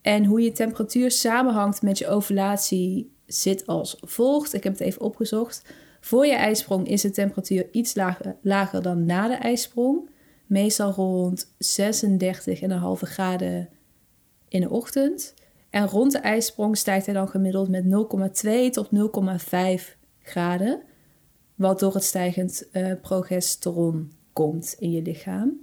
En 0.00 0.24
hoe 0.24 0.40
je 0.40 0.52
temperatuur 0.52 1.10
samenhangt 1.10 1.82
met 1.82 1.98
je 1.98 2.08
ovulatie 2.08 3.12
zit 3.26 3.66
als 3.66 3.96
volgt. 4.00 4.52
Ik 4.52 4.64
heb 4.64 4.72
het 4.72 4.82
even 4.82 5.00
opgezocht. 5.00 5.64
Voor 6.00 6.26
je 6.26 6.34
ijsprong 6.34 6.88
is 6.88 7.00
de 7.00 7.10
temperatuur 7.10 7.68
iets 7.72 7.94
lager, 8.42 8.82
dan 8.82 9.04
na 9.04 9.28
de 9.28 9.34
ijsprong. 9.34 10.10
Meestal 10.46 10.92
rond 10.92 11.54
36,5 11.58 13.02
graden 13.02 13.68
in 14.48 14.60
de 14.60 14.70
ochtend. 14.70 15.34
En 15.70 15.86
rond 15.88 16.12
de 16.12 16.18
ijsprong 16.18 16.76
stijgt 16.76 17.06
hij 17.06 17.14
dan 17.14 17.28
gemiddeld 17.28 17.68
met 17.68 17.84
0,2 17.84 18.70
tot 18.70 18.88
0,5 19.78 19.96
graden. 20.22 20.82
Wat 21.54 21.80
door 21.80 21.94
het 21.94 22.04
stijgend 22.04 22.68
eh, 22.70 22.92
progesteron 23.02 24.12
komt 24.32 24.76
in 24.78 24.90
je 24.90 25.02
lichaam. 25.02 25.60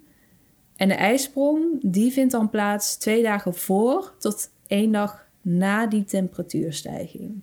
En 0.76 0.88
de 0.88 0.94
ijsprong 0.94 1.80
die 1.82 2.12
vindt 2.12 2.32
dan 2.32 2.50
plaats 2.50 2.98
twee 2.98 3.24
dagen 3.24 3.54
voor 3.54 4.14
tot 4.20 4.50
één 4.68 4.92
dag 4.92 5.28
na 5.42 5.88
die 5.88 6.04
temperatuurstijging. 6.04 7.42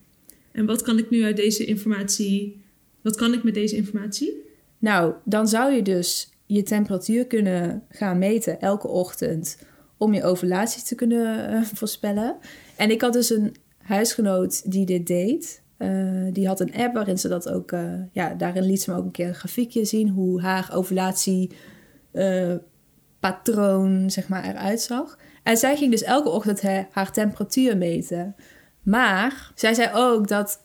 En 0.52 0.66
wat 0.66 0.82
kan 0.82 0.98
ik 0.98 1.11
nu 1.11 1.24
uit 1.24 1.37
deze 1.37 1.64
informatie... 1.64 2.64
Wat 3.00 3.16
kan 3.16 3.32
ik 3.32 3.42
met 3.42 3.54
deze 3.54 3.76
informatie? 3.76 4.44
Nou, 4.78 5.14
dan 5.24 5.48
zou 5.48 5.72
je 5.72 5.82
dus 5.82 6.30
je 6.46 6.62
temperatuur 6.62 7.26
kunnen 7.26 7.82
gaan 7.88 8.18
meten 8.18 8.61
elke 8.61 8.88
ochtend 8.88 9.59
om 9.96 10.14
je 10.14 10.24
ovulatie 10.24 10.82
te 10.82 10.94
kunnen 10.94 11.48
eh, 11.48 11.62
voorspellen. 11.62 12.37
En 12.76 12.90
ik 12.90 13.00
had 13.00 13.12
dus 13.12 13.30
een 13.30 13.54
huisgenoot 13.78 14.70
die 14.70 14.87
dit 14.87 15.06
deed. 15.06 15.62
Eh, 15.76 15.88
die 16.32 16.46
had 16.46 16.60
een 16.60 16.74
app 16.74 16.94
waarin 16.94 17.18
ze 17.18 17.28
dat 17.28 17.48
ook, 17.48 17.72
eh, 17.72 17.92
ja, 18.12 18.34
daarin 18.34 18.64
liet 18.64 18.82
ze 18.82 18.90
me 18.90 18.96
ook 18.96 19.04
een 19.04 19.10
keer 19.10 19.28
een 19.28 19.34
grafiekje 19.34 19.84
zien 19.84 20.08
hoe 20.08 20.40
haar 20.40 20.70
ovulatie 20.74 21.50
eh, 22.12 22.54
zeg 24.06 24.28
maar, 24.28 24.44
eruit 24.44 24.80
zag. 24.80 25.18
En 25.42 25.56
zij 25.56 25.76
ging 25.76 25.90
dus 25.90 26.02
elke 26.02 26.28
ochtend 26.28 26.62
haar 26.90 27.12
temperatuur 27.12 27.76
meten. 27.76 28.34
Maar 28.82 29.52
zij 29.54 29.74
zei 29.74 29.90
ook 29.94 30.28
dat 30.28 30.60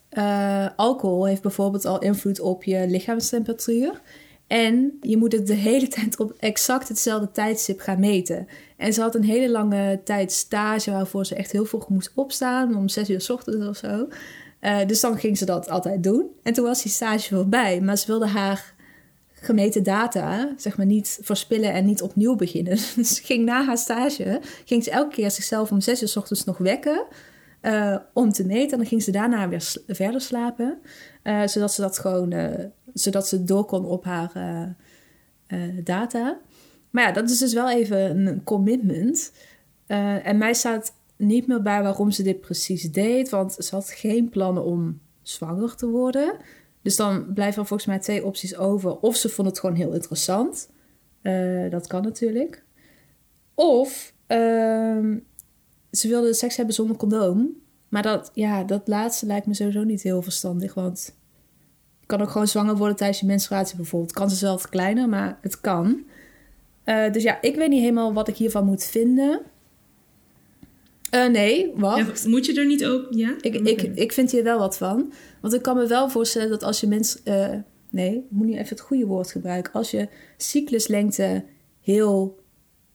alcohol 0.75 1.25
heeft 1.25 1.41
bijvoorbeeld 1.41 1.85
al 1.85 1.99
invloed 1.99 2.39
op 2.39 2.63
je 2.63 2.87
lichaamstemperatuur. 2.87 4.01
En 4.47 4.97
je 5.01 5.17
moet 5.17 5.31
het 5.31 5.47
de 5.47 5.53
hele 5.53 5.87
tijd 5.97 6.19
op 6.19 6.33
exact 6.39 6.87
hetzelfde 6.87 7.31
tijdstip 7.31 7.79
gaan 7.79 7.99
meten. 7.99 8.47
En 8.77 8.93
ze 8.93 9.01
had 9.01 9.15
een 9.15 9.23
hele 9.23 9.49
lange 9.49 10.01
tijd 10.03 10.31
stage 10.31 10.91
waarvoor 10.91 11.25
ze 11.25 11.35
echt 11.35 11.51
heel 11.51 11.65
vroeg 11.65 11.89
moest 11.89 12.11
opstaan, 12.15 12.75
om 12.75 12.89
zes 12.89 13.09
uur 13.09 13.21
's 13.21 13.29
ochtends 13.29 13.67
of 13.67 13.77
zo. 13.77 14.07
Eh, 14.61 14.85
dus 14.87 14.99
dan 14.99 15.17
ging 15.17 15.37
ze 15.37 15.45
dat 15.45 15.69
altijd 15.69 16.03
doen. 16.03 16.27
En 16.43 16.53
toen 16.53 16.65
was 16.65 16.81
die 16.81 16.91
stage 16.91 17.35
voorbij, 17.35 17.81
maar 17.81 17.97
ze 17.97 18.07
wilde 18.07 18.27
haar 18.27 18.73
gemeten 19.33 19.83
data, 19.83 20.53
zeg 20.57 20.77
maar, 20.77 20.85
niet 20.85 21.19
verspillen 21.21 21.73
en 21.73 21.85
niet 21.85 22.01
opnieuw 22.01 22.35
beginnen. 22.35 22.77
Dus 22.95 23.15
ze 23.15 23.23
ging 23.23 23.45
na 23.45 23.65
haar 23.65 23.77
stage, 23.77 24.41
ging 24.65 24.83
ze 24.83 24.91
elke 24.91 25.15
keer 25.15 25.31
zichzelf 25.31 25.71
om 25.71 25.81
zes 25.81 26.01
uur 26.01 26.07
's 26.07 26.15
ochtends 26.15 26.43
nog 26.43 26.57
wekken 26.57 27.05
eh, 27.61 27.97
om 28.13 28.31
te 28.31 28.45
meten. 28.45 28.71
En 28.71 28.77
dan 28.77 28.87
ging 28.87 29.03
ze 29.03 29.11
daarna 29.11 29.49
weer 29.49 29.73
verder 29.87 30.21
slapen, 30.21 30.79
eh, 31.23 31.47
zodat 31.47 31.73
ze 31.73 31.81
dat 31.81 31.99
gewoon, 31.99 32.33
zodat 32.93 33.27
ze 33.27 33.43
door 33.43 33.65
kon 33.65 33.85
op 33.85 34.03
haar 34.03 34.31
data. 35.83 36.39
Maar 36.89 37.03
ja, 37.03 37.11
dat 37.11 37.29
is 37.29 37.37
dus 37.37 37.53
wel 37.53 37.69
even 37.69 38.27
een 38.27 38.43
commitment. 38.43 39.31
En 40.23 40.37
mij 40.37 40.53
staat 40.53 40.93
niet 41.21 41.47
meer 41.47 41.61
bij 41.61 41.83
waarom 41.83 42.11
ze 42.11 42.23
dit 42.23 42.41
precies 42.41 42.91
deed, 42.91 43.29
want 43.29 43.53
ze 43.53 43.75
had 43.75 43.89
geen 43.89 44.29
plannen 44.29 44.63
om 44.63 44.99
zwanger 45.21 45.75
te 45.75 45.87
worden. 45.87 46.35
Dus 46.81 46.95
dan 46.95 47.33
blijven 47.33 47.61
er 47.61 47.67
volgens 47.67 47.89
mij 47.89 47.99
twee 47.99 48.25
opties 48.25 48.55
over. 48.55 48.97
Of 48.99 49.15
ze 49.15 49.29
vond 49.29 49.47
het 49.47 49.59
gewoon 49.59 49.75
heel 49.75 49.93
interessant. 49.93 50.69
Eh, 51.21 51.69
dat 51.69 51.87
kan 51.87 52.01
natuurlijk. 52.01 52.63
Of 53.55 54.13
ehm, 54.27 55.17
ze 55.91 56.07
wilde 56.07 56.33
seks 56.33 56.57
hebben 56.57 56.75
zonder 56.75 56.97
condoom. 56.97 57.49
Maar 57.89 58.01
dat, 58.01 58.31
ja, 58.33 58.63
dat 58.63 58.87
laatste 58.87 59.25
lijkt 59.25 59.45
me 59.45 59.53
sowieso 59.53 59.83
niet 59.83 60.01
heel 60.01 60.21
verstandig. 60.21 60.73
Want 60.73 61.15
je 61.99 62.05
kan 62.05 62.21
ook 62.21 62.29
gewoon 62.29 62.47
zwanger 62.47 62.75
worden 62.75 62.95
tijdens 62.95 63.19
je 63.19 63.25
menstruatie 63.25 63.75
bijvoorbeeld. 63.75 64.31
Is 64.31 64.41
wel 64.41 64.51
wat 64.51 64.69
kleiner, 64.69 65.09
maar 65.09 65.37
het 65.41 65.61
kan. 65.61 66.03
Eh, 66.83 67.11
dus 67.11 67.23
ja, 67.23 67.41
ik 67.41 67.55
weet 67.55 67.69
niet 67.69 67.79
helemaal 67.79 68.13
wat 68.13 68.27
ik 68.27 68.35
hiervan 68.35 68.65
moet 68.65 68.83
vinden. 68.83 69.41
Eh, 71.11 71.27
nee, 71.27 71.71
wacht. 71.75 72.23
Ja, 72.23 72.29
moet 72.29 72.45
je 72.45 72.53
er 72.59 72.65
niet 72.65 72.85
ook... 72.85 73.05
Ja? 73.09 73.35
Ik, 73.41 73.55
ik, 73.55 73.81
ik 73.81 74.11
vind 74.11 74.31
hier 74.31 74.43
wel 74.43 74.59
wat 74.59 74.77
van. 74.77 75.13
Want 75.41 75.53
ik 75.53 75.61
kan 75.61 75.77
me 75.77 75.87
wel 75.87 76.09
voorstellen 76.09 76.49
dat 76.49 76.63
als 76.63 76.79
je 76.79 76.87
mens... 76.87 77.23
eh, 77.23 77.49
nee, 77.89 78.15
ik 78.15 78.23
moet 78.29 78.47
nu 78.47 78.53
even 78.53 78.69
het 78.69 78.79
goede 78.79 79.05
woord 79.05 79.31
gebruiken. 79.31 79.73
Als 79.73 79.91
je 79.91 80.07
cycluslengte 80.37 81.43
heel 81.81 82.39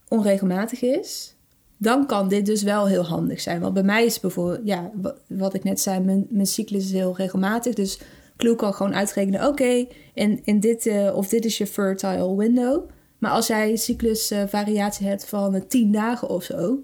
onregelmatig 0.09 0.83
is... 0.83 1.37
dan 1.79 2.07
kan 2.07 2.29
dit 2.29 2.46
dus 2.46 2.62
wel 2.62 2.87
heel 2.87 3.05
handig 3.05 3.40
zijn. 3.40 3.61
Want 3.61 3.74
bij 3.74 3.83
mij 3.83 4.05
is 4.05 4.20
bijvoorbeeld... 4.20 4.61
Ja, 4.64 4.90
wa- 4.94 5.16
wat 5.29 5.55
ik 5.55 5.64
net 5.64 5.81
zei, 5.81 6.00
mijn, 6.00 6.26
mijn 6.31 6.46
cyclus 6.46 6.85
is 6.85 6.92
heel 6.92 7.16
regelmatig. 7.16 7.74
Dus 7.74 8.01
Clue 8.36 8.57
kan 8.57 8.74
gewoon 8.74 8.95
uitrekenen... 8.95 9.47
oké, 9.49 9.86
in, 10.14 10.41
in 10.45 10.61
dit, 10.61 10.86
eh, 10.86 11.16
of 11.16 11.28
dit 11.28 11.45
is 11.45 11.59
je 11.59 11.66
fertile 11.66 12.36
window. 12.36 12.88
Maar 13.18 13.30
als 13.30 13.47
jij 13.47 13.76
cyclusvariatie 13.76 15.07
hebt 15.07 15.24
van 15.24 15.55
eh, 15.55 15.61
10 15.68 15.93
dagen 15.93 16.28
of 16.28 16.43
zo... 16.45 16.78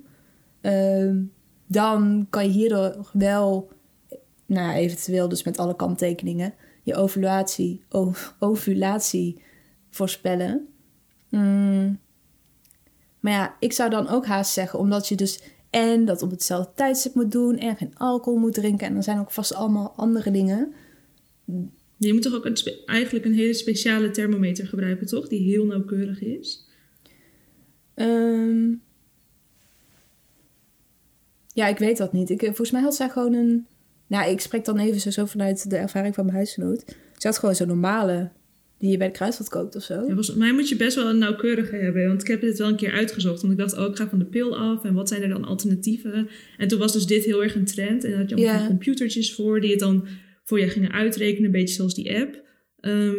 Ehm, 0.63 1.23
dan 1.67 2.27
kan 2.31 2.45
je 2.45 2.51
hierdoor 2.51 3.11
wel, 3.13 3.71
nou 4.47 4.75
eventueel 4.75 5.29
dus 5.29 5.43
met 5.43 5.59
alle 5.59 5.77
kanttekeningen, 5.77 6.55
je 6.83 6.95
ovulatie, 6.95 7.85
ovulatie 8.39 9.43
voorspellen. 9.91 10.69
Mm. 11.29 12.01
Maar 13.21 13.33
ja, 13.33 13.57
ik 13.59 13.73
zou 13.73 13.91
dan 13.91 14.09
ook 14.09 14.27
haast 14.27 14.53
zeggen, 14.53 14.79
omdat 14.79 15.09
je 15.09 15.15
dus 15.15 15.41
en 15.71 16.05
dat 16.05 16.23
op 16.23 16.31
hetzelfde 16.31 16.73
tijdstip 16.75 17.15
moet 17.15 17.33
doen 17.33 17.59
en 17.59 17.77
geen 17.77 17.97
alcohol 17.97 18.39
moet 18.39 18.55
drinken 18.55 18.87
en 18.87 18.97
er 18.97 19.03
zijn 19.03 19.19
ook 19.19 19.31
vast 19.31 19.55
allemaal 19.55 19.93
andere 19.97 20.31
dingen. 20.31 20.73
Je 21.97 22.13
moet 22.13 22.23
toch 22.23 22.35
ook 22.35 22.45
een 22.45 22.57
eigenlijk 22.87 23.25
een 23.25 23.35
hele 23.35 23.55
speciale 23.55 24.11
thermometer 24.11 24.67
gebruiken, 24.67 25.07
toch? 25.07 25.29
Die 25.29 25.41
heel 25.41 25.67
nauwkeurig 25.67 26.23
is. 26.23 26.69
Ehm, 27.95 28.73
Ja, 31.53 31.67
ik 31.69 31.79
weet 31.79 31.97
dat 31.97 32.13
niet. 32.13 32.31
Ik, 32.31 32.41
volgens 32.41 32.71
mij 32.71 32.81
had 32.81 32.95
zij 32.95 33.09
gewoon 33.09 33.33
een... 33.35 33.67
Nou, 34.07 34.31
ik 34.31 34.41
spreek 34.41 34.65
dan 34.65 34.79
even 34.79 35.13
zo, 35.13 35.27
vanuit 35.27 35.71
de 35.71 35.77
ervaring 35.77 36.15
van 36.15 36.25
mijn 36.25 36.37
huisgenoot. 36.37 36.85
Ze 37.17 37.27
had 37.27 37.39
gewoon 37.39 37.55
zo'n 37.55 37.67
normale 37.67 38.31
die 38.79 38.91
je 38.91 38.97
bij 38.97 39.07
de 39.07 39.13
kruidvat 39.13 39.49
koopt 39.49 39.77
of 39.77 39.83
zo. 39.83 39.95
Ja, 39.95 40.05
volgens 40.05 40.35
mij 40.35 40.53
moet 40.53 40.69
je 40.69 40.77
best 40.77 40.97
wel 40.97 41.09
een 41.09 41.19
nauwkeurige 41.19 41.77
hebben. 41.77 42.07
Want 42.07 42.21
ik 42.21 42.27
heb 42.29 42.41
dit 42.41 42.59
wel 42.59 42.69
een 42.69 42.77
keer 42.77 42.93
uitgezocht. 42.93 43.41
Want 43.41 43.53
ik 43.53 43.59
dacht, 43.59 43.77
oh, 43.79 43.89
ik 43.91 43.97
ga 43.97 44.09
van 44.09 44.19
de 44.19 44.25
pil 44.25 44.57
af. 44.57 44.85
En 44.85 44.95
wat 44.95 45.09
zijn 45.09 45.23
er 45.23 45.29
dan 45.29 45.45
alternatieven? 45.45 46.29
En 46.59 46.69
toen 46.69 46.79
was 46.79 46.93
dus 46.93 47.07
dit 47.07 47.25
heel 47.25 47.43
erg 47.43 47.55
een 47.55 47.65
trend. 47.65 48.05
En 48.05 48.11
dan 48.11 48.21
had 48.21 48.29
je 48.29 48.37
allemaal 48.37 48.61
Ja. 48.61 48.67
computertjes 48.67 49.35
voor... 49.35 49.61
die 49.61 49.71
het 49.71 49.79
dan 49.81 50.07
voor 50.45 50.61
je 50.61 50.69
gingen 50.69 50.93
uitrekenen. 50.93 51.45
Een 51.45 51.51
beetje 51.51 51.75
zoals 51.75 51.95
die 51.95 52.17
app. 52.17 52.43
Ehm, 52.81 53.15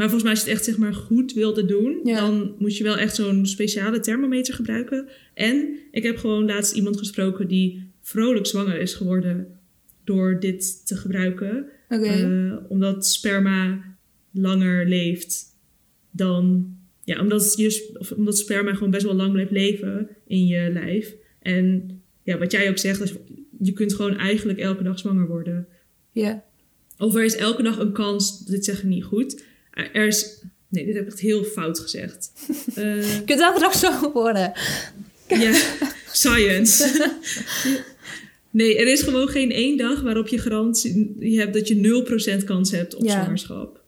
maar 0.00 0.08
volgens 0.08 0.22
mij 0.30 0.32
als 0.32 0.44
je 0.44 0.48
het 0.48 0.58
echt 0.58 0.68
zeg 0.68 0.78
maar 0.78 0.94
goed 0.94 1.32
wilde 1.32 1.64
doen... 1.64 2.00
Ja. 2.04 2.20
dan 2.20 2.54
moet 2.58 2.76
je 2.76 2.84
wel 2.84 2.96
echt 2.96 3.14
zo'n 3.14 3.46
speciale 3.46 4.00
thermometer 4.00 4.54
gebruiken. 4.54 5.08
En 5.34 5.78
ik 5.90 6.02
heb 6.02 6.16
gewoon 6.16 6.44
laatst 6.44 6.74
iemand 6.74 6.98
gesproken... 6.98 7.48
die 7.48 7.92
vrolijk 8.00 8.46
zwanger 8.46 8.80
is 8.80 8.94
geworden... 8.94 9.58
door 10.04 10.40
dit 10.40 10.86
te 10.86 10.96
gebruiken. 10.96 11.66
Eh, 11.88 12.56
omdat 12.68 13.06
sperma 13.06 13.84
langer 14.30 14.86
leeft 14.86 15.44
dan. 16.10 16.74
Ja, 17.04 17.20
omdat, 17.20 17.54
je, 17.56 17.96
of 17.98 18.12
omdat 18.12 18.38
sperma 18.38 18.74
gewoon 18.74 18.90
best 18.90 19.04
wel 19.04 19.14
lang 19.14 19.32
blijft 19.32 19.50
leven 19.50 20.08
in 20.26 20.46
je 20.46 20.70
lijf. 20.72 21.14
En 21.42 22.00
ja, 22.22 22.38
wat 22.38 22.52
jij 22.52 22.70
ook 22.70 22.78
zegt, 22.78 23.00
is, 23.00 23.14
je 23.58 23.72
kunt 23.72 23.94
gewoon 23.94 24.16
eigenlijk 24.16 24.58
elke 24.58 24.82
dag 24.82 24.98
zwanger 24.98 25.26
worden. 25.26 25.66
ja. 26.12 26.44
Of 26.98 27.14
er 27.14 27.24
is 27.24 27.36
elke 27.36 27.62
dag 27.62 27.78
een 27.78 27.92
kans, 27.92 28.44
dit 28.44 28.64
zeg 28.64 28.78
ik 28.78 28.84
niet 28.84 29.04
goed. 29.04 29.42
Er 29.92 30.06
is. 30.06 30.38
Nee, 30.68 30.84
dit 30.84 30.94
heb 30.94 31.02
ik 31.04 31.10
echt 31.10 31.20
heel 31.20 31.44
fout 31.44 31.78
gezegd. 31.78 32.32
Eh, 32.74 33.16
Je 33.16 33.24
kunt 33.24 33.40
elke 33.40 33.60
dag 33.60 33.74
zo 33.74 34.12
worden. 34.12 34.52
ja, 35.28 35.52
science. 36.12 36.88
Nee, 38.52 38.78
er 38.78 38.86
is 38.86 39.02
gewoon 39.02 39.28
geen 39.28 39.50
één 39.52 39.76
dag 39.76 40.00
waarop 40.02 40.26
je 40.28 40.38
garantie 40.38 41.16
hebt 41.38 41.54
dat 41.54 41.68
je 41.68 42.38
0% 42.40 42.44
kans 42.44 42.70
hebt 42.70 42.94
op 42.94 43.04
Ja. 43.04 43.10
zwangerschap. 43.22 43.80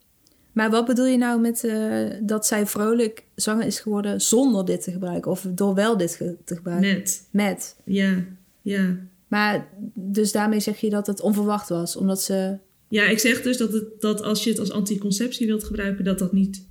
Maar 0.52 0.70
wat 0.70 0.86
bedoel 0.86 1.06
je 1.06 1.16
nou 1.16 1.40
met 1.40 1.64
eh, 1.64 2.06
dat 2.20 2.46
zij 2.46 2.66
vrolijk 2.66 3.24
zwanger 3.34 3.66
is 3.66 3.80
geworden 3.80 4.20
zonder 4.20 4.64
dit 4.64 4.82
te 4.82 4.90
gebruiken? 4.92 5.30
Of 5.30 5.46
door 5.48 5.74
wel 5.74 5.96
dit 5.96 6.14
ge- 6.14 6.36
te 6.44 6.56
gebruiken? 6.56 6.88
Met. 6.94 7.22
Met. 7.30 7.74
Ja, 7.84 8.24
ja. 8.62 8.96
Maar 9.28 9.68
dus 9.94 10.32
daarmee 10.32 10.60
zeg 10.60 10.80
je 10.80 10.90
dat 10.90 11.06
het 11.06 11.20
onverwacht 11.20 11.68
was, 11.68 11.96
omdat 11.96 12.22
ze... 12.22 12.56
Ja, 12.92 13.04
ik 13.08 13.18
zeg 13.18 13.42
dus 13.42 13.56
dat, 13.56 13.72
het, 13.72 14.00
dat 14.00 14.22
als 14.22 14.44
je 14.44 14.50
het 14.50 14.58
als 14.58 14.70
anticonceptie 14.72 15.46
wilt 15.46 15.64
gebruiken, 15.64 16.04
dat 16.04 16.18
dat 16.18 16.32
niet, 16.32 16.66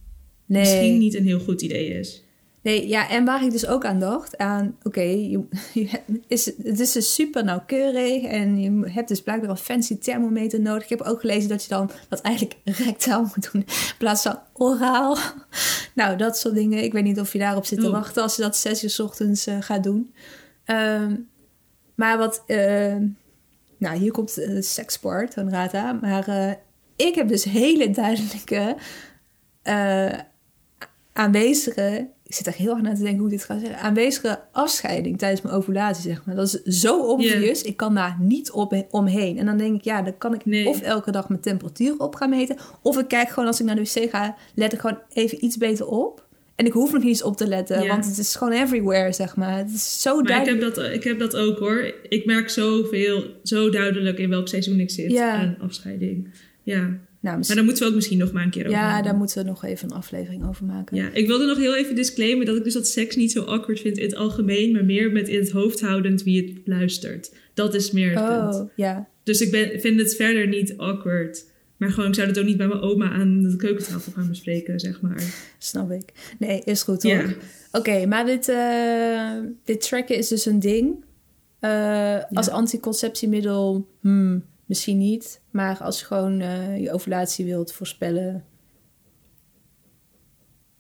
Nee. 0.46 0.60
misschien 0.62 0.98
niet 0.98 1.16
een 1.16 1.26
heel 1.26 1.40
goed 1.40 1.62
idee 1.62 1.88
is. 2.00 2.24
Nee, 2.62 2.88
ja, 2.88 3.10
en 3.10 3.26
waar 3.26 3.44
ik 3.46 3.52
dus 3.52 3.68
ook 3.68 3.86
aan 3.86 4.00
dacht, 4.00 4.38
aan, 4.38 4.78
oké, 4.84 5.02
is, 6.28 6.46
het 6.46 6.80
is 6.80 6.92
dus 6.92 7.14
super 7.14 7.44
nauwkeurig 7.44 8.24
en 8.24 8.60
je 8.62 8.90
hebt 8.92 9.08
dus 9.08 9.22
blijkbaar 9.22 9.50
een 9.50 9.58
fancy 9.58 9.98
thermometer 9.98 10.62
nodig. 10.62 10.84
Ik 10.84 10.90
heb 10.90 11.02
ook 11.02 11.20
gelezen 11.20 11.50
dat 11.50 11.64
je 11.64 11.70
dan 11.70 11.92
dat 12.10 12.22
eigenlijk 12.22 12.58
rectaal 12.86 13.22
moet 13.22 13.52
doen 13.52 13.62
in 13.62 13.74
plaats 13.98 14.22
van 14.22 14.40
oraal. 14.54 15.18
Nou, 15.96 16.18
dat 16.18 16.38
soort 16.38 16.56
dingen. 16.56 16.84
Ik 16.84 16.94
weet 16.94 17.04
niet 17.04 17.20
of 17.20 17.34
je 17.34 17.40
daarop 17.40 17.66
zit 17.66 17.80
te 17.80 17.86
Oh. 17.86 17.92
wachten 17.92 18.24
als 18.24 18.36
je 18.36 18.42
dat 18.42 18.58
zes 18.58 18.84
uur 18.84 18.90
's 18.90 19.00
ochtends 19.00 19.48
eh, 19.48 19.62
gaat 19.62 19.84
doen. 19.84 20.14
Ehm, 20.66 21.16
maar 21.96 22.18
wat, 22.18 22.44
eh, 22.48 22.96
nou, 23.82 23.98
hier 23.98 24.12
komt 24.12 24.36
de 24.36 24.62
seksport 24.62 25.34
van 25.34 25.50
Rata. 25.50 25.94
Maar 25.94 26.28
eh, 26.28 26.52
ik 26.96 27.16
heb 27.16 27.28
dus 27.28 27.44
hele 27.44 27.90
duidelijke 27.90 28.76
eh, 29.62 30.14
aanwezige, 31.14 32.10
ik 32.24 32.36
zit 32.36 32.48
er 32.48 32.54
heel 32.54 32.76
erg 32.76 32.86
aan 32.88 32.96
te 32.96 33.02
denken 33.02 33.18
hoe 33.20 33.32
ik 33.32 33.38
dit 33.38 33.44
ga 33.44 33.60
zeggen, 33.60 33.80
aanwezige 33.80 34.40
afscheiding 34.52 35.18
tijdens 35.18 35.42
mijn 35.42 35.56
ovulatie, 35.56 36.04
zeg 36.04 36.26
maar. 36.26 36.36
Dat 36.36 36.60
is 36.64 36.80
zo 36.80 37.00
obvious, 37.06 37.62
ik 37.62 37.78
kan 37.78 37.96
daar 37.96 38.18
niet 38.20 38.52
op, 38.52 38.86
omheen. 38.90 39.38
En 39.38 39.46
dan 39.46 39.58
denk 39.58 39.76
ik, 39.76 39.84
ja, 39.84 40.02
dan 40.02 40.18
kan 40.18 40.34
ik 40.34 40.46
Nee. 40.46 40.68
of 40.68 40.82
elke 40.82 41.12
dag 41.12 41.30
mijn 41.30 41.42
temperatuur 41.42 41.98
op 41.98 42.16
gaan 42.16 42.30
meten, 42.30 42.58
of 42.82 42.98
ik 42.98 43.08
kijk 43.08 43.30
gewoon 43.30 43.48
als 43.48 43.60
ik 43.60 43.66
naar 43.66 43.76
de 43.76 43.82
wc 43.82 44.10
ga, 44.10 44.36
let 44.56 44.74
ik 44.74 44.80
gewoon 44.80 45.00
even 45.14 45.46
iets 45.46 45.58
beter 45.58 45.88
op. 45.88 46.28
En 46.62 46.68
ik 46.68 46.74
hoef 46.74 46.92
nog 46.92 47.02
niet 47.02 47.10
eens 47.10 47.24
op 47.24 47.38
te 47.38 47.48
letten, 47.48 47.82
Ja. 47.82 47.88
want 47.88 48.06
het 48.06 48.18
is 48.18 48.36
gewoon 48.36 48.54
everywhere, 48.54 49.14
zeg 49.14 49.36
maar. 49.36 49.58
Het 49.58 49.72
is 49.74 50.02
zo 50.02 50.12
Maar 50.14 50.22
ik 50.22 50.28
duidelijk. 50.28 50.62
heb, 50.64 50.74
dat, 50.76 50.94
ik 50.94 51.04
heb 51.04 51.20
dat 51.20 51.36
ook 51.36 51.60
hoor. 51.60 51.94
Ik 52.10 52.26
merk 52.26 52.50
zoveel, 52.50 53.24
zo 53.44 53.70
duidelijk 53.70 54.18
in 54.20 54.30
welk 54.30 54.48
seizoen 54.48 54.80
ik 54.80 54.90
zit 54.90 55.12
Ja. 55.12 55.34
aan 55.36 55.58
afscheiding. 55.62 56.28
Ja, 56.64 57.00
Nou, 57.20 57.38
maar 57.48 57.56
daar 57.56 57.64
moeten 57.64 57.84
we 57.84 57.90
ook 57.90 57.96
misschien 57.96 58.18
nog 58.18 58.32
maar 58.32 58.44
een 58.44 58.50
keer 58.50 58.62
over 58.66 58.78
ja, 58.78 59.02
daar 59.02 59.16
moeten 59.16 59.38
we 59.44 59.50
nog 59.50 59.64
even 59.64 59.90
een 59.90 59.96
aflevering 59.96 60.48
over 60.48 60.66
maken. 60.66 60.98
Ja, 60.98 61.10
ik 61.14 61.28
wilde 61.28 61.46
nog 61.46 61.58
heel 61.58 61.76
even 61.76 61.96
disclaimen 61.96 62.46
dat 62.46 62.56
ik 62.56 62.64
dus 62.64 62.74
dat 62.74 62.88
seks 62.88 63.16
niet 63.16 63.32
zo 63.32 63.44
awkward 63.44 63.80
vind 63.80 63.98
in 63.98 64.04
het 64.06 64.16
algemeen, 64.16 64.72
maar 64.72 64.86
meer 64.86 65.12
met 65.12 65.28
in 65.30 65.40
het 65.40 65.52
hoofd 65.52 65.82
houdend 65.82 66.24
wie 66.24 66.42
het 66.42 66.58
luistert. 66.66 67.34
Dat 67.54 67.74
is 67.74 67.92
meer 67.92 68.10
het 68.20 68.26
punt. 68.28 68.56
Oh, 68.56 68.70
ja. 68.76 69.08
Dus 69.24 69.42
ik 69.42 69.52
ben, 69.52 69.80
vind 69.80 70.00
het 70.00 70.16
verder 70.16 70.48
niet 70.48 70.78
awkward. 70.78 71.46
Maar 71.82 71.90
gewoon, 71.92 72.10
ik 72.10 72.16
zou 72.16 72.28
het 72.28 72.40
ook 72.40 72.46
niet 72.46 72.58
bij 72.58 72.68
mijn 72.68 72.82
oma 72.82 73.12
aan 73.12 73.42
de 73.44 73.56
keukentafel 73.56 74.12
gaan 74.12 74.28
bespreken, 74.28 74.80
zeg 74.80 75.02
maar. 75.02 75.24
Snap 75.58 75.92
ik. 75.92 76.34
Nee, 76.40 76.62
is 76.66 76.82
goed 76.84 77.04
hoor. 77.04 77.36
Oké, 77.72 78.06
maar 78.06 78.26
dit, 78.26 78.50
eh, 78.50 79.32
dit 79.64 79.82
tracken 79.82 80.16
is 80.18 80.28
dus 80.28 80.46
een 80.46 80.60
ding. 80.60 81.04
Eh, 81.60 82.18
Als 82.34 82.50
anticonceptiemiddel, 82.50 83.88
hmm, 84.02 84.46
misschien 84.66 84.98
niet. 84.98 85.42
Maar 85.52 85.78
als 85.78 86.00
je 86.00 86.06
gewoon 86.06 86.40
eh, 86.42 86.80
je 86.82 86.92
ovulatie 86.92 87.46
wilt 87.46 87.74
voorspellen... 87.74 88.44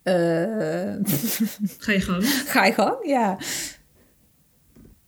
Ga 1.77 1.91
je 1.91 2.01
gang. 2.01 2.23
ga 2.25 2.65
je 2.65 2.73
gang, 2.73 3.05
ja. 3.05 3.37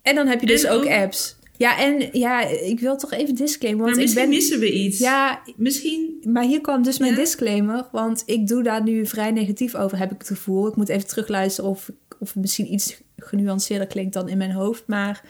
En 0.02 0.16
dan 0.16 0.28
heb 0.28 0.40
je 0.40 0.46
dus 0.46 0.64
En 0.64 0.72
ook, 0.72 0.82
ook- 0.84 0.90
apps. 0.90 1.36
Ja, 1.58 1.80
en 1.80 2.10
ja, 2.12 2.46
ik 2.48 2.80
wil 2.80 2.98
toch 2.98 3.12
even 3.12 3.36
disclaimer. 3.36 3.84
Want 3.84 3.96
maar 3.96 4.06
ik 4.06 4.10
misschien 4.10 4.30
ben... 4.30 4.38
missen 4.38 4.60
we 4.60 4.74
iets. 4.74 5.00
Ja, 5.00 5.42
Misschien, 5.56 6.24
maar 6.24 6.44
hier 6.44 6.62
kwam 6.62 6.84
dus 6.84 6.98
mijn 6.98 7.12
Ja? 7.12 7.18
disclaimer, 7.18 7.88
want 7.92 8.24
ik 8.26 8.48
doe 8.48 8.64
daar 8.64 8.84
nu 8.84 9.06
vrij 9.06 9.32
negatief 9.32 9.76
over, 9.76 9.98
heb 9.98 10.12
ik 10.12 10.18
het 10.18 10.28
gevoel. 10.28 10.68
Ik 10.68 10.76
moet 10.76 10.90
even 10.90 11.08
terugluisteren 11.08 11.70
of, 11.70 11.92
of 12.20 12.34
het 12.34 12.42
misschien 12.42 12.74
iets 12.74 13.02
genuanceerder 13.18 13.88
klinkt 13.88 14.14
dan 14.14 14.30
in 14.30 14.38
mijn 14.38 14.52
hoofd. 14.52 14.84
Maar 14.88 15.24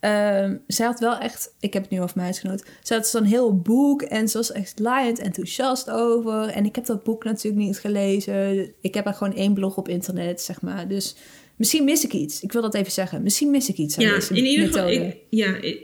ehm 0.00 0.56
zij 0.66 0.86
had 0.86 1.00
wel 1.00 1.18
echt, 1.18 1.54
ik 1.60 1.72
heb 1.72 1.82
het 1.82 1.90
nu 1.90 1.98
over 2.00 2.12
mijn 2.14 2.26
huisgenoot, 2.26 2.64
ze 2.82 2.94
had 2.94 3.06
zo'n 3.06 3.24
heel 3.24 3.58
boek 3.58 4.02
en 4.02 4.28
ze 4.28 4.36
was 4.36 4.52
echt 4.52 4.78
laaiend 4.78 5.18
enthousiast 5.18 5.90
over. 5.90 6.48
En 6.48 6.64
ik 6.64 6.74
heb 6.74 6.86
dat 6.86 7.02
boek 7.04 7.24
natuurlijk 7.24 7.64
niet 7.64 7.78
gelezen. 7.78 8.72
Ik 8.80 8.94
heb 8.94 9.06
er 9.06 9.14
gewoon 9.14 9.34
één 9.34 9.54
blog 9.54 9.76
op 9.76 9.88
internet, 9.88 10.40
zeg 10.40 10.60
maar. 10.60 10.88
Dus 10.88 11.16
misschien 11.56 11.84
mis 11.84 12.04
ik 12.04 12.12
iets. 12.12 12.40
Ik 12.42 12.52
wil 12.52 12.62
dat 12.62 12.74
even 12.74 12.92
zeggen. 12.92 13.22
Misschien 13.22 13.50
mis 13.50 13.68
ik 13.68 13.76
iets 13.76 13.98
aan 13.98 14.04
ja, 14.04 14.14
deze 14.14 14.34
in 14.34 14.44
ieder 14.44 14.64
methode. 14.66 14.92
geval, 14.92 15.06
ik, 15.08 15.16
ja, 15.30 15.56
ik, 15.56 15.80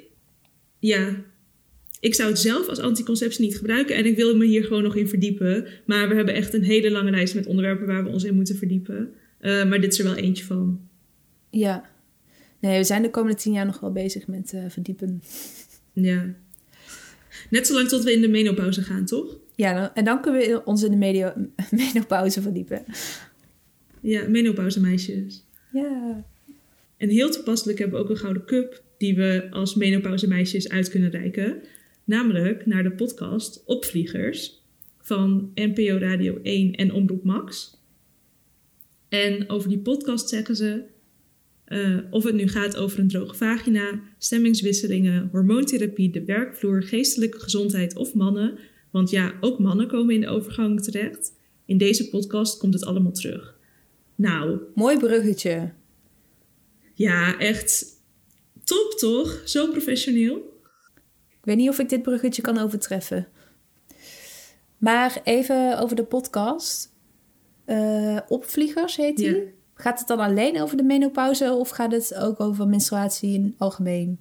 ja. 0.78 1.14
Ik 2.00 2.14
zou 2.14 2.28
het 2.30 2.38
zelf 2.38 2.68
als 2.68 2.78
anticonceptie 2.78 3.44
niet 3.44 3.56
gebruiken 3.56 3.96
en 3.96 4.06
ik 4.06 4.16
wil 4.16 4.36
me 4.36 4.44
hier 4.46 4.64
gewoon 4.64 4.82
nog 4.82 4.96
in 4.96 5.08
verdiepen. 5.08 5.66
Maar 5.86 6.08
we 6.08 6.14
hebben 6.14 6.34
echt 6.34 6.54
een 6.54 6.64
hele 6.64 6.90
lange 6.90 7.10
lijst 7.10 7.34
met 7.34 7.46
onderwerpen 7.46 7.86
waar 7.86 8.04
we 8.04 8.10
ons 8.10 8.24
in 8.24 8.34
moeten 8.34 8.56
verdiepen. 8.56 9.12
Eh, 9.38 9.64
maar 9.64 9.80
dit 9.80 9.92
is 9.92 9.98
er 9.98 10.04
wel 10.04 10.14
eentje 10.16 10.44
van. 10.44 10.80
Ja. 11.50 11.90
Nee, 12.60 12.78
we 12.78 12.84
zijn 12.84 13.02
de 13.02 13.10
komende 13.10 13.36
tien 13.38 13.52
jaar 13.52 13.66
nog 13.66 13.80
wel 13.80 13.92
bezig 13.92 14.26
met 14.26 14.52
eh, 14.52 14.64
verdiepen. 14.68 15.22
Ja. 15.92 16.34
Net 17.50 17.66
zolang 17.66 17.88
tot 17.88 18.02
we 18.04 18.12
in 18.12 18.20
de 18.20 18.28
menopauze 18.28 18.82
gaan, 18.82 19.04
toch? 19.04 19.36
Ja, 19.54 19.80
dan- 19.80 19.90
en 19.94 20.04
dan 20.04 20.20
kunnen 20.20 20.40
we 20.40 20.64
ons 20.64 20.82
in 20.82 20.90
de 20.90 20.96
medio, 20.96 21.32
menopauze 21.70 22.42
verdiepen. 22.42 22.84
Ja, 24.00 24.28
menopauze 24.28 24.80
meisjes. 24.80 25.44
Ja. 25.72 26.24
En 26.96 27.08
heel 27.08 27.30
toepasselijk 27.30 27.78
hebben 27.78 27.98
we 27.98 28.04
ook 28.04 28.10
een 28.10 28.16
gouden 28.16 28.44
cup 28.44 28.82
die 28.98 29.14
we 29.14 29.48
als 29.50 29.74
menopauze 29.74 30.28
meisjes 30.28 30.68
uit 30.68 30.88
kunnen 30.88 31.10
reiken. 31.10 31.62
Namelijk 32.04 32.66
naar 32.66 32.82
de 32.82 32.92
podcast 32.92 33.62
Opvliegers 33.66 34.62
van 35.00 35.50
NPO 35.54 35.98
Radio 35.98 36.38
1 36.42 36.74
en 36.74 36.92
Omroep 36.92 37.24
Max. 37.24 37.78
En 39.08 39.48
over 39.48 39.68
die 39.68 39.78
podcast 39.78 40.28
zeggen 40.28 40.56
ze, 40.56 40.82
eh, 41.64 41.98
of 42.10 42.24
het 42.24 42.34
nu 42.34 42.48
gaat 42.48 42.76
over 42.76 42.98
een 42.98 43.08
droge 43.08 43.34
vagina, 43.34 44.00
stemmingswisselingen, 44.18 45.28
hormoontherapie, 45.32 46.10
de 46.10 46.24
werkvloer, 46.24 46.82
geestelijke 46.82 47.40
gezondheid 47.40 47.96
of 47.96 48.14
mannen. 48.14 48.58
Want 48.90 49.10
ja, 49.10 49.34
ook 49.40 49.58
mannen 49.58 49.88
komen 49.88 50.14
in 50.14 50.20
de 50.20 50.28
overgang 50.28 50.82
terecht. 50.82 51.32
In 51.64 51.78
deze 51.78 52.08
podcast 52.08 52.58
komt 52.58 52.74
het 52.74 52.84
allemaal 52.84 53.12
terug. 53.12 53.58
Nou, 54.20 54.60
Mooi 54.74 54.98
bruggetje. 54.98 55.72
ja, 56.94 57.38
echt 57.38 57.84
top 58.64 58.92
toch? 58.98 59.42
Zo 59.44 59.70
professioneel. 59.70 60.36
Ik 61.28 61.44
weet 61.44 61.56
niet 61.56 61.68
of 61.68 61.78
ik 61.78 61.88
dit 61.88 62.02
bruggetje 62.02 62.42
kan 62.42 62.58
overtreffen. 62.58 63.28
Maar 64.78 65.20
even 65.24 65.78
over 65.78 65.96
de 65.96 66.04
podcast. 66.04 66.92
Eh, 67.64 68.18
opvliegers 68.28 68.96
heet 68.96 69.16
die. 69.16 69.36
Ja. 69.36 69.42
Gaat 69.74 69.98
het 69.98 70.08
dan 70.08 70.18
alleen 70.18 70.60
over 70.60 70.76
de 70.76 70.82
menopauze 70.82 71.52
of 71.52 71.68
gaat 71.68 71.92
het 71.92 72.14
ook 72.14 72.40
over 72.40 72.68
menstruatie 72.68 73.34
in 73.34 73.44
het 73.44 73.54
algemeen? 73.58 74.20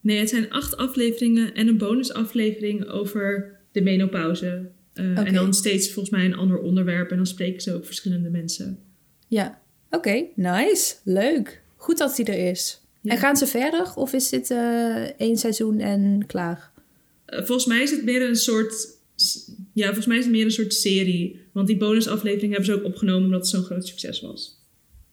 Nee, 0.00 0.18
het 0.18 0.28
zijn 0.28 0.50
acht 0.50 0.76
afleveringen 0.76 1.54
en 1.54 1.68
een 1.68 1.78
bonusaflevering 1.78 2.86
over 2.88 3.56
de 3.72 3.82
menopauze. 3.82 4.70
Eh. 4.98 5.18
En 5.18 5.34
dan 5.34 5.54
steeds 5.54 5.92
volgens 5.92 6.14
mij 6.14 6.24
een 6.24 6.36
ander 6.36 6.58
onderwerp. 6.58 7.10
En 7.10 7.16
dan 7.16 7.26
spreken 7.26 7.62
ze 7.62 7.74
ook 7.74 7.86
verschillende 7.86 8.30
mensen. 8.30 8.78
Ja. 9.28 9.60
Oké, 9.90 10.24
nice. 10.34 10.94
Leuk. 11.04 11.62
Goed 11.76 11.98
dat 11.98 12.16
die 12.16 12.24
er 12.24 12.50
is. 12.50 12.80
Ja. 13.00 13.12
En 13.12 13.18
gaan 13.18 13.36
ze 13.36 13.46
verder? 13.46 13.94
Of 13.94 14.12
is 14.12 14.28
dit 14.28 14.50
eh, 14.50 15.20
één 15.20 15.36
seizoen 15.36 15.80
en 15.80 16.24
klaar? 16.26 16.72
Eh, 17.24 17.38
volgens 17.38 17.66
mij 17.66 17.82
is 17.82 17.90
het 17.90 18.04
meer 18.04 18.28
een 18.28 18.36
soort. 18.36 18.96
Ja, 19.72 19.84
volgens 19.84 20.06
mij 20.06 20.18
is 20.18 20.24
het 20.24 20.32
meer 20.32 20.44
een 20.44 20.50
soort 20.50 20.74
serie. 20.74 21.40
Want 21.52 21.66
die 21.66 21.76
bonusaflevering 21.76 22.52
hebben 22.52 22.72
ze 22.72 22.78
ook 22.78 22.84
opgenomen 22.84 23.24
omdat 23.24 23.40
het 23.40 23.48
zo'n 23.48 23.62
groot 23.62 23.86
succes 23.86 24.20
was. 24.20 24.62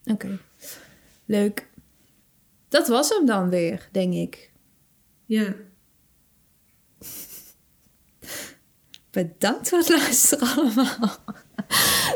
Oké. 0.05 0.39
Leuk. 1.25 1.67
Dat 2.69 2.87
was 2.87 3.09
hem 3.09 3.25
dan 3.25 3.49
weer, 3.49 3.89
denk 3.91 4.13
ik. 4.13 4.51
Ja. 5.25 5.55
Bedankt 9.15 9.69
voor 9.69 9.77
het 9.77 9.89
luisteren 9.89 10.47
allemaal. 10.57 11.17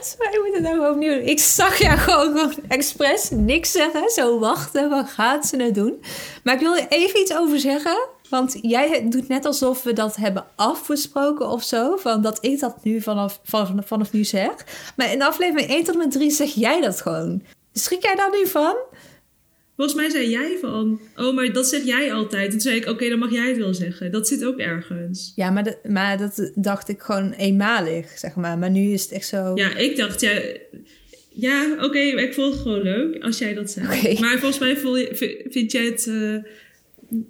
Sorry, 0.02 0.40
moet 0.46 0.54
het 0.54 0.62
nou 0.62 0.92
opnieuw 0.92 1.14
doen. 1.14 1.28
Ik 1.28 1.40
zag 1.40 1.78
jou 1.78 1.98
gewoon, 1.98 2.38
gewoon 2.38 2.56
expres 2.68 3.30
niks 3.30 3.72
zeggen. 3.72 4.10
Zo 4.10 4.40
wachten, 4.40 4.90
wat 4.90 5.10
gaat 5.10 5.46
ze 5.48 5.56
nou 5.56 5.72
doen? 5.72 6.04
Maar 6.44 6.54
ik 6.54 6.60
wil 6.60 6.76
er 6.76 6.88
even 6.90 7.20
iets 7.20 7.36
over 7.36 7.60
zeggen. 7.60 8.08
Want 8.30 8.58
jij 8.62 9.10
doet 9.10 9.28
net 9.28 9.46
alsof 9.46 9.84
we 9.84 9.94
dat 9.94 10.16
hebben 10.16 10.46
afgesproken 10.56 11.50
of 11.50 11.64
zo. 11.64 11.98
Van 11.98 12.22
dat 12.22 12.38
ik 12.46 12.60
dat 12.60 12.84
nu 12.84 13.02
vanaf, 13.02 13.40
vanaf, 13.44 13.88
vanaf 13.88 14.12
nu 14.12 14.24
zeg. 14.24 14.66
Maar 14.96 15.12
in 15.12 15.22
aflevering 15.22 15.70
1 15.70 15.84
tot 15.84 15.94
en 15.94 16.00
met 16.00 16.12
3 16.12 16.32
zeg 16.32 16.54
jij 16.54 16.82
dat 16.82 17.02
gewoon. 17.02 17.44
Schrik 17.74 18.02
jij 18.04 18.16
daar 18.16 18.32
nu 18.32 18.48
van? 18.48 18.76
Volgens 19.80 20.00
mij 20.00 20.10
zei 20.10 20.30
jij 20.30 20.58
van. 20.62 21.00
Oh, 21.16 21.36
maar 21.36 21.54
dat 21.54 21.68
zeg 21.68 21.84
jij 21.84 22.14
altijd. 22.14 22.44
En 22.46 22.50
toen 22.52 22.60
zei 22.60 22.76
ik: 22.76 22.86
Oké, 22.88 23.10
dan 23.10 23.20
mag 23.20 23.32
jij 23.32 23.48
het 23.48 23.58
wel 23.58 23.74
zeggen. 23.74 24.12
Dat 24.12 24.28
zit 24.28 24.46
ook 24.46 24.58
ergens. 24.58 25.32
Ja, 25.36 25.50
maar, 25.50 25.64
dat- 25.64 25.80
maar 25.90 26.18
dat 26.18 26.52
dacht 26.56 26.90
ik 26.90 27.02
gewoon 27.02 27.32
eenmalig, 27.32 28.18
zeg 28.18 28.36
maar. 28.36 28.58
Maar 28.58 28.72
nu 28.72 28.92
is 28.92 29.02
het 29.04 29.12
echt 29.12 29.28
zo... 29.28 29.52
Ja, 29.56 29.76
ik 29.76 29.98
dacht, 29.98 30.22
ja, 30.22 30.42
ja 31.30 31.76
oké, 31.86 32.00
ik 32.00 32.34
vond 32.34 32.54
het 32.54 32.62
gewoon 32.62 32.82
leuk 32.82 33.24
als 33.24 33.38
jij 33.38 33.54
dat 33.54 33.72
zei. 33.72 34.20
Maar 34.20 34.38
volgens 34.40 34.60
mij 34.60 34.78
voel 34.78 34.98
je, 34.98 35.10
v- 35.16 35.52
vind 35.54 35.72
jij 35.72 35.86
het. 35.86 36.08
eh, 36.08 36.36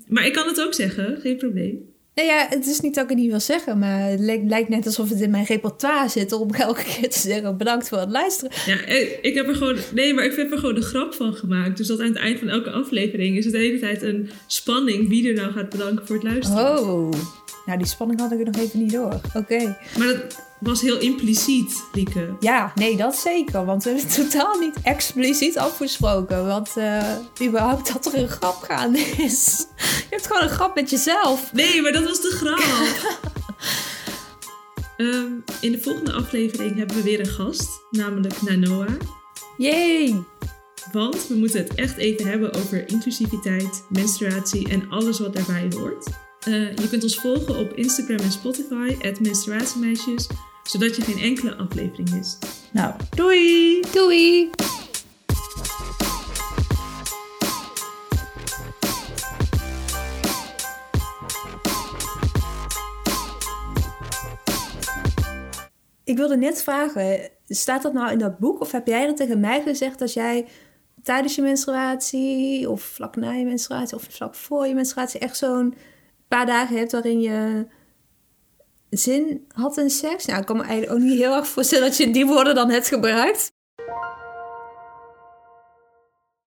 maar 0.08 0.26
ik 0.26 0.34
kan 0.34 0.48
het 0.48 0.62
ook 0.62 0.74
zeggen, 0.74 1.18
geen 1.22 1.38
probleem. 1.38 1.88
Nou 2.20 2.32
ja, 2.32 2.48
het 2.50 2.66
is 2.66 2.80
niet 2.80 2.96
dat 2.96 3.04
ik 3.04 3.10
het 3.10 3.20
niet 3.20 3.30
wil 3.30 3.40
zeggen, 3.40 3.80
maar 3.80 4.10
het 4.10 4.20
lijkt, 4.20 4.50
lijkt 4.50 4.70
net 4.70 4.86
alsof 4.86 5.10
het 5.10 5.22
in 5.22 5.30
mijn 5.30 5.46
repertoire 5.46 6.10
zit 6.10 6.32
om 6.32 6.54
elke 6.70 6.84
keer 6.84 7.10
te 7.10 7.20
zeggen 7.20 7.58
bedankt 7.58 7.90
voor 7.90 7.98
het 7.98 8.10
luisteren. 8.10 8.52
Ja, 8.66 8.82
eh, 8.82 9.08
ik 9.22 9.36
heb 9.36 9.48
er 9.48 9.56
gewoon. 9.56 9.78
Nee, 9.94 10.14
maar 10.14 10.26
ik 10.26 10.36
heb 10.36 10.52
er 10.52 10.58
gewoon 10.58 10.76
de 10.76 10.82
grap 10.82 11.14
van 11.14 11.34
gemaakt. 11.34 11.78
Dus 11.78 11.88
dat 11.88 12.00
aan 12.00 12.08
het 12.08 12.16
eind 12.16 12.40
van 12.40 12.50
elke 12.50 12.70
aflevering 12.70 13.38
is 13.38 13.44
het 13.44 13.54
de 13.54 13.60
hele 13.60 13.80
tijd 13.80 14.02
een 14.02 14.30
spanning 14.48 15.08
wie 15.08 15.28
er 15.28 15.34
nou 15.34 15.52
gaat 15.52 15.70
bedanken 15.70 16.08
voor 16.08 16.16
het 16.16 16.26
luisteren. 16.26 16.80
Oh, 16.80 17.12
nou 17.70 17.82
die 17.82 17.92
spanning 17.92 18.20
had 18.20 18.32
ik 18.32 18.40
er 18.40 18.46
nog 18.46 18.56
even 18.56 18.80
niet 18.80 18.92
door. 18.92 19.22
Oké. 19.34 19.78
Maar 19.98 20.08
dat 20.08 20.36
was 20.60 20.82
heel 20.82 21.00
impliciet, 21.00 21.84
Lieke. 21.94 22.36
Ja, 22.40 22.72
nee, 22.76 22.98
dat 22.98 23.16
zeker, 23.16 23.66
want 23.66 23.84
we 23.84 23.90
hebben 23.90 24.08
het 24.08 24.18
totaal 24.30 24.60
niet 24.60 24.76
expliciet 24.84 25.58
afgesproken. 25.58 26.48
Want 26.48 26.78
eh, 26.78 27.16
überhaupt 27.42 27.94
dat 27.94 28.06
er 28.06 28.20
een 28.20 28.28
grap 28.28 28.62
gaande 28.62 29.00
is. 29.00 29.66
Je 30.10 30.16
hebt 30.16 30.28
gewoon 30.28 30.44
een 30.44 30.50
grap 30.50 30.76
met 30.76 30.90
jezelf. 30.90 31.54
Nee, 31.54 31.82
maar 31.82 31.92
dat 31.92 32.04
was 32.04 32.22
de 32.22 32.30
grap. 32.32 32.64
Ehm, 34.98 35.32
in 35.62 35.72
de 35.72 35.80
volgende 35.82 36.14
aflevering 36.14 36.78
hebben 36.78 36.96
we 36.96 37.04
weer 37.04 37.20
een 37.20 37.26
gast, 37.26 37.70
namelijk 37.92 38.42
Nanoa. 38.42 38.88
Yay! 39.58 40.24
Want 40.92 41.28
we 41.28 41.36
moeten 41.36 41.60
het 41.60 41.76
echt 41.76 41.98
even 41.98 42.28
hebben 42.28 42.54
over 42.54 42.90
inclusiviteit, 42.90 43.84
menstruatie 43.90 44.70
en 44.70 44.90
alles 44.90 45.20
wat 45.20 45.34
daarbij 45.34 45.68
hoort. 45.76 46.29
Eh, 46.40 46.76
je 46.76 46.90
kunt 46.90 47.04
ons 47.04 47.20
volgen 47.20 47.60
op 47.60 47.74
Instagram 47.74 48.18
en 48.18 48.32
Spotify, 48.32 48.98
menstruatiemeisjes, 49.20 50.28
zodat 50.64 50.96
je 50.96 51.02
geen 51.02 51.20
enkele 51.20 51.56
aflevering 51.56 52.12
mist. 52.12 52.46
Nou, 52.72 52.94
Doei! 53.16 53.82
doei! 53.94 54.50
Ik 66.04 66.18
wilde 66.18 66.38
net 66.38 66.64
vragen, 66.64 67.30
staat 67.48 67.82
dat 67.82 67.94
nou 67.94 68.12
in 68.12 68.18
dat 68.18 68.38
boek? 68.40 68.62
Of 68.62 68.72
heb 68.72 68.88
jij 68.88 69.06
dat 69.06 69.18
tegen 69.18 69.40
mij 69.40 69.62
gezegd 69.62 70.02
als 70.02 70.14
jij 70.14 70.48
tijdens 71.04 71.36
je 71.36 71.42
menstruatie 71.42 72.70
of 72.70 72.82
vlak 72.82 73.16
na 73.16 73.32
je 73.32 73.46
menstruatie 73.46 73.98
of 73.98 74.08
vlak 74.10 74.36
voor 74.36 74.68
je 74.68 74.74
menstruatie 74.74 75.20
echt 75.20 75.38
zo'n 75.38 75.74
paar 76.30 76.46
dagen 76.46 76.78
hebt 76.78 76.92
waarin 76.92 77.22
je 77.22 77.68
zin 78.90 79.46
had 79.54 79.78
in 79.78 79.90
seks? 79.90 80.26
Nou, 80.26 80.40
ik 80.40 80.46
kan 80.46 80.58
me 80.58 80.64
eigenlijk 80.64 80.92
ook 80.92 81.08
niet 81.08 81.20
heel 81.20 81.36
erg 81.36 81.48
voorstellen 81.48 81.88
dat 81.88 81.98
je 81.98 82.12
die 82.12 82.26
woorden 82.26 82.56
dan 82.56 82.70
hebt 82.70 82.88
gebruikt. 82.88 83.52